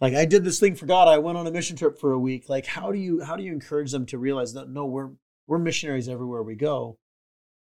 like 0.00 0.14
i 0.14 0.24
did 0.24 0.42
this 0.42 0.58
thing 0.58 0.74
for 0.74 0.86
god 0.86 1.06
i 1.06 1.18
went 1.18 1.38
on 1.38 1.46
a 1.46 1.50
mission 1.50 1.76
trip 1.76 1.98
for 1.98 2.12
a 2.12 2.18
week 2.18 2.48
like 2.48 2.66
how 2.66 2.90
do 2.90 2.98
you 2.98 3.22
how 3.22 3.36
do 3.36 3.42
you 3.42 3.52
encourage 3.52 3.92
them 3.92 4.06
to 4.06 4.18
realize 4.18 4.52
that 4.54 4.68
no 4.68 4.86
we're 4.86 5.10
we're 5.50 5.58
missionaries 5.58 6.08
everywhere 6.08 6.42
we 6.42 6.54
go 6.54 6.98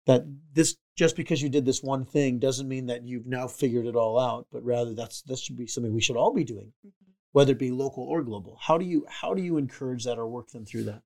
that 0.06 0.22
this 0.52 0.76
just 0.96 1.16
because 1.16 1.42
you 1.42 1.48
did 1.48 1.64
this 1.64 1.82
one 1.82 2.04
thing 2.04 2.38
doesn't 2.38 2.68
mean 2.68 2.86
that 2.86 3.04
you've 3.04 3.26
now 3.26 3.48
figured 3.48 3.86
it 3.86 3.96
all 3.96 4.18
out 4.18 4.46
but 4.52 4.64
rather 4.64 4.94
that's 4.94 5.22
this 5.22 5.40
should 5.40 5.56
be 5.56 5.66
something 5.66 5.92
we 5.92 6.00
should 6.00 6.16
all 6.16 6.32
be 6.32 6.44
doing 6.44 6.72
mm-hmm. 6.86 7.10
whether 7.32 7.52
it 7.52 7.58
be 7.58 7.72
local 7.72 8.04
or 8.04 8.22
global 8.22 8.56
how 8.60 8.78
do 8.78 8.84
you 8.84 9.04
how 9.08 9.34
do 9.34 9.42
you 9.42 9.56
encourage 9.56 10.04
that 10.04 10.18
or 10.18 10.28
work 10.28 10.48
them 10.50 10.64
through 10.64 10.84
that 10.84 11.02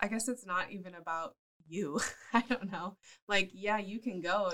i 0.00 0.08
guess 0.08 0.26
it's 0.26 0.46
not 0.46 0.72
even 0.72 0.94
about 0.94 1.36
you 1.68 2.00
i 2.32 2.42
don't 2.48 2.72
know 2.72 2.96
like 3.28 3.50
yeah 3.52 3.78
you 3.78 4.00
can 4.00 4.20
go 4.20 4.50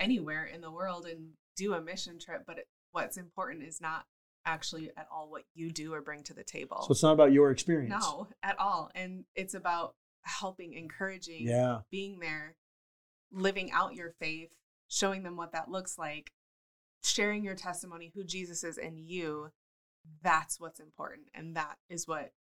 anywhere 0.00 0.44
in 0.44 0.60
the 0.60 0.70
world 0.70 1.06
and 1.06 1.28
do 1.56 1.74
a 1.74 1.80
mission 1.80 2.18
trip, 2.18 2.42
but 2.46 2.58
it, 2.58 2.68
what's 2.92 3.18
important 3.18 3.62
is 3.62 3.80
not 3.80 4.06
actually 4.46 4.90
at 4.96 5.06
all 5.12 5.30
what 5.30 5.42
you 5.54 5.70
do 5.70 5.92
or 5.92 6.00
bring 6.00 6.22
to 6.24 6.34
the 6.34 6.42
table. 6.42 6.82
So 6.86 6.92
it's 6.92 7.02
not 7.02 7.12
about 7.12 7.32
your 7.32 7.50
experience. 7.50 7.94
No, 8.00 8.26
at 8.42 8.58
all. 8.58 8.90
And 8.94 9.24
it's 9.36 9.54
about 9.54 9.94
helping, 10.22 10.74
encouraging, 10.74 11.46
yeah. 11.46 11.78
being 11.90 12.18
there, 12.18 12.56
living 13.32 13.70
out 13.72 13.94
your 13.94 14.14
faith, 14.20 14.50
showing 14.88 15.22
them 15.22 15.36
what 15.36 15.52
that 15.52 15.70
looks 15.70 15.98
like, 15.98 16.32
sharing 17.02 17.44
your 17.44 17.54
testimony, 17.54 18.12
who 18.14 18.24
Jesus 18.24 18.64
is 18.64 18.78
in 18.78 18.98
you. 18.98 19.50
That's 20.22 20.60
what's 20.60 20.80
important. 20.80 21.28
And 21.34 21.56
that 21.56 21.76
is 21.88 22.08
what 22.08 22.32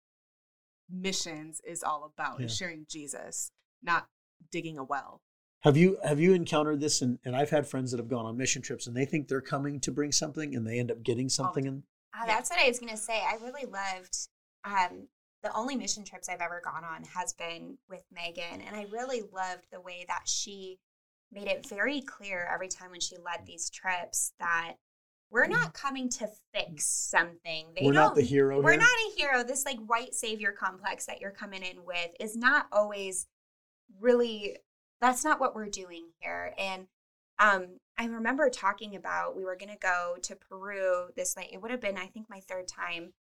missions 0.90 1.62
is 1.66 1.84
all 1.84 2.12
about, 2.14 2.40
yeah. 2.40 2.46
is 2.46 2.56
sharing 2.56 2.86
Jesus, 2.90 3.52
not 3.84 4.08
digging 4.52 4.78
a 4.78 4.84
well. 4.84 5.22
Have 5.64 5.76
you 5.76 5.98
have 6.06 6.22
you 6.22 6.34
encountered 6.34 6.80
this? 6.80 7.02
And, 7.02 7.20
and 7.26 7.36
I've 7.36 7.50
had 7.50 7.68
friends 7.68 7.92
that 7.92 8.00
have 8.00 8.08
gone 8.08 8.26
on 8.26 8.38
mission 8.38 8.62
trips 8.62 8.88
and 8.88 8.96
they 8.96 9.06
think 9.06 9.28
they're 9.28 9.42
coming 9.42 9.80
to 9.82 9.92
bring 9.92 10.12
something 10.12 10.56
and 10.56 10.66
they 10.66 10.80
end 10.80 10.90
up 10.90 11.04
getting 11.04 11.28
something. 11.28 11.66
Oh, 11.66 11.70
in. 11.70 11.84
Uh, 12.18 12.26
that's 12.26 12.50
what 12.50 12.60
I 12.60 12.68
was 12.68 12.80
gonna 12.80 12.96
say. 12.96 13.22
I 13.22 13.36
really 13.44 13.66
loved. 13.66 14.30
Um, 14.64 15.08
the 15.44 15.56
only 15.56 15.76
mission 15.76 16.04
trips 16.04 16.30
I've 16.30 16.42
ever 16.42 16.62
gone 16.64 16.84
on 16.84 17.04
has 17.04 17.34
been 17.34 17.78
with 17.90 18.04
Megan, 18.14 18.62
and 18.66 18.76
I 18.76 18.86
really 18.92 19.22
loved 19.34 19.68
the 19.72 19.82
way 19.82 20.06
that 20.08 20.24
she 20.26 20.80
made 21.32 21.48
it 21.48 21.68
very 21.68 22.02
clear 22.02 22.50
every 22.52 22.68
time 22.68 22.92
when 22.92 23.00
she 23.00 23.16
led 23.18 23.46
these 23.46 23.70
trips 23.70 24.34
that 24.40 24.74
we're 25.32 25.44
mm-hmm. 25.44 25.54
not 25.54 25.74
coming 25.74 26.10
to 26.10 26.28
fix 26.54 26.86
something. 26.86 27.68
They 27.76 27.86
we're 27.86 27.94
not 27.94 28.16
the 28.16 28.22
hero. 28.22 28.62
We're 28.62 28.72
here. 28.72 28.82
not 28.82 28.88
a 28.88 29.16
hero. 29.16 29.44
This 29.44 29.66
like 29.66 29.78
white 29.86 30.14
savior 30.14 30.52
complex 30.52 31.06
that 31.06 31.22
you're 31.22 31.32
coming 31.32 31.64
in 31.64 31.86
with 31.86 32.10
is 32.20 32.36
not 32.36 32.66
always 32.72 33.28
really 34.00 34.58
that's 35.02 35.24
not 35.24 35.40
what 35.40 35.56
we're 35.56 35.70
doing 35.70 36.10
here. 36.20 36.54
And 36.58 36.88
um, 37.40 37.78
I 37.98 38.06
remember 38.06 38.50
talking 38.50 38.96
about 38.96 39.36
we 39.36 39.46
were 39.46 39.56
going 39.56 39.72
to 39.72 39.80
go 39.80 40.16
to 40.24 40.36
Peru 40.36 41.08
this 41.16 41.38
night. 41.38 41.50
It 41.54 41.62
would 41.62 41.72
have 41.72 41.80
been, 41.80 41.98
I 41.98 42.08
think, 42.08 42.30
my 42.30 42.42
third 42.42 42.68
time. 42.68 43.14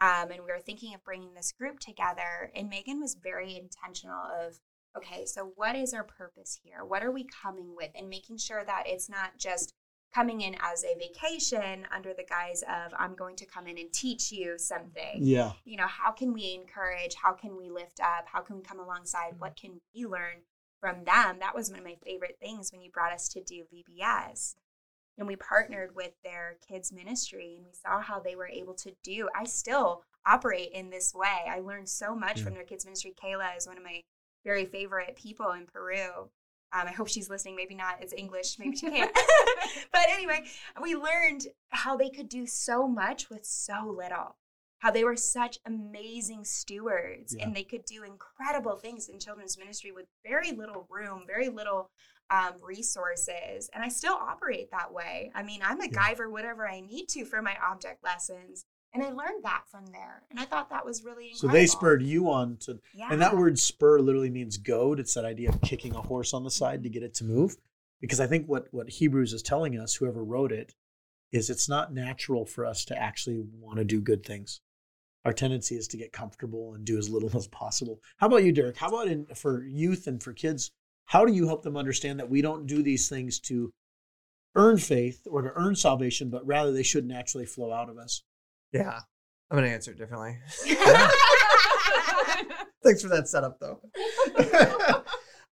Um, 0.00 0.30
and 0.30 0.40
we 0.44 0.52
were 0.52 0.60
thinking 0.60 0.94
of 0.94 1.04
bringing 1.04 1.34
this 1.34 1.52
group 1.52 1.78
together. 1.80 2.50
And 2.54 2.68
Megan 2.68 3.00
was 3.00 3.14
very 3.14 3.56
intentional 3.56 4.22
of, 4.44 4.58
okay, 4.96 5.24
so 5.24 5.52
what 5.56 5.76
is 5.76 5.94
our 5.94 6.04
purpose 6.04 6.58
here? 6.62 6.84
What 6.84 7.02
are 7.02 7.10
we 7.10 7.24
coming 7.24 7.74
with? 7.76 7.90
And 7.94 8.08
making 8.08 8.38
sure 8.38 8.64
that 8.64 8.84
it's 8.86 9.08
not 9.08 9.38
just 9.38 9.74
coming 10.14 10.40
in 10.40 10.56
as 10.60 10.84
a 10.84 10.98
vacation 10.98 11.86
under 11.94 12.14
the 12.14 12.24
guise 12.24 12.62
of 12.62 12.92
I'm 12.98 13.14
going 13.14 13.36
to 13.36 13.46
come 13.46 13.66
in 13.66 13.78
and 13.78 13.92
teach 13.92 14.30
you 14.32 14.58
something. 14.58 15.18
Yeah. 15.18 15.52
You 15.64 15.76
know, 15.76 15.86
how 15.86 16.12
can 16.12 16.32
we 16.32 16.54
encourage? 16.54 17.14
How 17.14 17.32
can 17.32 17.56
we 17.56 17.70
lift 17.70 18.00
up? 18.00 18.26
How 18.26 18.40
can 18.40 18.56
we 18.56 18.62
come 18.62 18.80
alongside? 18.80 19.34
What 19.38 19.56
can 19.56 19.80
we 19.94 20.06
learn 20.06 20.42
from 20.80 21.04
them. 21.04 21.38
That 21.40 21.54
was 21.54 21.70
one 21.70 21.78
of 21.78 21.84
my 21.84 21.96
favorite 22.04 22.36
things 22.40 22.70
when 22.72 22.82
you 22.82 22.90
brought 22.90 23.12
us 23.12 23.28
to 23.30 23.42
do 23.42 23.64
VBS. 23.72 24.54
And 25.18 25.26
we 25.26 25.36
partnered 25.36 25.94
with 25.94 26.12
their 26.22 26.56
kids' 26.68 26.92
ministry 26.92 27.54
and 27.56 27.64
we 27.64 27.72
saw 27.72 28.00
how 28.00 28.20
they 28.20 28.36
were 28.36 28.48
able 28.48 28.74
to 28.74 28.92
do. 29.02 29.28
I 29.34 29.44
still 29.44 30.02
operate 30.26 30.72
in 30.72 30.90
this 30.90 31.14
way. 31.14 31.46
I 31.48 31.60
learned 31.60 31.88
so 31.88 32.14
much 32.14 32.38
yeah. 32.38 32.44
from 32.44 32.54
their 32.54 32.64
kids' 32.64 32.84
ministry. 32.84 33.14
Kayla 33.22 33.56
is 33.56 33.66
one 33.66 33.78
of 33.78 33.84
my 33.84 34.02
very 34.44 34.66
favorite 34.66 35.16
people 35.16 35.52
in 35.52 35.66
Peru. 35.66 36.30
Um, 36.72 36.88
I 36.88 36.92
hope 36.92 37.08
she's 37.08 37.30
listening. 37.30 37.56
Maybe 37.56 37.74
not. 37.74 38.02
It's 38.02 38.12
English. 38.12 38.58
Maybe 38.58 38.76
she 38.76 38.90
can't. 38.90 39.12
but 39.92 40.02
anyway, 40.10 40.44
we 40.82 40.94
learned 40.94 41.46
how 41.70 41.96
they 41.96 42.10
could 42.10 42.28
do 42.28 42.46
so 42.46 42.86
much 42.86 43.30
with 43.30 43.44
so 43.44 43.94
little 43.96 44.36
how 44.78 44.90
they 44.90 45.04
were 45.04 45.16
such 45.16 45.58
amazing 45.66 46.44
stewards 46.44 47.34
Yeah. 47.36 47.44
and 47.44 47.56
they 47.56 47.64
could 47.64 47.84
do 47.84 48.04
incredible 48.04 48.76
things 48.76 49.08
in 49.08 49.18
children's 49.18 49.58
ministry 49.58 49.92
with 49.92 50.06
very 50.24 50.52
little 50.52 50.86
room, 50.90 51.24
very 51.26 51.48
little 51.48 51.90
um, 52.30 52.54
resources. 52.62 53.70
And 53.72 53.82
I 53.82 53.88
still 53.88 54.14
operate 54.14 54.70
that 54.70 54.92
way. 54.92 55.30
I 55.34 55.42
mean, 55.42 55.60
I'm 55.62 55.80
a 55.80 55.88
Yeah. 55.88 56.14
for 56.14 56.28
whatever 56.30 56.68
I 56.68 56.80
need 56.80 57.08
to 57.10 57.24
for 57.24 57.42
my 57.42 57.56
object 57.64 58.02
lessons. 58.02 58.64
And 58.92 59.02
I 59.04 59.10
learned 59.10 59.44
that 59.44 59.64
from 59.70 59.86
there. 59.86 60.22
And 60.30 60.40
I 60.40 60.44
thought 60.44 60.70
that 60.70 60.84
was 60.84 61.04
really 61.04 61.34
So 61.34 61.48
they 61.48 61.66
spurred 61.66 62.02
you 62.02 62.30
on 62.30 62.56
to, 62.58 62.80
Yeah. 62.94 63.08
and 63.10 63.20
that 63.20 63.36
word 63.36 63.58
spur 63.58 64.00
literally 64.00 64.30
means 64.30 64.56
goad. 64.56 64.98
It's 64.98 65.14
that 65.14 65.24
idea 65.24 65.50
of 65.50 65.60
kicking 65.60 65.94
a 65.94 66.00
horse 66.00 66.32
on 66.32 66.44
the 66.44 66.50
side 66.50 66.82
to 66.82 66.88
get 66.88 67.02
it 67.02 67.14
to 67.14 67.24
move. 67.24 67.56
Because 68.00 68.20
I 68.20 68.26
think 68.26 68.46
what 68.46 68.72
what 68.72 68.88
Hebrews 68.90 69.32
is 69.32 69.42
telling 69.42 69.78
us, 69.78 69.94
whoever 69.94 70.22
wrote 70.24 70.52
it, 70.52 70.74
is 71.32 71.50
it's 71.50 71.68
not 71.68 71.92
natural 71.92 72.46
for 72.46 72.64
us 72.64 72.84
to 72.86 72.96
actually 72.96 73.44
want 73.58 73.78
to 73.78 73.84
do 73.84 74.00
good 74.00 74.24
things. 74.24 74.60
Our 75.24 75.32
tendency 75.32 75.76
is 75.76 75.88
to 75.88 75.96
get 75.96 76.12
comfortable 76.12 76.74
and 76.74 76.84
do 76.84 76.98
as 76.98 77.08
little 77.10 77.30
as 77.36 77.46
possible. 77.48 78.00
How 78.18 78.28
about 78.28 78.44
you, 78.44 78.52
Derek? 78.52 78.76
How 78.76 78.88
about 78.88 79.08
in, 79.08 79.26
for 79.34 79.64
youth 79.64 80.06
and 80.06 80.22
for 80.22 80.32
kids? 80.32 80.70
How 81.06 81.24
do 81.24 81.32
you 81.32 81.46
help 81.46 81.62
them 81.62 81.76
understand 81.76 82.18
that 82.18 82.28
we 82.30 82.42
don't 82.42 82.66
do 82.66 82.82
these 82.82 83.08
things 83.08 83.40
to 83.40 83.72
earn 84.54 84.78
faith 84.78 85.26
or 85.30 85.42
to 85.42 85.52
earn 85.54 85.76
salvation, 85.76 86.30
but 86.30 86.46
rather 86.46 86.72
they 86.72 86.82
should 86.82 87.06
naturally 87.06 87.46
flow 87.46 87.72
out 87.72 87.88
of 87.88 87.98
us? 87.98 88.22
Yeah. 88.72 89.00
I'm 89.50 89.56
gonna 89.56 89.68
answer 89.68 89.92
it 89.92 89.98
differently. 89.98 90.38
Thanks 92.82 93.02
for 93.02 93.08
that 93.08 93.28
setup 93.28 93.60
though. 93.60 93.80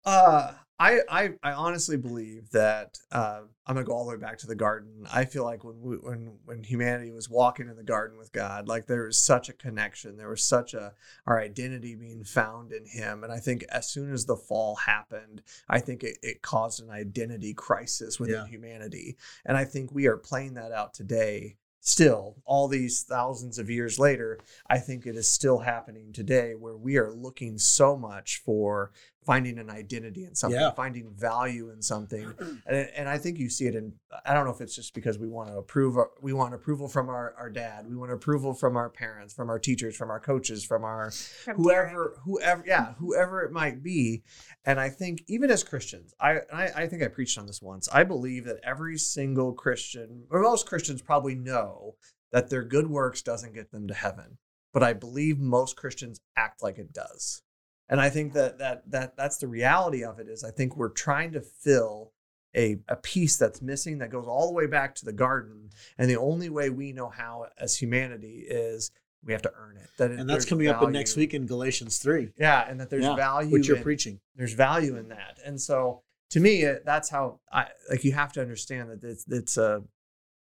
uh 0.04 0.52
I, 0.78 1.00
I 1.08 1.30
I 1.42 1.52
honestly 1.52 1.96
believe 1.96 2.50
that 2.50 2.98
uh, 3.12 3.42
I'm 3.64 3.74
gonna 3.76 3.86
go 3.86 3.92
all 3.92 4.04
the 4.04 4.10
way 4.10 4.16
back 4.16 4.38
to 4.38 4.46
the 4.48 4.56
garden. 4.56 5.06
I 5.12 5.24
feel 5.24 5.44
like 5.44 5.62
when 5.62 5.80
we, 5.80 5.96
when 5.96 6.32
when 6.44 6.64
humanity 6.64 7.12
was 7.12 7.30
walking 7.30 7.68
in 7.68 7.76
the 7.76 7.84
garden 7.84 8.18
with 8.18 8.32
God, 8.32 8.66
like 8.66 8.86
there 8.86 9.04
was 9.04 9.16
such 9.16 9.48
a 9.48 9.52
connection. 9.52 10.16
There 10.16 10.28
was 10.28 10.42
such 10.42 10.74
a 10.74 10.92
our 11.26 11.40
identity 11.40 11.94
being 11.94 12.24
found 12.24 12.72
in 12.72 12.86
Him, 12.86 13.22
and 13.22 13.32
I 13.32 13.38
think 13.38 13.62
as 13.68 13.88
soon 13.88 14.12
as 14.12 14.26
the 14.26 14.36
fall 14.36 14.74
happened, 14.74 15.42
I 15.68 15.78
think 15.78 16.02
it, 16.02 16.18
it 16.22 16.42
caused 16.42 16.82
an 16.82 16.90
identity 16.90 17.54
crisis 17.54 18.18
within 18.18 18.40
Yeah. 18.40 18.46
humanity, 18.46 19.16
and 19.44 19.56
I 19.56 19.64
think 19.64 19.92
we 19.92 20.06
are 20.08 20.16
playing 20.16 20.54
that 20.54 20.72
out 20.72 20.92
today. 20.92 21.56
Still, 21.86 22.36
all 22.46 22.66
these 22.66 23.02
thousands 23.02 23.58
of 23.58 23.68
years 23.68 23.98
later, 23.98 24.40
I 24.70 24.78
think 24.78 25.04
it 25.04 25.16
is 25.16 25.28
still 25.28 25.58
happening 25.58 26.14
today 26.14 26.54
where 26.54 26.78
we 26.78 26.96
are 26.96 27.12
looking 27.12 27.58
so 27.58 27.94
much 27.94 28.40
for 28.42 28.90
finding 29.24 29.58
an 29.58 29.70
identity 29.70 30.24
in 30.24 30.34
something, 30.34 30.60
Yeah. 30.60 30.70
finding 30.72 31.10
value 31.14 31.70
in 31.70 31.82
something. 31.82 32.32
And, 32.66 32.88
and 32.96 33.08
I 33.08 33.18
think 33.18 33.38
you 33.38 33.50
see 33.50 33.66
it 33.66 33.74
in, 33.74 33.92
I 34.24 34.32
don't 34.32 34.44
know 34.46 34.50
if 34.52 34.60
it's 34.60 34.74
just 34.74 34.94
because 34.94 35.18
we 35.18 35.28
want 35.28 35.48
to 35.50 35.56
approve, 35.58 35.96
our, 35.98 36.10
we 36.22 36.32
want 36.32 36.54
approval 36.54 36.88
from 36.88 37.08
our, 37.08 37.34
our 37.36 37.50
dad, 37.50 37.86
we 37.88 37.96
want 37.96 38.10
approval 38.12 38.54
from 38.54 38.76
our 38.76 38.88
parents, 38.88 39.34
from 39.34 39.50
our 39.50 39.58
teachers, 39.58 39.96
from 39.96 40.10
our 40.10 40.20
coaches, 40.20 40.64
from 40.64 40.84
our 40.84 41.10
From 41.10 41.56
whoever, 41.56 42.18
whoever, 42.24 42.62
yeah, 42.66 42.94
whoever 42.94 43.42
it 43.42 43.52
might 43.52 43.82
be. 43.82 44.22
And 44.64 44.80
I 44.80 44.88
think 44.88 45.24
even 45.26 45.50
as 45.50 45.62
Christians, 45.64 46.14
I, 46.20 46.40
I, 46.52 46.64
I 46.76 46.86
think 46.86 47.02
I 47.02 47.08
preached 47.08 47.38
on 47.38 47.46
this 47.46 47.60
once. 47.60 47.88
I 47.92 48.04
believe 48.04 48.44
that 48.46 48.60
every 48.64 48.96
single 48.98 49.52
Christian, 49.52 50.24
or 50.30 50.40
most 50.40 50.66
Christians 50.66 51.02
probably 51.02 51.34
know 51.34 51.96
that 52.32 52.50
their 52.50 52.64
good 52.64 52.88
works 52.88 53.20
doesn't 53.22 53.54
get 53.54 53.70
them 53.72 53.88
to 53.88 53.94
heaven. 53.94 54.38
But 54.72 54.82
I 54.82 54.92
believe 54.92 55.38
most 55.38 55.76
Christians 55.76 56.18
act 56.36 56.60
like 56.62 56.78
it 56.78 56.92
does. 56.92 57.42
And 57.88 58.00
I 58.00 58.08
think 58.10 58.32
that 58.32 58.58
that 58.58 58.90
that 58.90 59.16
that's 59.16 59.36
the 59.38 59.48
reality 59.48 60.04
of 60.04 60.18
it 60.18 60.28
is 60.28 60.42
I 60.44 60.50
think 60.50 60.76
we're 60.76 60.88
trying 60.90 61.32
to 61.32 61.40
fill 61.40 62.12
a, 62.56 62.78
a 62.88 62.96
piece 62.96 63.36
that's 63.36 63.60
missing 63.60 63.98
that 63.98 64.10
goes 64.10 64.26
all 64.26 64.46
the 64.46 64.54
way 64.54 64.66
back 64.66 64.94
to 64.96 65.04
the 65.04 65.12
garden. 65.12 65.70
And 65.98 66.08
the 66.08 66.16
only 66.16 66.48
way 66.48 66.70
we 66.70 66.92
know 66.92 67.08
how 67.08 67.46
as 67.58 67.76
humanity 67.76 68.44
is 68.48 68.90
we 69.24 69.32
have 69.32 69.42
to 69.42 69.52
earn 69.56 69.76
it. 69.76 69.88
That 69.98 70.12
And 70.12 70.28
that's 70.30 70.44
coming 70.44 70.68
up 70.68 70.82
in 70.82 70.92
next 70.92 71.16
week 71.16 71.34
in 71.34 71.46
Galatians 71.46 71.98
3, 71.98 72.30
Yeah, 72.38 72.64
and 72.68 72.78
that 72.80 72.90
there's 72.90 73.04
Yeah, 73.04 73.16
value 73.16 73.50
which 73.52 73.66
you're 73.66 73.78
in- 73.78 73.82
preaching. 73.82 74.20
there's 74.36 74.52
value 74.54 74.96
in 74.96 75.08
that 75.08 75.38
and 75.44 75.60
so 75.60 76.02
to 76.30 76.40
me 76.40 76.64
that's 76.84 77.08
how 77.10 77.38
i 77.52 77.66
like 77.90 78.02
you 78.04 78.12
have 78.12 78.32
to 78.32 78.40
understand 78.40 78.90
that 78.90 79.04
it's 79.04 79.24
it's 79.28 79.56
a 79.56 79.82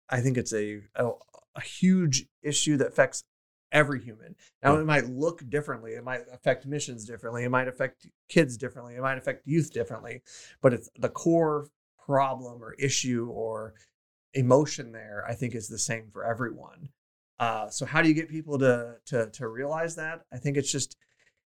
i 0.08 0.20
think 0.20 0.36
it's 0.36 0.52
a 0.52 0.80
a, 0.94 1.10
a 1.56 1.60
huge 1.60 2.26
issue 2.42 2.76
that 2.76 2.88
affects 2.88 3.24
every 3.72 4.00
human 4.02 4.34
now 4.62 4.74
Yeah. 4.74 4.80
it 4.80 4.86
might 4.86 5.06
look 5.06 5.48
differently 5.48 5.92
it 5.92 6.04
might 6.04 6.22
affect 6.32 6.66
missions 6.66 7.04
differently 7.04 7.44
it 7.44 7.50
might 7.50 7.68
affect 7.68 8.06
kids 8.28 8.56
differently 8.56 8.96
it 8.96 9.02
might 9.02 9.18
affect 9.18 9.46
youth 9.46 9.72
differently 9.72 10.22
but 10.60 10.72
it's 10.72 10.90
the 10.98 11.08
core 11.08 11.68
problem 12.04 12.62
or 12.62 12.74
issue 12.74 13.28
or 13.32 13.74
emotion 14.34 14.92
there 14.92 15.24
i 15.28 15.34
think 15.34 15.54
is 15.54 15.68
the 15.68 15.78
same 15.78 16.08
for 16.12 16.24
everyone 16.24 16.88
uh, 17.38 17.70
so 17.70 17.86
how 17.86 18.02
do 18.02 18.08
you 18.08 18.14
get 18.14 18.28
people 18.28 18.58
to 18.58 18.96
to 19.06 19.30
to 19.30 19.48
realize 19.48 19.96
that 19.96 20.22
i 20.32 20.36
think 20.36 20.56
it's 20.56 20.70
just 20.70 20.96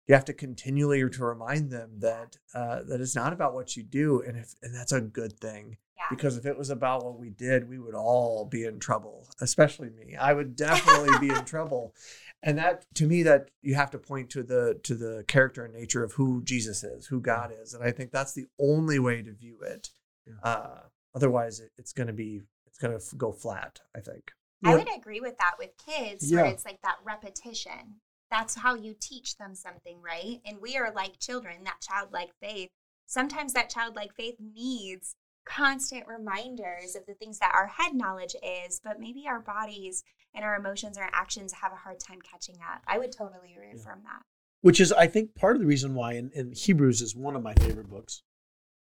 you 0.09 0.15
have 0.15 0.25
to 0.25 0.33
continually 0.33 1.09
to 1.09 1.25
remind 1.25 1.71
them 1.71 1.91
that 2.01 2.37
uh, 2.55 2.83
that 2.89 3.01
it's 3.01 3.15
not 3.15 3.33
about 3.33 3.55
what 3.55 3.77
you 3.77 3.85
do, 3.85 4.21
and 4.27 4.37
if 4.37 4.53
and 4.61 4.75
that's 4.75 4.91
a 4.91 5.01
good 5.01 5.39
thing. 5.39 5.77
Yeah. 5.97 6.05
Because 6.11 6.37
if 6.37 6.47
it 6.47 6.57
was 6.59 6.71
about 6.71 7.05
what 7.05 7.19
we 7.19 7.31
did, 7.31 7.69
we 7.69 7.79
would 7.79 7.95
all 7.95 8.45
be 8.45 8.65
in 8.65 8.81
trouble. 8.81 9.29
Especially 9.41 9.91
me, 9.91 10.17
I 10.17 10.33
would 10.33 10.57
definitely 10.57 11.19
be 11.21 11.35
in 11.35 11.45
trouble. 11.45 11.95
And 12.43 12.59
that, 12.59 12.87
to 12.97 13.07
me, 13.07 13.23
that 13.23 13.51
you 13.61 13.75
have 13.77 13.91
to 13.93 13.99
point 13.99 14.31
to 14.31 14.43
the 14.43 14.81
to 14.83 14.95
the 14.97 15.25
character 15.29 15.65
and 15.65 15.73
nature 15.75 16.03
of 16.03 16.13
who 16.15 16.43
Jesus 16.43 16.83
is, 16.83 17.07
who 17.07 17.21
God 17.21 17.53
is, 17.63 17.73
and 17.75 17.85
I 17.85 17.93
think 17.93 18.11
that's 18.11 18.33
the 18.33 18.47
only 18.59 18.99
way 18.99 19.23
to 19.23 19.33
view 19.33 19.59
it. 19.63 19.91
Yeah. 20.27 20.35
Uh, 20.43 20.81
otherwise, 21.15 21.61
it, 21.61 21.71
it's 21.79 21.93
going 21.93 22.09
to 22.09 22.13
be 22.13 22.41
it's 22.67 22.79
going 22.79 22.99
to 22.99 23.17
go 23.17 23.31
flat. 23.33 23.79
I 23.97 24.01
think. 24.01 24.33
I 24.65 24.77
would 24.77 24.89
agree 24.97 25.21
with 25.21 25.37
that 25.39 25.55
with 25.59 25.71
kids, 25.77 26.31
Yeah. 26.31 26.43
where 26.43 26.51
it's 26.53 26.65
like 26.65 26.81
that 26.83 26.97
repetition. 27.05 28.01
That's 28.31 28.55
how 28.55 28.75
you 28.75 28.95
teach 28.99 29.37
them 29.37 29.55
something, 29.55 30.01
right? 30.01 30.41
And 30.47 30.59
we 30.61 30.77
are 30.77 30.93
like 30.93 31.19
children, 31.19 31.65
that 31.65 31.81
childlike 31.81 32.31
faith. 32.41 32.71
Sometimes 33.07 33.53
that 33.53 33.69
childlike 33.71 34.15
faith 34.15 34.37
needs 34.41 35.15
constant 35.45 36.07
reminders 36.07 36.95
of 36.97 37.05
the 37.07 37.15
things 37.15 37.39
that 37.39 37.53
our 37.55 37.67
head 37.67 37.95
knowledge 37.95 38.35
is, 38.43 38.81
but 38.83 39.01
maybe 39.01 39.25
our 39.27 39.41
bodies 39.41 40.03
and 40.35 40.45
our 40.45 40.57
emotions 40.57 40.97
and 40.97 41.05
our 41.05 41.11
actions 41.13 41.53
have 41.53 41.73
a 41.73 41.77
hard 41.77 41.99
time 42.01 42.21
catching 42.23 42.57
up. 42.57 42.83
I 42.87 42.99
would 42.99 43.13
totally 43.13 43.57
reaffirm 43.59 44.01
that. 44.05 44.23
which 44.61 44.81
is 44.81 44.93
I 44.93 45.07
think 45.09 45.35
part 45.35 45.57
of 45.57 45.61
the 45.61 45.67
reason 45.67 45.95
why 45.95 46.15
in, 46.15 46.31
in 46.35 46.53
Hebrews 46.53 47.03
is 47.03 47.17
one 47.17 47.35
of 47.37 47.43
my 47.43 47.55
favorite 47.55 47.91
books. 47.91 48.23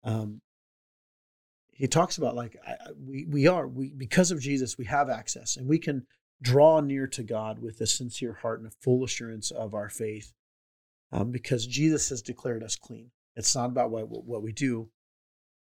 Um, 0.04 0.42
he 1.72 1.88
talks 1.88 2.18
about 2.18 2.36
like 2.36 2.58
I- 2.66 2.78
we 3.00 3.26
we 3.26 3.48
are 3.48 3.68
we 3.68 3.94
because 3.94 4.32
of 4.32 4.40
Jesus 4.42 4.78
we 4.78 4.86
have 4.86 5.10
access 5.10 5.56
and 5.58 5.68
we 5.68 5.78
can 5.78 6.08
draw 6.42 6.80
near 6.82 7.08
to 7.08 7.24
God 7.24 7.60
with 7.60 7.80
a 7.82 7.88
sincere 7.88 8.34
heart 8.34 8.60
and 8.60 8.68
a 8.68 8.76
full 8.82 9.04
assurance 9.04 9.52
of 9.52 9.74
our 9.74 9.90
faith, 9.90 10.34
um, 11.12 11.32
because 11.32 11.66
Jesus 11.68 12.10
has 12.10 12.22
declared 12.22 12.64
us 12.64 12.76
clean. 12.76 13.12
It's 13.36 13.56
not 13.56 13.70
about 13.70 13.92
what 13.92 14.10
what 14.10 14.42
we 14.42 14.52
do, 14.52 14.90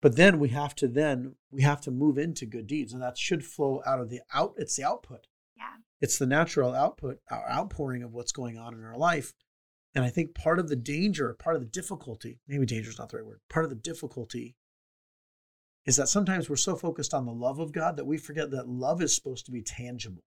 but 0.05 0.17
then 0.17 0.39
we 0.39 0.51
have 0.51 0.75
to 0.75 0.87
then 0.87 1.35
we 1.51 1.63
have 1.63 1.81
to 1.81 1.91
move 1.91 2.19
into 2.19 2.45
good 2.45 2.67
deeds, 2.67 2.93
and 2.93 3.01
that 3.01 3.17
should 3.17 3.43
flow 3.43 3.81
out 3.87 4.01
of 4.01 4.11
the 4.11 4.21
out. 4.35 4.53
It's 4.59 4.77
the 4.77 4.85
output. 4.85 5.29
Yeah. 5.57 5.77
It's 5.99 6.19
the 6.19 6.27
natural 6.27 6.75
output, 6.75 7.21
our 7.31 7.49
outpouring 7.51 8.03
of 8.03 8.13
what's 8.13 8.31
going 8.31 8.59
on 8.59 8.75
in 8.75 8.85
our 8.85 8.99
life. 8.99 9.33
And 9.95 10.05
I 10.05 10.11
think 10.11 10.35
part 10.35 10.59
of 10.59 10.69
the 10.69 10.77
danger, 10.77 11.35
part 11.39 11.57
of 11.57 11.63
the 11.63 11.69
difficulty, 11.69 12.39
maybe 12.47 12.67
danger 12.67 12.91
is 12.91 12.99
not 12.99 13.09
the 13.09 13.17
right 13.17 13.25
word, 13.25 13.41
part 13.49 13.65
of 13.65 13.71
the 13.71 13.77
difficulty 13.77 14.57
is 15.87 15.97
that 15.97 16.11
sometimes 16.11 16.51
we're 16.51 16.57
so 16.57 16.77
focused 16.77 17.15
on 17.15 17.25
the 17.25 17.33
love 17.33 17.59
of 17.59 17.73
God 17.73 17.97
that 17.97 18.05
we 18.05 18.19
forget 18.19 18.51
that 18.51 18.69
love 18.69 19.01
is 19.01 19.17
supposed 19.17 19.47
to 19.47 19.53
be 19.53 19.63
tangible. 19.63 20.25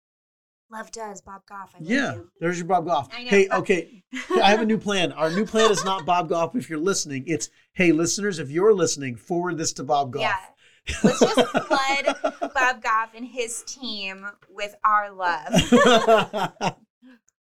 Love 0.70 0.92
does, 0.92 1.22
Bob 1.22 1.44
Goff. 1.48 1.74
I 1.76 1.80
love 1.80 1.90
Yeah, 1.90 2.14
you. 2.16 2.30
there's 2.42 2.58
your 2.58 2.68
Bob 2.68 2.86
Goff. 2.86 3.08
I 3.16 3.24
know. 3.24 3.30
Hey, 3.30 3.48
okay, 3.50 4.04
I 4.42 4.50
have 4.52 4.62
a 4.62 4.66
new 4.66 4.78
plan. 4.78 5.14
Our 5.14 5.30
new 5.32 5.46
plan 5.46 5.72
is 5.72 5.86
not 5.86 6.06
Bob 6.06 6.28
Goff 6.28 6.56
if 6.56 6.70
you're 6.70 6.78
listening. 6.80 7.24
It's, 7.26 7.50
hey, 7.74 7.92
listeners, 7.94 8.38
if 8.40 8.50
you're 8.50 8.74
listening, 8.74 9.16
forward 9.16 9.58
this 9.58 9.72
to 9.74 9.84
Bob 9.84 10.12
Goff. 10.12 10.24
Yeah. 10.24 10.36
Let's 11.04 11.20
just 11.20 11.36
flood 11.52 12.52
Bob 12.54 12.82
Goff 12.82 13.14
and 13.16 13.26
his 13.26 13.64
team 13.64 14.26
with 14.50 14.76
our 14.86 15.12
love. 15.12 16.76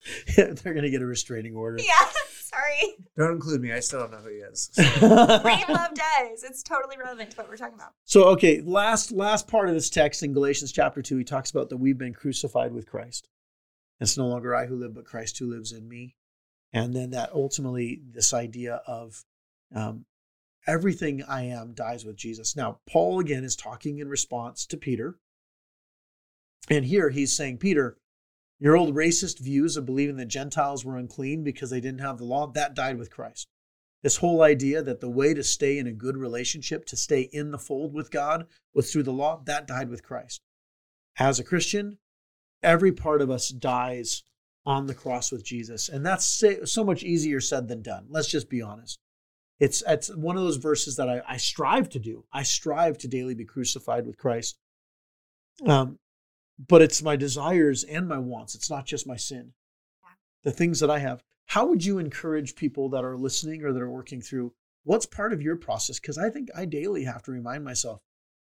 They're 0.35 0.53
going 0.53 0.83
to 0.83 0.89
get 0.89 1.01
a 1.01 1.05
restraining 1.05 1.55
order. 1.55 1.77
yeah, 1.81 2.07
sorry. 2.29 2.97
Don't 3.17 3.33
include 3.33 3.61
me. 3.61 3.71
I 3.71 3.79
still 3.79 4.01
don't 4.01 4.11
know 4.11 4.17
who 4.17 4.29
he 4.29 4.35
is. 4.35 4.69
Great 4.75 5.69
love 5.69 5.93
does. 5.93 6.43
It's 6.43 6.63
totally 6.63 6.97
relevant 6.97 7.31
to 7.31 7.37
what 7.37 7.49
we're 7.49 7.57
talking 7.57 7.75
about. 7.75 7.93
So 8.05 8.25
okay, 8.29 8.61
last 8.61 9.11
last 9.11 9.47
part 9.47 9.69
of 9.69 9.75
this 9.75 9.89
text 9.89 10.23
in 10.23 10.33
Galatians 10.33 10.71
chapter 10.71 11.01
two, 11.01 11.17
he 11.17 11.23
talks 11.23 11.51
about 11.51 11.69
that 11.69 11.77
we've 11.77 11.97
been 11.97 12.13
crucified 12.13 12.73
with 12.73 12.87
Christ. 12.87 13.29
It's 13.99 14.17
no 14.17 14.27
longer 14.27 14.55
I 14.55 14.65
who 14.65 14.75
live, 14.75 14.93
but 14.93 15.05
Christ 15.05 15.37
who 15.39 15.49
lives 15.49 15.71
in 15.71 15.87
me. 15.87 16.15
And 16.73 16.93
then 16.93 17.11
that 17.11 17.31
ultimately 17.33 18.01
this 18.11 18.33
idea 18.33 18.81
of 18.87 19.23
um, 19.73 20.05
everything 20.67 21.23
I 21.23 21.43
am 21.43 21.73
dies 21.73 22.03
with 22.03 22.15
Jesus. 22.15 22.55
Now, 22.55 22.79
Paul 22.89 23.19
again 23.19 23.43
is 23.43 23.55
talking 23.55 23.99
in 23.99 24.09
response 24.09 24.65
to 24.67 24.77
Peter. 24.77 25.17
And 26.69 26.85
here 26.85 27.09
he's 27.09 27.35
saying, 27.35 27.57
Peter, 27.57 27.97
your 28.63 28.77
old 28.77 28.95
racist 28.95 29.39
views 29.39 29.75
of 29.75 29.85
believing 29.85 30.15
that 30.15 30.29
Gentiles 30.29 30.85
were 30.85 30.95
unclean 30.95 31.43
because 31.43 31.69
they 31.69 31.81
didn't 31.81 31.99
have 31.99 32.17
the 32.17 32.23
law, 32.23 32.47
that 32.47 32.73
died 32.73 32.97
with 32.97 33.11
Christ. 33.11 33.49
This 34.03 34.15
whole 34.15 34.41
idea 34.41 34.81
that 34.81 35.01
the 35.01 35.09
way 35.09 35.33
to 35.33 35.43
stay 35.43 35.77
in 35.77 35.85
a 35.85 35.91
good 35.91 36.15
relationship, 36.15 36.85
to 36.85 36.95
stay 36.95 37.29
in 37.33 37.51
the 37.51 37.57
fold 37.57 37.93
with 37.93 38.09
God, 38.09 38.47
was 38.73 38.89
through 38.89 39.03
the 39.03 39.11
law, 39.11 39.41
that 39.47 39.67
died 39.67 39.89
with 39.89 40.01
Christ. 40.01 40.39
As 41.19 41.39
a 41.39 41.43
Christian, 41.43 41.97
every 42.63 42.93
part 42.93 43.21
of 43.21 43.29
us 43.29 43.49
dies 43.49 44.23
on 44.65 44.87
the 44.87 44.95
cross 44.95 45.29
with 45.29 45.43
Jesus. 45.43 45.89
And 45.89 46.05
that's 46.05 46.41
so 46.63 46.85
much 46.85 47.03
easier 47.03 47.41
said 47.41 47.67
than 47.67 47.81
done. 47.81 48.05
Let's 48.07 48.31
just 48.31 48.49
be 48.49 48.61
honest. 48.61 48.97
It's 49.59 49.83
it's 49.85 50.07
one 50.15 50.37
of 50.37 50.43
those 50.43 50.55
verses 50.55 50.95
that 50.95 51.09
I, 51.09 51.21
I 51.27 51.35
strive 51.35 51.89
to 51.89 51.99
do. 51.99 52.23
I 52.31 52.43
strive 52.43 52.97
to 52.99 53.09
daily 53.09 53.35
be 53.35 53.43
crucified 53.43 54.07
with 54.07 54.17
Christ. 54.17 54.57
Um, 55.65 55.99
but 56.59 56.81
it's 56.81 57.01
my 57.01 57.15
desires 57.15 57.83
and 57.83 58.07
my 58.07 58.17
wants. 58.17 58.55
It's 58.55 58.69
not 58.69 58.85
just 58.85 59.07
my 59.07 59.17
sin. 59.17 59.53
The 60.43 60.51
things 60.51 60.79
that 60.81 60.89
I 60.89 60.99
have. 60.99 61.23
How 61.47 61.65
would 61.65 61.85
you 61.85 61.99
encourage 61.99 62.55
people 62.55 62.89
that 62.89 63.03
are 63.03 63.17
listening 63.17 63.63
or 63.63 63.71
that 63.73 63.81
are 63.81 63.89
working 63.89 64.21
through 64.21 64.53
what's 64.83 65.05
part 65.05 65.33
of 65.33 65.41
your 65.41 65.55
process? 65.55 65.99
Because 65.99 66.17
I 66.17 66.29
think 66.29 66.49
I 66.55 66.65
daily 66.65 67.05
have 67.05 67.23
to 67.23 67.31
remind 67.31 67.63
myself, 67.63 68.01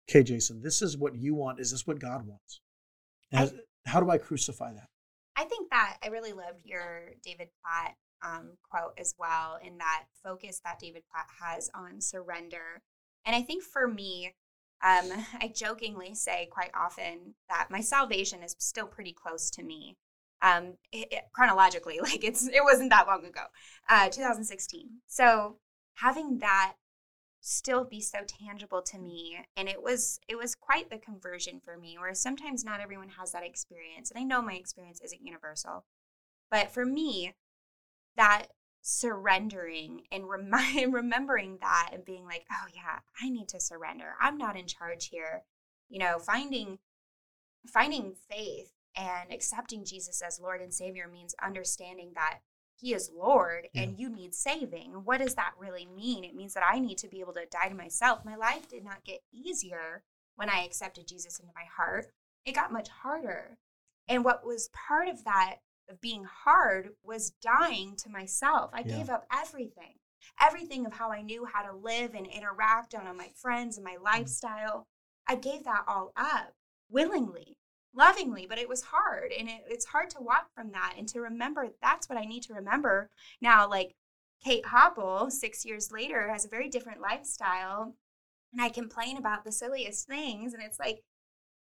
okay, 0.09 0.23
Jason, 0.23 0.61
this 0.61 0.81
is 0.81 0.97
what 0.97 1.15
you 1.15 1.33
want. 1.35 1.59
Is 1.59 1.71
this 1.71 1.87
what 1.87 1.99
God 1.99 2.25
wants? 2.27 2.59
As, 3.31 3.53
how 3.85 3.99
do 3.99 4.09
I 4.09 4.17
crucify 4.17 4.73
that? 4.73 4.87
I 5.35 5.45
think 5.45 5.69
that 5.69 5.97
I 6.03 6.07
really 6.07 6.33
loved 6.33 6.65
your 6.65 7.11
David 7.23 7.49
Platt 7.61 7.95
um, 8.23 8.51
quote 8.69 8.93
as 8.97 9.13
well, 9.17 9.59
in 9.63 9.77
that 9.77 10.05
focus 10.23 10.59
that 10.63 10.79
David 10.79 11.03
Platt 11.11 11.27
has 11.41 11.69
on 11.75 12.01
surrender. 12.01 12.81
And 13.25 13.35
I 13.35 13.41
think 13.41 13.63
for 13.63 13.87
me, 13.87 14.33
um, 14.83 15.11
I 15.41 15.51
jokingly 15.53 16.13
say 16.13 16.47
quite 16.51 16.71
often 16.75 17.35
that 17.49 17.67
my 17.69 17.81
salvation 17.81 18.43
is 18.43 18.55
still 18.59 18.87
pretty 18.87 19.13
close 19.13 19.49
to 19.51 19.63
me. 19.63 19.97
Um, 20.41 20.73
it, 20.91 21.07
it, 21.11 21.23
chronologically, 21.33 21.99
like 22.01 22.23
it's 22.23 22.47
it 22.47 22.63
wasn't 22.63 22.91
that 22.91 23.07
long 23.07 23.25
ago, 23.25 23.45
uh, 23.89 24.09
2016. 24.09 24.89
So 25.07 25.57
having 25.95 26.39
that 26.39 26.73
still 27.39 27.85
be 27.85 28.01
so 28.01 28.19
tangible 28.27 28.81
to 28.81 28.97
me 28.99 29.37
and 29.55 29.69
it 29.69 29.81
was 29.81 30.19
it 30.27 30.35
was 30.35 30.53
quite 30.53 30.89
the 30.89 30.97
conversion 30.97 31.61
for 31.63 31.77
me 31.77 31.97
where 31.97 32.13
sometimes 32.13 32.65
not 32.65 32.81
everyone 32.81 33.07
has 33.07 33.31
that 33.31 33.45
experience 33.45 34.11
and 34.11 34.19
i 34.19 34.23
know 34.23 34.41
my 34.41 34.53
experience 34.55 34.99
isn't 35.01 35.25
universal 35.25 35.85
but 36.51 36.69
for 36.69 36.85
me 36.85 37.33
that 38.17 38.47
surrendering 38.87 40.03
and 40.11 40.29
remind, 40.29 40.93
remembering 40.93 41.57
that 41.61 41.89
and 41.93 42.05
being 42.05 42.25
like 42.25 42.45
oh 42.51 42.67
yeah 42.73 42.99
i 43.21 43.29
need 43.29 43.47
to 43.47 43.59
surrender 43.59 44.13
i'm 44.21 44.37
not 44.37 44.57
in 44.57 44.65
charge 44.65 45.09
here 45.09 45.43
you 45.89 45.99
know 45.99 46.17
finding 46.19 46.79
finding 47.67 48.13
faith 48.29 48.71
and 48.95 49.31
accepting 49.31 49.83
jesus 49.83 50.21
as 50.25 50.39
lord 50.39 50.61
and 50.61 50.73
savior 50.73 51.07
means 51.11 51.35
understanding 51.43 52.11
that 52.15 52.39
he 52.79 52.93
is 52.93 53.09
Lord 53.11 53.69
yeah. 53.73 53.81
and 53.81 53.97
you 53.97 54.07
need 54.07 54.35
saving. 54.35 55.01
What 55.03 55.19
does 55.19 55.33
that 55.33 55.53
really 55.57 55.87
mean? 55.87 56.23
It 56.23 56.35
means 56.35 56.53
that 56.53 56.63
I 56.63 56.77
need 56.77 56.99
to 56.99 57.07
be 57.07 57.21
able 57.21 57.33
to 57.33 57.47
die 57.49 57.69
to 57.69 57.73
myself. 57.73 58.23
My 58.23 58.35
life 58.35 58.69
did 58.69 58.85
not 58.85 59.03
get 59.03 59.21
easier 59.33 60.03
when 60.37 60.49
I 60.49 60.63
accepted 60.63 61.07
Jesus 61.07 61.39
into 61.39 61.51
my 61.55 61.63
heart, 61.75 62.05
it 62.45 62.55
got 62.55 62.71
much 62.71 62.87
harder. 62.87 63.57
And 64.07 64.23
what 64.23 64.45
was 64.45 64.69
part 64.87 65.09
of 65.09 65.25
that, 65.25 65.57
of 65.89 66.01
being 66.01 66.25
hard, 66.25 66.89
was 67.03 67.31
dying 67.41 67.95
to 67.97 68.09
myself. 68.09 68.71
I 68.73 68.83
yeah. 68.85 68.97
gave 68.97 69.09
up 69.09 69.25
everything, 69.33 69.95
everything 70.41 70.85
of 70.85 70.93
how 70.93 71.11
I 71.11 71.21
knew 71.21 71.45
how 71.45 71.63
to 71.63 71.75
live 71.75 72.13
and 72.13 72.27
interact 72.27 72.95
on 72.95 73.17
my 73.17 73.29
friends 73.35 73.77
and 73.77 73.83
my 73.83 73.95
mm. 73.95 74.03
lifestyle. 74.03 74.87
I 75.27 75.35
gave 75.35 75.63
that 75.65 75.83
all 75.87 76.13
up 76.15 76.53
willingly 76.89 77.57
lovingly, 77.97 78.45
but 78.47 78.59
it 78.59 78.69
was 78.69 78.83
hard. 78.83 79.31
And 79.37 79.49
it, 79.49 79.63
it's 79.67 79.85
hard 79.85 80.09
to 80.11 80.21
walk 80.21 80.47
from 80.55 80.71
that 80.71 80.93
and 80.97 81.07
to 81.09 81.21
remember 81.21 81.67
that's 81.81 82.07
what 82.07 82.17
I 82.17 82.25
need 82.25 82.43
to 82.43 82.53
remember. 82.53 83.09
Now, 83.41 83.69
like 83.69 83.95
Kate 84.43 84.65
Hopple, 84.67 85.29
six 85.31 85.65
years 85.65 85.91
later, 85.91 86.29
has 86.31 86.45
a 86.45 86.49
very 86.49 86.69
different 86.69 87.01
lifestyle. 87.01 87.95
And 88.53 88.61
I 88.61 88.69
complain 88.69 89.17
about 89.17 89.43
the 89.43 89.51
silliest 89.51 90.07
things. 90.07 90.53
And 90.53 90.63
it's 90.63 90.79
like, 90.79 91.01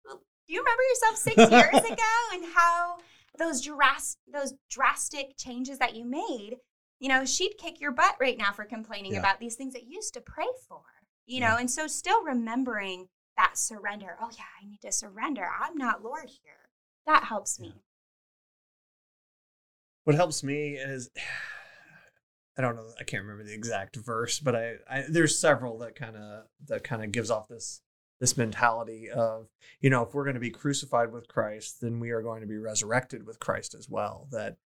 well, 0.04 0.22
do 0.48 0.54
you 0.54 0.60
remember 0.60 0.82
yourself 0.90 1.16
six 1.16 1.36
years 1.36 1.84
ago 1.92 2.12
and 2.32 2.44
how 2.54 2.96
those 3.42 3.60
dras- 3.60 4.16
those 4.32 4.54
drastic 4.70 5.36
changes 5.36 5.78
that 5.78 5.94
you 5.94 6.04
made? 6.04 6.56
You 7.00 7.08
know, 7.08 7.24
she'd 7.24 7.58
kick 7.58 7.80
your 7.80 7.92
butt 7.92 8.16
right 8.20 8.38
now 8.38 8.52
for 8.52 8.64
complaining 8.64 9.14
yeah. 9.14 9.18
about 9.18 9.40
these 9.40 9.56
things 9.56 9.72
that 9.72 9.84
you 9.84 9.96
used 9.96 10.14
to 10.14 10.20
pray 10.20 10.46
for. 10.68 10.82
You 11.26 11.40
know, 11.40 11.56
and 11.56 11.70
so 11.70 11.86
still 11.86 12.22
remembering 12.24 13.08
that 13.36 13.56
surrender. 13.56 14.16
Oh, 14.20 14.30
yeah, 14.32 14.44
I 14.60 14.66
need 14.66 14.80
to 14.82 14.92
surrender. 14.92 15.46
I'm 15.60 15.76
not 15.76 16.02
Lord 16.02 16.26
here. 16.26 16.68
That 17.06 17.24
helps 17.24 17.58
me. 17.58 17.74
What 20.04 20.16
helps 20.16 20.42
me 20.42 20.72
is 20.74 21.10
I 22.58 22.60
don't 22.60 22.76
know, 22.76 22.88
I 23.00 23.04
can't 23.04 23.22
remember 23.22 23.44
the 23.44 23.54
exact 23.54 23.96
verse, 23.96 24.38
but 24.38 24.54
I, 24.54 24.74
I 24.90 25.04
there's 25.08 25.38
several 25.38 25.78
that 25.78 25.94
kind 25.94 26.16
of 26.16 26.44
that 26.66 26.84
kind 26.84 27.02
of 27.02 27.10
gives 27.10 27.30
off 27.30 27.48
this 27.48 27.80
this 28.22 28.36
mentality 28.36 29.10
of, 29.10 29.48
you 29.80 29.90
know, 29.90 30.04
if 30.04 30.14
we're 30.14 30.22
going 30.22 30.34
to 30.34 30.40
be 30.40 30.48
crucified 30.48 31.10
with 31.10 31.26
Christ, 31.26 31.80
then 31.80 31.98
we 31.98 32.10
are 32.10 32.22
going 32.22 32.40
to 32.40 32.46
be 32.46 32.56
resurrected 32.56 33.26
with 33.26 33.40
Christ 33.40 33.74
as 33.74 33.88
well. 33.88 34.28
That 34.30 34.58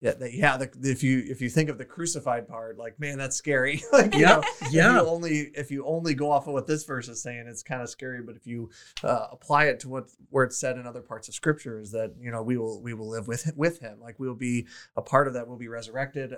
yeah, 0.00 0.14
the, 0.14 0.36
yeah. 0.36 0.56
The, 0.56 0.68
if 0.82 1.04
you 1.04 1.22
if 1.28 1.40
you 1.40 1.48
think 1.48 1.68
of 1.68 1.78
the 1.78 1.84
crucified 1.84 2.48
part, 2.48 2.76
like 2.76 2.98
man, 2.98 3.16
that's 3.16 3.36
scary. 3.36 3.84
like 3.92 4.14
yeah, 4.14 4.26
know, 4.26 4.42
yeah. 4.68 4.96
If 4.98 5.02
you 5.02 5.08
only 5.08 5.38
if 5.54 5.70
you 5.70 5.86
only 5.86 6.14
go 6.14 6.32
off 6.32 6.48
of 6.48 6.54
what 6.54 6.66
this 6.66 6.82
verse 6.82 7.08
is 7.08 7.22
saying, 7.22 7.46
it's 7.46 7.62
kind 7.62 7.82
of 7.82 7.88
scary. 7.88 8.20
But 8.20 8.34
if 8.34 8.48
you 8.48 8.70
uh, 9.04 9.28
apply 9.30 9.66
it 9.66 9.78
to 9.80 9.88
what 9.88 10.10
where 10.30 10.42
it's 10.42 10.58
said 10.58 10.76
in 10.76 10.84
other 10.84 11.00
parts 11.00 11.28
of 11.28 11.34
Scripture, 11.34 11.78
is 11.78 11.92
that 11.92 12.14
you 12.20 12.32
know 12.32 12.42
we 12.42 12.58
will 12.58 12.82
we 12.82 12.94
will 12.94 13.08
live 13.08 13.28
with 13.28 13.52
with 13.54 13.78
Him. 13.78 14.00
Like 14.00 14.18
we'll 14.18 14.34
be 14.34 14.66
a 14.96 15.02
part 15.02 15.28
of 15.28 15.34
that. 15.34 15.46
We'll 15.46 15.56
be 15.56 15.68
resurrected. 15.68 16.34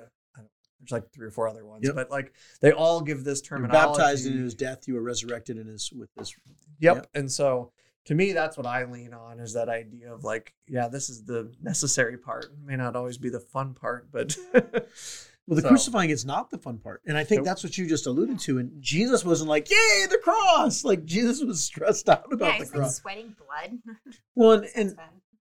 There's 0.81 0.93
like 0.93 1.11
three 1.13 1.27
or 1.27 1.31
four 1.31 1.49
other 1.49 1.65
ones, 1.65 1.85
yep. 1.85 1.95
but 1.95 2.11
like 2.11 2.33
they 2.61 2.73
all 2.73 3.01
give 3.01 3.25
this 3.25 3.41
terminology. 3.41 3.79
You're 3.79 3.97
baptized 3.97 4.27
in 4.27 4.39
His 4.39 4.55
death, 4.55 4.87
you 4.87 4.95
were 4.95 5.03
resurrected 5.03 5.59
in 5.59 5.67
His 5.67 5.91
with 5.93 6.15
this. 6.15 6.35
Yep. 6.81 6.97
yep. 6.97 7.07
And 7.15 7.31
so 7.31 7.73
to 8.07 8.15
me 8.15 8.33
that's 8.33 8.57
what 8.57 8.67
i 8.67 8.85
lean 8.85 9.13
on 9.13 9.39
is 9.39 9.53
that 9.53 9.69
idea 9.69 10.13
of 10.13 10.25
like 10.25 10.55
yeah 10.69 10.89
this 10.89 11.11
is 11.11 11.25
the 11.25 11.53
necessary 11.63 12.17
part 12.17 12.45
it 12.45 12.65
may 12.65 12.77
not 12.77 12.97
always 12.97 13.19
be 13.19 13.29
the 13.29 13.41
fun 13.41 13.75
part 13.75 14.11
but 14.11 14.37
well 14.55 15.57
the 15.57 15.61
so. 15.61 15.69
crucifying 15.69 16.11
is 16.11 16.25
not 16.25 16.51
the 16.51 16.59
fun 16.59 16.79
part 16.79 17.03
and 17.07 17.19
i 17.19 17.25
think 17.25 17.41
nope. 17.41 17.47
that's 17.47 17.63
what 17.63 17.77
you 17.77 17.87
just 17.87 18.07
alluded 18.07 18.39
to 18.39 18.59
and 18.59 18.71
jesus 18.81 19.25
wasn't 19.25 19.49
like 19.49 19.69
yay 19.71 20.07
the 20.09 20.19
cross 20.19 20.85
like 20.85 21.05
jesus 21.05 21.45
was 21.45 21.63
stressed 21.63 22.09
out 22.09 22.33
about 22.33 22.55
yeah, 22.55 22.65
the 22.65 22.71
cross 22.71 22.83
like 22.83 22.91
sweating 22.91 23.37
blood 23.37 23.79
well 24.35 24.53
and, 24.53 24.67
and 24.75 24.97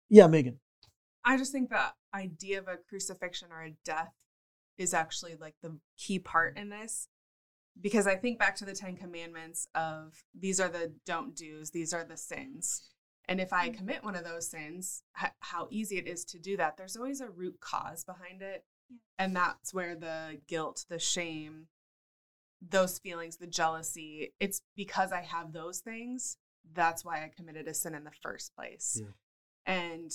yeah 0.10 0.28
megan 0.28 0.60
i 1.24 1.38
just 1.38 1.52
think 1.52 1.70
the 1.70 1.80
idea 2.14 2.60
of 2.60 2.68
a 2.68 2.78
crucifixion 2.90 3.50
or 3.52 3.64
a 3.64 3.76
death 3.86 4.12
is 4.78 4.94
actually 4.94 5.36
like 5.36 5.56
the 5.62 5.78
key 5.98 6.20
part 6.20 6.58
in 6.58 6.70
this 6.70 7.08
because 7.80 8.08
I 8.08 8.16
think 8.16 8.40
back 8.40 8.56
to 8.58 8.66
the 8.66 8.74
10 8.74 8.98
commandments 8.98 9.68
of 9.76 10.24
these 10.38 10.60
are 10.60 10.70
the 10.70 10.94
don't 11.06 11.36
do's, 11.36 11.72
these 11.72 11.94
are 11.94 12.04
the 12.04 12.18
sins. 12.18 12.90
And 13.28 13.42
if 13.42 13.52
I 13.52 13.70
mm. 13.70 13.78
commit 13.78 14.04
one 14.04 14.16
of 14.16 14.24
those 14.24 14.48
sins, 14.48 15.04
how 15.40 15.68
easy 15.72 15.98
it 15.98 16.08
is 16.08 16.24
to 16.26 16.40
do 16.40 16.58
that. 16.58 16.78
There's 16.78 16.96
always 16.96 17.22
a 17.22 17.30
root 17.30 17.60
cause 17.60 18.04
behind 18.04 18.42
it. 18.42 18.64
And 19.18 19.36
that's 19.36 19.74
where 19.74 19.96
the 19.96 20.40
guilt, 20.48 20.86
the 20.90 21.00
shame, 21.00 21.68
those 22.62 23.00
feelings, 23.00 23.38
the 23.38 23.48
jealousy, 23.48 24.34
it's 24.40 24.62
because 24.76 25.12
I 25.12 25.22
have 25.22 25.54
those 25.54 25.80
things. 25.80 26.38
That's 26.74 27.04
why 27.04 27.24
I 27.24 27.32
committed 27.36 27.68
a 27.68 27.74
sin 27.74 27.96
in 27.96 28.04
the 28.04 28.12
first 28.22 28.56
place. 28.56 29.02
Yeah. 29.02 29.12
And 29.66 30.12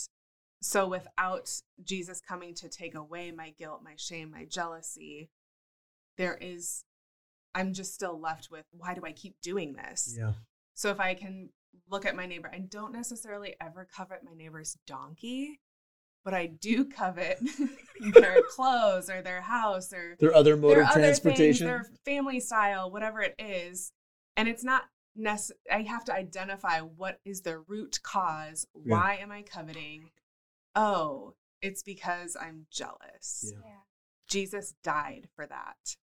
so 0.63 0.87
without 0.87 1.51
Jesus 1.83 2.21
coming 2.21 2.55
to 2.57 2.69
take 2.69 2.95
away 2.95 3.31
my 3.31 3.51
guilt, 3.59 3.81
my 3.83 3.95
shame, 3.97 4.31
my 4.31 4.45
jealousy, 4.45 5.31
there 6.19 6.37
is 6.41 6.85
I'm 7.55 7.73
just 7.73 7.95
still 7.95 8.21
left 8.21 8.49
with 8.51 8.65
why 8.71 8.95
do 8.95 9.03
I 9.05 9.13
keep 9.13 9.41
doing 9.41 9.75
this? 9.75 10.17
Yeah. 10.19 10.33
So 10.75 10.91
if 10.91 11.01
I 11.01 11.15
can 11.15 11.51
look 11.91 12.07
at 12.07 12.15
my 12.15 12.27
neighbor, 12.27 12.51
I 12.53 12.59
don't 12.59 12.93
necessarily 12.93 13.55
ever 13.61 13.89
covet 13.95 14.21
my 14.25 14.35
neighbor's 14.35 14.77
donkey, 14.87 15.61
but 16.25 16.35
I 16.35 16.47
do 16.47 16.85
covet 16.85 17.39
their 18.15 18.43
clothes 18.51 19.11
or 19.11 19.23
their 19.23 19.41
house 19.41 19.93
or 19.93 20.17
their 20.21 20.35
other 20.35 20.57
mode 20.57 20.77
their 20.77 20.85
of 20.85 20.91
transportation, 20.91 21.67
things, 21.67 21.87
their 21.87 21.87
family 22.05 22.41
style, 22.41 22.91
whatever 22.91 23.21
it 23.21 23.35
is. 23.39 23.93
And 24.37 24.49
it's 24.49 24.65
not 24.65 24.85
necessary. 25.17 25.59
I 25.71 25.83
have 25.83 26.05
to 26.05 26.15
identify 26.15 26.81
what 26.81 27.19
is 27.25 27.43
the 27.43 27.59
root 27.59 27.99
cause. 28.03 28.67
Yeah. 28.75 28.95
Why 28.95 29.19
am 29.21 29.33
I 29.33 29.43
coveting? 29.43 30.11
Oh, 30.81 31.35
it's 31.62 31.83
because 31.83 32.37
I'm 32.41 32.66
jealous. 32.70 33.53
Yeah. 33.53 33.59
Yeah. 33.64 33.72
Jesus 34.28 34.74
died 34.83 35.28
for 35.35 35.47
that 35.47 35.97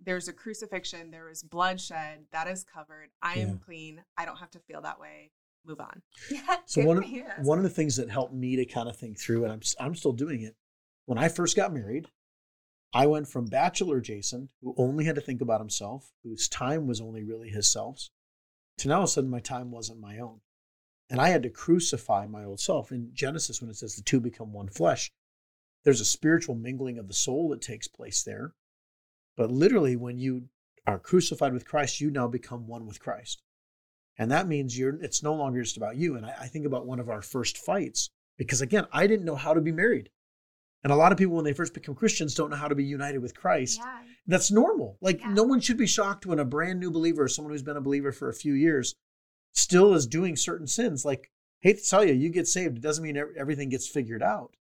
there's 0.00 0.28
a 0.28 0.32
crucifixion, 0.32 1.10
there 1.10 1.26
was 1.26 1.42
bloodshed, 1.42 2.26
that 2.32 2.48
is 2.48 2.64
covered. 2.64 3.10
I 3.22 3.36
yeah. 3.36 3.42
am 3.42 3.58
clean. 3.58 4.02
I 4.16 4.24
don't 4.24 4.38
have 4.38 4.50
to 4.52 4.60
feel 4.60 4.80
that 4.82 5.00
way. 5.00 5.30
Move 5.66 5.80
on. 5.80 6.02
Yeah. 6.30 6.40
So 6.66 6.84
one 6.84 6.98
of, 6.98 7.04
one 7.44 7.58
of 7.58 7.64
the 7.64 7.70
things 7.70 7.96
that 7.96 8.10
helped 8.10 8.34
me 8.34 8.56
to 8.56 8.64
kind 8.64 8.88
of 8.88 8.96
think 8.96 9.18
through, 9.18 9.44
and 9.44 9.52
I'm 9.52 9.60
I'm 9.80 9.94
still 9.94 10.12
doing 10.12 10.42
it. 10.42 10.54
When 11.06 11.18
I 11.18 11.28
first 11.28 11.56
got 11.56 11.72
married, 11.72 12.06
I 12.92 13.06
went 13.06 13.28
from 13.28 13.46
bachelor 13.46 14.00
Jason, 14.00 14.50
who 14.60 14.74
only 14.76 15.04
had 15.04 15.14
to 15.14 15.20
think 15.20 15.40
about 15.40 15.60
himself, 15.60 16.12
whose 16.22 16.48
time 16.48 16.86
was 16.86 17.00
only 17.00 17.24
really 17.24 17.48
his 17.48 17.70
self's, 17.70 18.10
to 18.78 18.88
now 18.88 18.96
all 18.96 19.02
of 19.04 19.08
a 19.08 19.08
sudden 19.08 19.30
my 19.30 19.40
time 19.40 19.70
wasn't 19.70 20.00
my 20.00 20.18
own. 20.18 20.40
And 21.10 21.20
I 21.20 21.28
had 21.28 21.42
to 21.44 21.50
crucify 21.50 22.26
my 22.26 22.44
old 22.44 22.60
self. 22.60 22.92
In 22.92 23.10
Genesis, 23.14 23.60
when 23.60 23.70
it 23.70 23.76
says 23.76 23.94
the 23.96 24.02
two 24.02 24.20
become 24.20 24.52
one 24.52 24.68
flesh, 24.68 25.10
there's 25.84 26.00
a 26.00 26.04
spiritual 26.04 26.54
mingling 26.54 26.98
of 26.98 27.08
the 27.08 27.14
soul 27.14 27.48
that 27.50 27.62
takes 27.62 27.88
place 27.88 28.22
there. 28.22 28.52
But 29.36 29.50
literally, 29.50 29.96
when 29.96 30.18
you 30.18 30.48
are 30.86 30.98
crucified 30.98 31.52
with 31.52 31.66
Christ, 31.66 32.00
you 32.00 32.10
now 32.10 32.28
become 32.28 32.66
one 32.66 32.86
with 32.86 33.00
Christ. 33.00 33.42
And 34.18 34.30
that 34.30 34.48
means 34.48 34.76
you're 34.78 35.00
it's 35.02 35.22
no 35.22 35.34
longer 35.34 35.62
just 35.62 35.76
about 35.76 35.96
you. 35.96 36.16
And 36.16 36.26
I, 36.26 36.34
I 36.40 36.46
think 36.48 36.66
about 36.66 36.86
one 36.86 36.98
of 36.98 37.08
our 37.08 37.22
first 37.22 37.56
fights, 37.56 38.10
because 38.36 38.60
again, 38.60 38.86
I 38.92 39.06
didn't 39.06 39.24
know 39.24 39.36
how 39.36 39.54
to 39.54 39.60
be 39.60 39.72
married. 39.72 40.10
And 40.84 40.92
a 40.92 40.96
lot 40.96 41.12
of 41.12 41.18
people, 41.18 41.34
when 41.36 41.44
they 41.44 41.52
first 41.52 41.74
become 41.74 41.94
Christians, 41.94 42.34
don't 42.34 42.50
know 42.50 42.56
how 42.56 42.68
to 42.68 42.74
be 42.74 42.84
united 42.84 43.18
with 43.18 43.34
Christ. 43.36 43.78
Yeah. 43.82 44.02
That's 44.26 44.50
normal. 44.50 44.96
Like, 45.00 45.20
Yeah. 45.20 45.32
no 45.32 45.42
one 45.42 45.60
should 45.60 45.76
be 45.76 45.86
shocked 45.86 46.26
when 46.26 46.38
a 46.38 46.44
brand 46.44 46.78
new 46.80 46.90
believer, 46.90 47.24
or 47.24 47.28
someone 47.28 47.52
who's 47.52 47.62
been 47.62 47.76
a 47.76 47.80
believer 47.80 48.12
for 48.12 48.28
a 48.28 48.34
few 48.34 48.52
years, 48.52 48.94
still 49.52 49.94
is 49.94 50.06
doing 50.06 50.36
certain 50.36 50.66
sins. 50.66 51.04
Like, 51.04 51.30
hate 51.60 51.78
to 51.78 51.88
tell 51.88 52.04
you, 52.04 52.14
you 52.14 52.30
get 52.30 52.46
saved. 52.46 52.76
It 52.76 52.82
doesn't 52.82 53.04
mean 53.04 53.22
everything 53.36 53.68
gets 53.68 53.88
figured 53.88 54.22
out. 54.22 54.54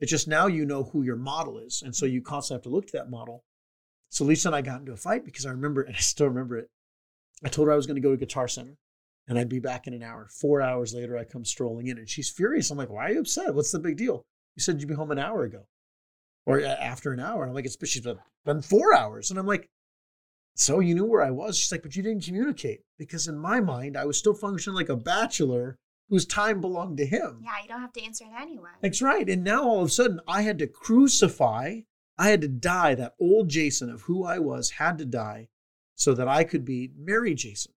It's 0.00 0.10
just 0.10 0.28
now 0.28 0.46
you 0.46 0.64
know 0.64 0.84
who 0.84 1.02
your 1.02 1.16
model 1.16 1.58
is. 1.58 1.82
And 1.82 1.94
so 1.94 2.06
you 2.06 2.20
constantly 2.20 2.58
have 2.58 2.64
to 2.64 2.70
look 2.70 2.86
to 2.88 2.96
that 2.98 3.10
model. 3.10 3.44
So 4.10 4.24
Lisa 4.24 4.48
and 4.48 4.56
I 4.56 4.60
got 4.60 4.80
into 4.80 4.92
a 4.92 4.96
fight 4.96 5.24
because 5.24 5.46
I 5.46 5.50
remember, 5.50 5.82
and 5.82 5.94
I 5.96 6.00
still 6.00 6.26
remember 6.26 6.58
it. 6.58 6.68
I 7.44 7.48
told 7.48 7.68
her 7.68 7.72
I 7.72 7.76
was 7.76 7.86
going 7.86 7.96
to 7.96 8.02
go 8.02 8.10
to 8.10 8.16
Guitar 8.16 8.48
Center 8.48 8.76
and 9.28 9.38
I'd 9.38 9.48
be 9.48 9.60
back 9.60 9.86
in 9.86 9.94
an 9.94 10.02
hour. 10.02 10.28
Four 10.28 10.60
hours 10.60 10.92
later, 10.92 11.16
I 11.16 11.24
come 11.24 11.44
strolling 11.44 11.86
in 11.86 11.98
and 11.98 12.08
she's 12.08 12.28
furious. 12.28 12.70
I'm 12.70 12.78
like, 12.78 12.90
why 12.90 13.06
are 13.06 13.12
you 13.12 13.20
upset? 13.20 13.54
What's 13.54 13.72
the 13.72 13.78
big 13.78 13.96
deal? 13.96 14.22
You 14.56 14.62
said 14.62 14.80
you'd 14.80 14.88
be 14.88 14.94
home 14.94 15.12
an 15.12 15.18
hour 15.18 15.44
ago 15.44 15.66
or 16.44 16.60
after 16.62 17.12
an 17.12 17.20
hour. 17.20 17.42
And 17.42 17.50
I'm 17.50 17.54
like, 17.54 17.64
it's 17.64 17.76
been 18.44 18.62
four 18.62 18.94
hours. 18.94 19.30
And 19.30 19.38
I'm 19.38 19.46
like, 19.46 19.68
so 20.54 20.80
you 20.80 20.94
knew 20.94 21.04
where 21.04 21.22
I 21.22 21.30
was? 21.30 21.56
She's 21.56 21.72
like, 21.72 21.82
but 21.82 21.96
you 21.96 22.02
didn't 22.02 22.24
communicate 22.24 22.80
because 22.98 23.28
in 23.28 23.38
my 23.38 23.60
mind, 23.60 23.96
I 23.96 24.04
was 24.04 24.18
still 24.18 24.34
functioning 24.34 24.76
like 24.76 24.88
a 24.88 24.96
bachelor 24.96 25.78
whose 26.08 26.26
time 26.26 26.60
belonged 26.60 26.98
to 26.98 27.06
him. 27.06 27.40
Yeah, 27.42 27.62
you 27.62 27.68
don't 27.68 27.80
have 27.80 27.92
to 27.94 28.04
answer 28.04 28.24
it 28.24 28.40
anyway. 28.40 28.70
That's 28.82 29.00
right. 29.00 29.28
And 29.28 29.42
now 29.42 29.64
all 29.64 29.80
of 29.80 29.88
a 29.88 29.90
sudden, 29.90 30.20
I 30.28 30.42
had 30.42 30.58
to 30.58 30.66
crucify, 30.66 31.80
I 32.18 32.28
had 32.28 32.42
to 32.42 32.48
die. 32.48 32.94
That 32.94 33.14
old 33.18 33.48
Jason 33.48 33.88
of 33.88 34.02
who 34.02 34.24
I 34.24 34.38
was 34.38 34.72
had 34.72 34.98
to 34.98 35.06
die 35.06 35.48
so 35.94 36.12
that 36.14 36.28
I 36.28 36.44
could 36.44 36.64
be 36.64 36.90
Mary 36.98 37.34
Jason. 37.34 37.72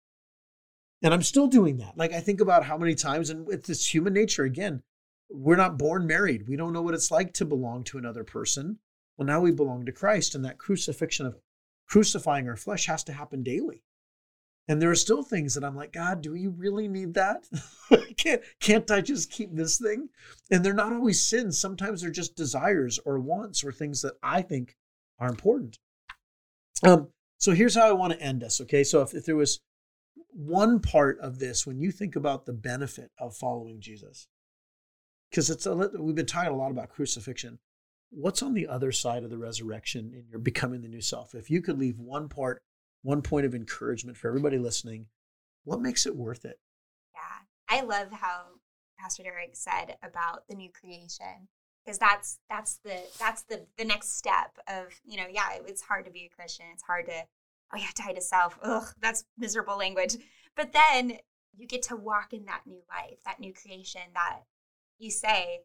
And 1.03 1.15
I'm 1.15 1.23
still 1.23 1.47
doing 1.47 1.77
that. 1.77 1.97
Like, 1.97 2.13
I 2.13 2.21
think 2.21 2.41
about 2.41 2.65
how 2.65 2.79
many 2.79 2.95
times, 2.95 3.31
and 3.31 3.47
it's 3.51 3.69
this 3.69 3.95
human 3.95 4.15
nature 4.15 4.45
again, 4.45 4.83
we're 5.31 5.57
not 5.57 5.79
born 5.79 6.07
married. 6.07 6.49
We 6.49 6.57
don't 6.57 6.73
know 6.73 6.83
what 6.83 6.95
it's 6.95 7.11
like 7.11 7.35
to 7.35 7.45
belong 7.45 7.85
to 7.85 7.99
another 7.99 8.25
person. 8.25 8.79
Well, 9.17 9.27
now 9.27 9.41
we 9.41 9.53
belong 9.53 9.87
to 9.87 9.93
Christ, 9.93 10.35
and 10.35 10.45
that 10.45 10.59
crucifixion 10.59 11.27
of 11.27 11.37
crucifying 11.89 12.49
our 12.49 12.57
flesh 12.57 12.87
has 12.87 13.05
to 13.05 13.13
happen 13.13 13.43
daily. 13.43 13.83
And 14.67 14.81
there 14.81 14.91
are 14.91 14.97
still 14.97 15.23
things 15.23 15.55
that 15.55 15.65
I'm 15.65 15.77
like, 15.77 15.93
God, 15.93 16.23
do 16.23 16.35
you 16.35 16.51
really 16.51 16.89
need 16.89 17.15
that? 17.15 17.47
can't 18.17 18.41
can't 18.61 18.91
I 18.91 19.03
just 19.03 19.31
keep 19.31 19.55
this 19.55 19.79
thing? 19.79 20.09
And 20.51 20.65
they're 20.65 20.73
not 20.73 20.93
always 20.93 21.23
sins. 21.23 21.59
Sometimes 21.59 22.01
they're 22.01 22.11
just 22.11 22.35
desires 22.35 22.99
or 23.05 23.19
wants 23.19 23.63
or 23.63 23.73
things 23.73 24.01
that 24.03 24.15
I 24.23 24.41
think 24.41 24.77
are 25.19 25.29
important. 25.29 25.79
Um, 26.83 27.09
so 27.39 27.53
here's 27.53 27.75
how 27.75 27.89
I 27.89 27.93
want 27.93 28.15
to 28.15 28.21
end 28.21 28.43
us. 28.43 28.61
Okay. 28.63 28.85
So 28.85 29.03
if, 29.03 29.13
if 29.13 29.27
there 29.27 29.37
was 29.37 29.61
one 30.31 30.81
part 30.81 31.19
of 31.21 31.39
this, 31.39 31.67
when 31.67 31.79
you 31.79 31.93
think 31.93 32.17
about 32.17 32.47
the 32.47 32.53
benefit 32.55 33.11
of 33.19 33.37
following 33.37 33.81
Jesus, 33.81 34.29
because 35.31 35.51
it's 35.51 35.67
a, 35.67 35.75
we've 35.99 36.15
been 36.15 36.27
talking 36.27 36.53
a 36.53 36.57
lot 36.57 36.71
about 36.71 36.89
crucifixion. 36.89 37.59
What's 38.17 38.43
on 38.43 38.55
the 38.55 38.69
other 38.69 38.93
side 38.93 39.25
of 39.25 39.31
the 39.31 39.39
resurrection 39.39 40.13
in 40.15 40.29
your 40.29 40.39
becoming 40.39 40.83
the 40.83 40.89
new 40.89 41.01
self? 41.01 41.35
If 41.35 41.51
you 41.51 41.61
could 41.61 41.79
leave 41.79 41.99
one 41.99 42.29
part, 42.29 42.63
one 43.03 43.23
point 43.23 43.45
of 43.45 43.55
encouragement 43.55 44.17
for 44.17 44.29
everybody 44.29 44.57
listening, 44.57 45.07
what 45.65 45.81
makes 45.81 46.07
it 46.07 46.15
worth 46.15 46.45
it? 46.45 46.61
Yeah. 47.13 47.77
I 47.77 47.83
love 47.83 48.13
how 48.13 48.45
Pastor 48.99 49.25
Derek 49.25 49.51
said 49.57 49.97
about 50.03 50.47
the 50.49 50.55
new 50.55 50.71
creation. 50.71 51.49
Because 51.85 51.99
that's 51.99 52.39
that's 52.49 52.79
the 52.83 53.03
that's 53.19 53.43
the 53.43 53.67
the 53.77 53.85
next 53.85 54.17
step 54.17 54.57
of, 54.69 54.87
you 55.05 55.19
know, 55.19 55.27
yeah, 55.31 55.59
it's 55.67 55.83
hard 55.83 56.07
to 56.07 56.11
be 56.11 56.25
a 56.25 56.35
Christian. 56.35 56.65
It's 56.73 56.83
hard 56.83 57.05
to, 57.07 57.13
oh 57.75 57.77
yeah, 57.77 57.91
die 57.95 58.15
to 58.15 58.23
self. 58.23 58.59
Ugh, 58.63 58.87
that's 59.03 59.25
miserable 59.37 59.77
language. 59.77 60.17
But 60.57 60.73
then 60.73 61.19
you 61.55 61.67
get 61.67 61.83
to 61.83 61.97
walk 61.97 62.33
in 62.33 62.47
that 62.47 62.63
new 62.67 62.81
life, 62.89 63.19
that 63.27 63.39
new 63.39 63.53
creation 63.53 64.01
that 64.15 64.45
you 64.99 65.11
say, 65.11 65.61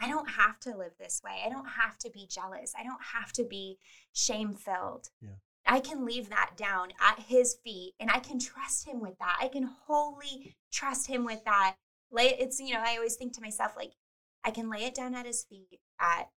I 0.00 0.08
don't 0.08 0.30
have 0.30 0.60
to 0.60 0.76
live 0.76 0.92
this 0.98 1.20
way. 1.24 1.42
I 1.44 1.48
don't 1.48 1.68
have 1.70 1.98
to 1.98 2.10
be 2.10 2.26
jealous. 2.28 2.72
I 2.78 2.84
don't 2.84 3.02
have 3.14 3.32
to 3.32 3.44
be 3.44 3.78
shame 4.12 4.54
filled. 4.54 5.10
Yeah. 5.20 5.30
I 5.66 5.80
can 5.80 6.06
leave 6.06 6.30
that 6.30 6.52
down 6.56 6.88
at 7.00 7.20
his 7.20 7.56
feet 7.62 7.92
and 8.00 8.10
I 8.10 8.20
can 8.20 8.38
trust 8.38 8.86
him 8.86 9.00
with 9.00 9.18
that. 9.18 9.36
I 9.40 9.48
can 9.48 9.68
wholly 9.86 10.56
trust 10.72 11.08
him 11.08 11.24
with 11.24 11.44
that. 11.44 11.74
Lay 12.10 12.28
it's, 12.38 12.58
you 12.58 12.72
know, 12.72 12.82
I 12.84 12.96
always 12.96 13.16
think 13.16 13.34
to 13.34 13.42
myself, 13.42 13.72
like, 13.76 13.92
I 14.44 14.50
can 14.50 14.70
lay 14.70 14.84
it 14.84 14.94
down 14.94 15.14
at 15.14 15.26
his 15.26 15.44
feet 15.44 15.80
at, 16.00 16.30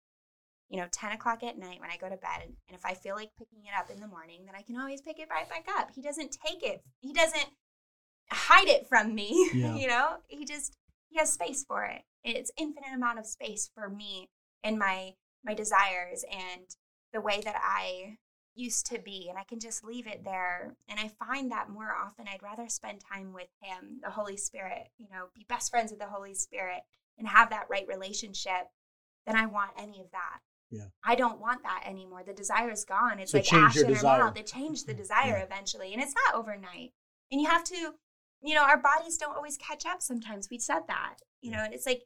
you 0.68 0.78
know, 0.80 0.88
10 0.90 1.12
o'clock 1.12 1.44
at 1.44 1.58
night 1.58 1.80
when 1.80 1.90
I 1.90 1.96
go 1.96 2.08
to 2.08 2.16
bed. 2.16 2.42
And 2.42 2.76
if 2.76 2.84
I 2.84 2.94
feel 2.94 3.14
like 3.14 3.30
picking 3.38 3.60
it 3.64 3.78
up 3.78 3.88
in 3.88 4.00
the 4.00 4.08
morning, 4.08 4.46
then 4.46 4.56
I 4.56 4.62
can 4.62 4.76
always 4.76 5.00
pick 5.00 5.20
it 5.20 5.28
right 5.30 5.48
back 5.48 5.66
up. 5.78 5.90
He 5.94 6.02
doesn't 6.02 6.36
take 6.44 6.64
it, 6.64 6.82
he 7.00 7.12
doesn't 7.12 7.50
hide 8.30 8.68
it 8.68 8.88
from 8.88 9.14
me. 9.14 9.48
Yeah. 9.54 9.76
you 9.76 9.86
know, 9.86 10.16
he 10.26 10.44
just, 10.44 10.76
he 11.10 11.18
has 11.18 11.32
space 11.32 11.64
for 11.64 11.84
it. 11.84 12.02
It's 12.24 12.52
infinite 12.56 12.94
amount 12.94 13.18
of 13.18 13.26
space 13.26 13.68
for 13.74 13.88
me 13.88 14.30
and 14.62 14.78
my 14.78 15.14
my 15.44 15.54
desires 15.54 16.24
and 16.30 16.66
the 17.12 17.20
way 17.20 17.40
that 17.42 17.56
I 17.62 18.18
used 18.54 18.86
to 18.86 18.98
be 18.98 19.26
and 19.28 19.38
I 19.38 19.44
can 19.44 19.58
just 19.58 19.84
leave 19.84 20.06
it 20.06 20.24
there 20.24 20.76
and 20.88 21.00
I 21.00 21.08
find 21.24 21.50
that 21.50 21.70
more 21.70 21.94
often 21.94 22.26
I'd 22.28 22.42
rather 22.42 22.68
spend 22.68 23.00
time 23.00 23.32
with 23.32 23.48
him 23.62 24.00
the 24.02 24.10
Holy 24.10 24.36
Spirit 24.36 24.88
you 24.98 25.06
know 25.10 25.26
be 25.34 25.46
best 25.48 25.70
friends 25.70 25.90
with 25.90 26.00
the 26.00 26.06
Holy 26.06 26.34
Spirit 26.34 26.80
and 27.18 27.26
have 27.28 27.50
that 27.50 27.68
right 27.70 27.86
relationship 27.88 28.68
than 29.26 29.36
I 29.36 29.46
want 29.46 29.70
any 29.78 30.00
of 30.00 30.10
that 30.12 30.40
Yeah. 30.70 30.86
I 31.04 31.14
don't 31.14 31.40
want 31.40 31.62
that 31.62 31.84
anymore 31.86 32.22
the 32.26 32.34
desire 32.34 32.70
is 32.70 32.84
gone 32.84 33.18
it's 33.18 33.32
So 33.32 33.38
like 33.38 33.46
change 33.46 33.76
ash 33.76 33.82
in 33.82 33.86
desire. 33.86 34.18
mouth 34.24 34.36
it 34.36 34.46
changed 34.46 34.86
the 34.86 34.92
mm-hmm. 34.92 35.00
desire 35.00 35.38
Yeah. 35.38 35.44
eventually 35.44 35.94
and 35.94 36.02
it's 36.02 36.14
not 36.26 36.38
overnight 36.38 36.92
and 37.30 37.40
you 37.40 37.48
have 37.48 37.64
to 37.64 37.94
you 38.42 38.54
know 38.54 38.62
our 38.62 38.78
bodies 38.80 39.16
don't 39.16 39.36
always 39.36 39.56
catch 39.56 39.84
up 39.86 40.00
sometimes 40.02 40.48
we 40.50 40.58
said 40.58 40.80
that 40.88 41.16
you 41.40 41.50
know 41.50 41.62
and 41.62 41.74
it's 41.74 41.86
like 41.86 42.02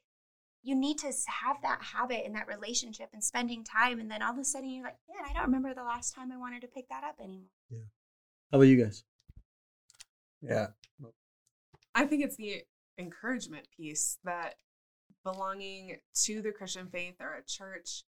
you 0.62 0.74
need 0.74 0.96
to 0.98 1.12
have 1.42 1.56
that 1.62 1.80
habit 1.82 2.22
and 2.24 2.34
that 2.34 2.48
relationship 2.48 3.10
and 3.12 3.22
spending 3.22 3.62
time 3.62 4.00
and 4.00 4.10
then 4.10 4.22
all 4.22 4.32
of 4.32 4.38
a 4.38 4.44
sudden 4.44 4.70
you're 4.70 4.84
like 4.84 4.96
man 5.08 5.24
i 5.28 5.32
don't 5.32 5.46
remember 5.46 5.74
the 5.74 5.82
last 5.84 6.14
time 6.14 6.32
i 6.32 6.36
wanted 6.36 6.60
to 6.60 6.68
pick 6.68 6.88
that 6.88 7.04
up 7.04 7.16
anymore 7.20 7.50
Yeah. 7.70 7.78
How 8.50 8.58
about 8.58 8.68
you 8.68 8.82
guys? 8.82 9.02
Yeah. 10.40 10.68
I 11.94 12.06
think 12.06 12.22
it's 12.24 12.36
the 12.36 12.62
encouragement 12.98 13.66
piece 13.76 14.18
that 14.24 14.54
belonging 15.24 15.96
to 16.24 16.42
the 16.42 16.52
Christian 16.52 16.88
faith 16.88 17.14
or 17.20 17.34
a 17.34 17.42
church, 17.42 18.04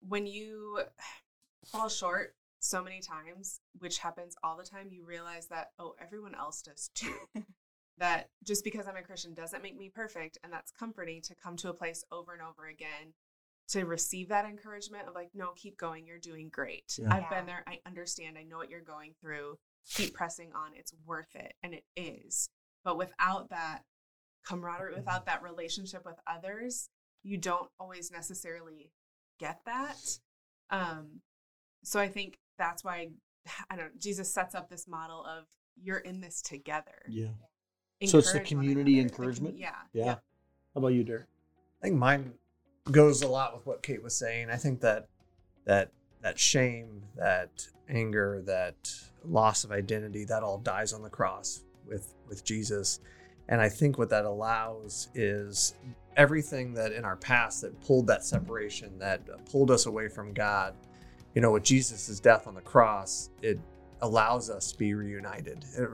when 0.00 0.26
you 0.26 0.80
fall 1.66 1.88
short 1.88 2.34
so 2.60 2.82
many 2.82 3.00
times, 3.00 3.60
which 3.78 3.98
happens 3.98 4.34
all 4.42 4.56
the 4.56 4.64
time, 4.64 4.88
you 4.90 5.04
realize 5.04 5.46
that, 5.48 5.68
oh, 5.78 5.94
everyone 6.00 6.34
else 6.34 6.62
does 6.62 6.90
too. 6.94 7.14
that 7.98 8.28
just 8.44 8.64
because 8.64 8.86
I'm 8.86 8.96
a 8.96 9.02
Christian 9.02 9.34
doesn't 9.34 9.62
make 9.62 9.76
me 9.76 9.90
perfect. 9.94 10.38
And 10.42 10.52
that's 10.52 10.70
comforting 10.70 11.20
to 11.22 11.34
come 11.34 11.56
to 11.56 11.70
a 11.70 11.74
place 11.74 12.04
over 12.12 12.32
and 12.32 12.42
over 12.42 12.66
again 12.68 13.12
to 13.70 13.84
receive 13.84 14.28
that 14.28 14.46
encouragement 14.46 15.06
of 15.08 15.14
like, 15.14 15.30
no, 15.34 15.50
keep 15.56 15.76
going. 15.76 16.06
You're 16.06 16.18
doing 16.18 16.48
great. 16.48 16.96
Yeah. 16.98 17.08
I've 17.12 17.22
Yeah. 17.24 17.30
been 17.30 17.46
there. 17.46 17.64
I 17.66 17.80
understand. 17.86 18.38
I 18.38 18.44
know 18.44 18.56
what 18.56 18.70
you're 18.70 18.80
going 18.80 19.14
through. 19.20 19.58
Keep 19.90 20.14
pressing 20.14 20.52
on. 20.54 20.72
It's 20.74 20.92
worth 21.04 21.34
it. 21.34 21.54
And 21.62 21.74
it 21.74 21.84
is. 21.96 22.48
But 22.84 22.96
without 22.96 23.50
that 23.50 23.82
camaraderie, 24.46 24.94
without 24.94 25.26
that 25.26 25.42
relationship 25.42 26.04
with 26.06 26.18
others, 26.26 26.88
you 27.22 27.36
don't 27.36 27.68
always 27.78 28.10
necessarily 28.10 28.90
get 29.38 29.60
that. 29.66 30.18
Um, 30.70 31.20
so 31.84 32.00
I 32.00 32.08
think 32.08 32.38
that's 32.58 32.84
why 32.84 33.08
I 33.70 33.76
don't 33.76 33.98
Jesus 33.98 34.32
sets 34.32 34.54
up 34.54 34.68
this 34.68 34.86
model 34.88 35.24
of 35.24 35.44
you're 35.82 35.98
in 35.98 36.20
this 36.20 36.42
together. 36.42 37.02
Yeah. 37.08 37.28
So 38.06 38.18
it's 38.18 38.32
the 38.32 38.40
community 38.40 39.00
another. 39.00 39.08
The 39.08 39.14
com- 39.14 39.24
encouragement? 39.24 39.58
yeah. 39.58 39.70
Yeah. 39.92 40.14
How 40.74 40.78
about 40.78 40.88
you, 40.88 41.04
Derek? 41.04 41.26
I 41.82 41.86
think 41.86 41.96
mine 41.96 42.32
goes 42.90 43.22
a 43.22 43.28
lot 43.28 43.56
with 43.56 43.66
what 43.66 43.82
Kate 43.82 44.02
was 44.02 44.16
saying. 44.16 44.50
I 44.50 44.56
think 44.56 44.80
that 44.80 45.08
that 45.64 45.90
that 46.22 46.38
shame, 46.38 47.02
that 47.16 47.66
anger, 47.88 48.42
that 48.46 48.92
loss 49.24 49.64
of 49.64 49.72
identity, 49.72 50.24
that 50.24 50.42
all 50.42 50.58
dies 50.58 50.92
on 50.92 51.02
the 51.02 51.10
cross 51.10 51.64
with 51.86 52.14
with 52.28 52.44
Jesus. 52.44 53.00
And 53.48 53.60
I 53.60 53.68
think 53.68 53.96
what 53.96 54.10
that 54.10 54.24
allows 54.24 55.08
is 55.14 55.74
everything 56.16 56.74
that 56.74 56.92
in 56.92 57.04
our 57.04 57.16
past 57.16 57.62
that 57.62 57.80
pulled 57.80 58.06
that 58.08 58.24
separation, 58.24 58.98
that 58.98 59.22
pulled 59.50 59.70
us 59.70 59.86
away 59.86 60.08
from 60.08 60.34
God, 60.34 60.74
you 61.38 61.42
know, 61.42 61.52
with 61.52 61.62
Jesus' 61.62 62.18
death 62.18 62.48
on 62.48 62.54
the 62.56 62.60
cross, 62.60 63.30
it 63.42 63.60
allows 64.00 64.50
us 64.50 64.72
to 64.72 64.78
be 64.78 64.92
reunited. 64.92 65.64
It 65.76 65.88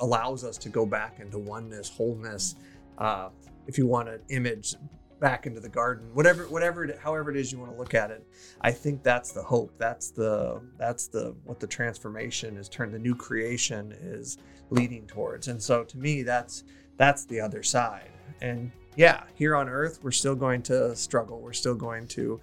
allows 0.00 0.42
us 0.42 0.58
to 0.58 0.68
go 0.68 0.84
back 0.84 1.20
into 1.20 1.38
oneness, 1.38 1.88
wholeness. 1.88 2.56
Uh, 2.98 3.28
if 3.68 3.78
you 3.78 3.86
want 3.86 4.08
an 4.08 4.18
image 4.30 4.74
back 5.20 5.46
into 5.46 5.60
the 5.60 5.68
garden 5.68 6.12
whatever 6.12 6.42
whatever 6.48 6.84
it, 6.84 6.98
however 6.98 7.30
it 7.30 7.36
is 7.36 7.52
you 7.52 7.58
want 7.58 7.70
to 7.70 7.78
look 7.78 7.94
at 7.94 8.10
it 8.10 8.26
i 8.60 8.70
think 8.70 9.02
that's 9.04 9.30
the 9.30 9.42
hope 9.42 9.72
that's 9.78 10.10
the 10.10 10.60
that's 10.76 11.06
the 11.06 11.34
what 11.44 11.60
the 11.60 11.66
transformation 11.66 12.56
is 12.56 12.68
turned 12.68 12.92
the 12.92 12.98
new 12.98 13.14
creation 13.14 13.96
is 14.02 14.38
leading 14.70 15.06
towards 15.06 15.46
and 15.48 15.62
so 15.62 15.84
to 15.84 15.96
me 15.96 16.22
that's 16.22 16.64
that's 16.98 17.24
the 17.26 17.40
other 17.40 17.62
side 17.62 18.10
and 18.42 18.72
yeah 18.96 19.22
here 19.34 19.54
on 19.54 19.68
earth 19.68 20.00
we're 20.02 20.10
still 20.10 20.34
going 20.34 20.60
to 20.60 20.94
struggle 20.96 21.40
we're 21.40 21.52
still 21.52 21.76
going 21.76 22.06
to 22.08 22.40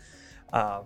uh, 0.53 0.81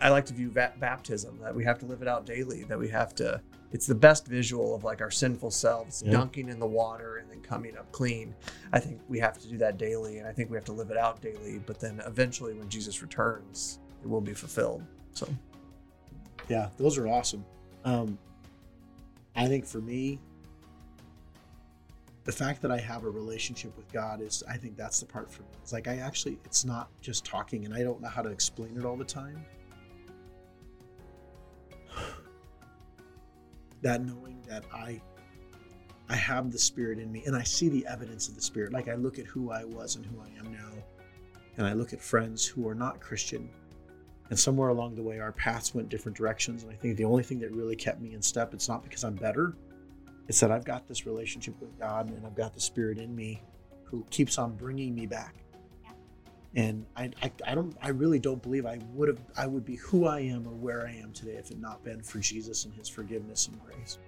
I 0.00 0.08
like 0.10 0.26
to 0.26 0.34
view 0.34 0.50
va- 0.50 0.72
baptism 0.78 1.38
that 1.42 1.54
we 1.54 1.64
have 1.64 1.78
to 1.80 1.86
live 1.86 2.02
it 2.02 2.08
out 2.08 2.24
daily. 2.26 2.64
That 2.64 2.78
we 2.78 2.88
have 2.88 3.14
to. 3.16 3.40
It's 3.72 3.86
the 3.86 3.94
best 3.94 4.26
visual 4.26 4.74
of 4.74 4.84
like 4.84 5.00
our 5.00 5.10
sinful 5.10 5.50
selves 5.50 6.02
Yeah. 6.04 6.12
dunking 6.12 6.48
in 6.50 6.58
the 6.58 6.66
water 6.66 7.16
and 7.16 7.30
then 7.30 7.40
coming 7.40 7.76
up 7.76 7.90
clean. 7.90 8.34
I 8.72 8.78
think 8.80 9.00
we 9.08 9.18
have 9.18 9.38
to 9.38 9.48
do 9.48 9.56
that 9.58 9.78
daily, 9.78 10.18
and 10.18 10.28
I 10.28 10.32
think 10.32 10.50
we 10.50 10.56
have 10.56 10.64
to 10.66 10.72
live 10.72 10.90
it 10.90 10.96
out 10.98 11.20
daily. 11.22 11.58
But 11.64 11.80
then 11.80 12.00
eventually, 12.06 12.52
when 12.54 12.68
Jesus 12.68 13.00
returns, 13.02 13.78
it 14.02 14.08
will 14.08 14.20
be 14.20 14.34
fulfilled. 14.34 14.82
So 15.12 15.28
Yeah, 16.48 16.68
those 16.76 16.98
are 16.98 17.06
awesome. 17.08 17.44
Um, 17.84 18.18
I 19.34 19.46
think 19.46 19.64
for 19.64 19.80
me, 19.80 20.18
the 22.24 22.32
fact 22.32 22.62
that 22.62 22.70
I 22.70 22.78
have 22.78 23.04
a 23.04 23.10
relationship 23.10 23.76
with 23.76 23.90
God 23.92 24.20
is, 24.20 24.42
I 24.48 24.56
think 24.56 24.76
that's 24.76 25.00
the 25.00 25.06
part 25.06 25.30
for 25.30 25.42
me. 25.42 25.48
It's 25.62 25.72
like 25.72 25.88
I 25.88 25.96
actually, 25.96 26.38
it's 26.44 26.64
not 26.64 26.88
just 27.00 27.24
talking, 27.24 27.64
and 27.64 27.74
I 27.74 27.82
don't 27.82 28.00
know 28.00 28.08
how 28.08 28.22
to 28.22 28.28
explain 28.28 28.76
it 28.78 28.84
all 28.84 28.96
the 28.96 29.04
time. 29.04 29.44
That 33.82 34.04
knowing 34.04 34.40
that 34.48 34.64
I, 34.72 35.00
I 36.08 36.16
have 36.16 36.50
the 36.50 36.58
Spirit 36.58 36.98
in 36.98 37.10
me, 37.10 37.22
and 37.26 37.36
I 37.36 37.42
see 37.42 37.68
the 37.68 37.86
evidence 37.86 38.28
of 38.28 38.34
the 38.34 38.42
Spirit. 38.42 38.72
Like 38.72 38.88
I 38.88 38.94
look 38.94 39.18
at 39.18 39.26
who 39.26 39.50
I 39.50 39.64
was 39.64 39.96
and 39.96 40.06
who 40.06 40.20
I 40.20 40.38
am 40.38 40.52
now, 40.52 40.70
and 41.56 41.66
I 41.66 41.72
look 41.72 41.92
at 41.92 42.00
friends 42.00 42.46
who 42.46 42.68
are 42.68 42.74
not 42.74 43.00
Christian, 43.00 43.48
and 44.30 44.38
somewhere 44.38 44.70
along 44.70 44.94
the 44.94 45.02
way, 45.02 45.20
our 45.20 45.32
paths 45.32 45.74
went 45.74 45.88
different 45.88 46.16
directions. 46.16 46.62
And 46.62 46.72
I 46.72 46.74
think 46.74 46.96
the 46.96 47.04
only 47.04 47.22
thing 47.22 47.38
that 47.40 47.52
really 47.52 47.76
kept 47.76 48.00
me 48.00 48.14
in 48.14 48.22
step, 48.22 48.54
it's 48.54 48.68
not 48.68 48.82
because 48.82 49.04
I'm 49.04 49.14
better, 49.14 49.54
it's 50.28 50.40
that 50.40 50.50
I've 50.50 50.64
got 50.64 50.88
this 50.88 51.04
relationship 51.04 51.54
with 51.60 51.78
God 51.78 52.08
and 52.08 52.24
I've 52.24 52.34
got 52.34 52.54
the 52.54 52.60
Spirit 52.60 52.98
in 52.98 53.14
me 53.14 53.42
who 53.84 54.06
keeps 54.10 54.38
on 54.38 54.54
bringing 54.54 54.94
me 54.94 55.04
back. 55.04 55.34
And 56.54 56.84
I, 56.96 57.10
I, 57.22 57.32
I 57.46 57.54
don't, 57.54 57.74
I 57.80 57.88
really 57.88 58.18
don't 58.18 58.42
believe 58.42 58.66
I 58.66 58.78
would 58.92 59.08
have, 59.08 59.18
I 59.36 59.46
would 59.46 59.64
be 59.64 59.76
who 59.76 60.06
I 60.06 60.20
am 60.20 60.46
or 60.46 60.52
where 60.52 60.86
I 60.86 60.92
am 60.92 61.12
today 61.12 61.32
if 61.32 61.50
it 61.50 61.58
not 61.58 61.82
been 61.82 62.02
for 62.02 62.18
Jesus 62.18 62.66
and 62.66 62.74
His 62.74 62.88
forgiveness 62.88 63.48
and 63.48 63.58
grace. 63.64 63.98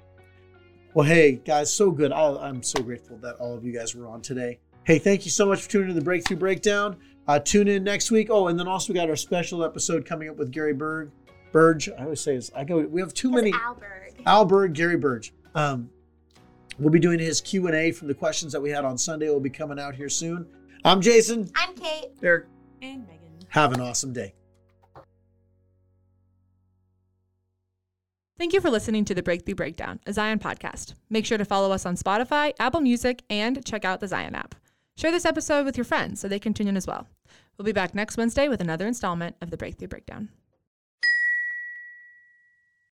Well, 0.92 1.06
hey 1.06 1.40
guys, 1.44 1.72
so 1.72 1.90
good. 1.90 2.12
I, 2.12 2.36
I'm 2.36 2.62
so 2.62 2.82
grateful 2.82 3.16
that 3.18 3.36
all 3.36 3.54
of 3.54 3.64
you 3.64 3.72
guys 3.72 3.94
were 3.94 4.06
on 4.06 4.20
today. 4.20 4.60
Hey, 4.84 4.98
thank 4.98 5.24
you 5.24 5.30
so 5.30 5.46
much 5.46 5.62
for 5.62 5.70
tuning 5.70 5.88
in 5.88 5.94
to 5.94 6.00
the 6.00 6.04
Breakthrough 6.04 6.36
Breakdown. 6.36 6.96
Uh, 7.26 7.38
tune 7.38 7.68
in 7.68 7.82
next 7.82 8.10
week. 8.10 8.28
Oh, 8.30 8.48
and 8.48 8.58
then 8.58 8.68
also 8.68 8.92
we 8.92 8.98
got 8.98 9.08
our 9.08 9.16
special 9.16 9.64
episode 9.64 10.04
coming 10.04 10.28
up 10.28 10.36
with 10.36 10.50
Gary 10.50 10.74
Berg. 10.74 11.10
Burge. 11.52 11.88
I 11.88 12.02
always 12.02 12.20
say 12.20 12.34
is 12.34 12.52
I 12.54 12.64
go. 12.64 12.80
We 12.80 13.00
have 13.00 13.14
too 13.14 13.30
many. 13.30 13.52
Alberg. 13.52 14.22
Al 14.26 14.44
Berg, 14.44 14.74
Gary 14.74 14.96
Burge. 14.96 15.32
Um, 15.54 15.88
we'll 16.78 16.90
be 16.90 16.98
doing 16.98 17.18
his 17.18 17.40
Q 17.40 17.66
and 17.66 17.74
A 17.74 17.92
from 17.92 18.08
the 18.08 18.14
questions 18.14 18.52
that 18.52 18.60
we 18.60 18.70
had 18.70 18.84
on 18.84 18.98
Sunday. 18.98 19.30
Will 19.30 19.40
be 19.40 19.50
coming 19.50 19.78
out 19.78 19.94
here 19.94 20.08
soon. 20.08 20.46
I'm 20.86 21.00
Jason. 21.00 21.50
I'm 21.56 21.74
Kate. 21.74 22.20
Derek. 22.20 22.44
And 22.82 23.06
Megan. 23.06 23.46
Have 23.48 23.72
an 23.72 23.80
awesome 23.80 24.12
day. 24.12 24.34
Thank 28.36 28.52
you 28.52 28.60
for 28.60 28.68
listening 28.68 29.06
to 29.06 29.14
the 29.14 29.22
Breakthrough 29.22 29.54
Breakdown, 29.54 30.00
a 30.06 30.12
Zion 30.12 30.38
podcast. 30.40 30.92
Make 31.08 31.24
sure 31.24 31.38
to 31.38 31.44
follow 31.46 31.72
us 31.72 31.86
on 31.86 31.96
Spotify, 31.96 32.52
Apple 32.58 32.80
Music, 32.80 33.22
and 33.30 33.64
check 33.64 33.86
out 33.86 34.00
the 34.00 34.08
Zion 34.08 34.34
app. 34.34 34.56
Share 34.96 35.10
this 35.10 35.24
episode 35.24 35.64
with 35.64 35.78
your 35.78 35.84
friends 35.84 36.20
so 36.20 36.28
they 36.28 36.38
can 36.38 36.52
tune 36.52 36.68
in 36.68 36.76
as 36.76 36.86
well. 36.86 37.08
We'll 37.56 37.64
be 37.64 37.72
back 37.72 37.94
next 37.94 38.18
Wednesday 38.18 38.48
with 38.48 38.60
another 38.60 38.86
installment 38.86 39.36
of 39.40 39.50
the 39.50 39.56
Breakthrough 39.56 39.88
Breakdown. 39.88 40.28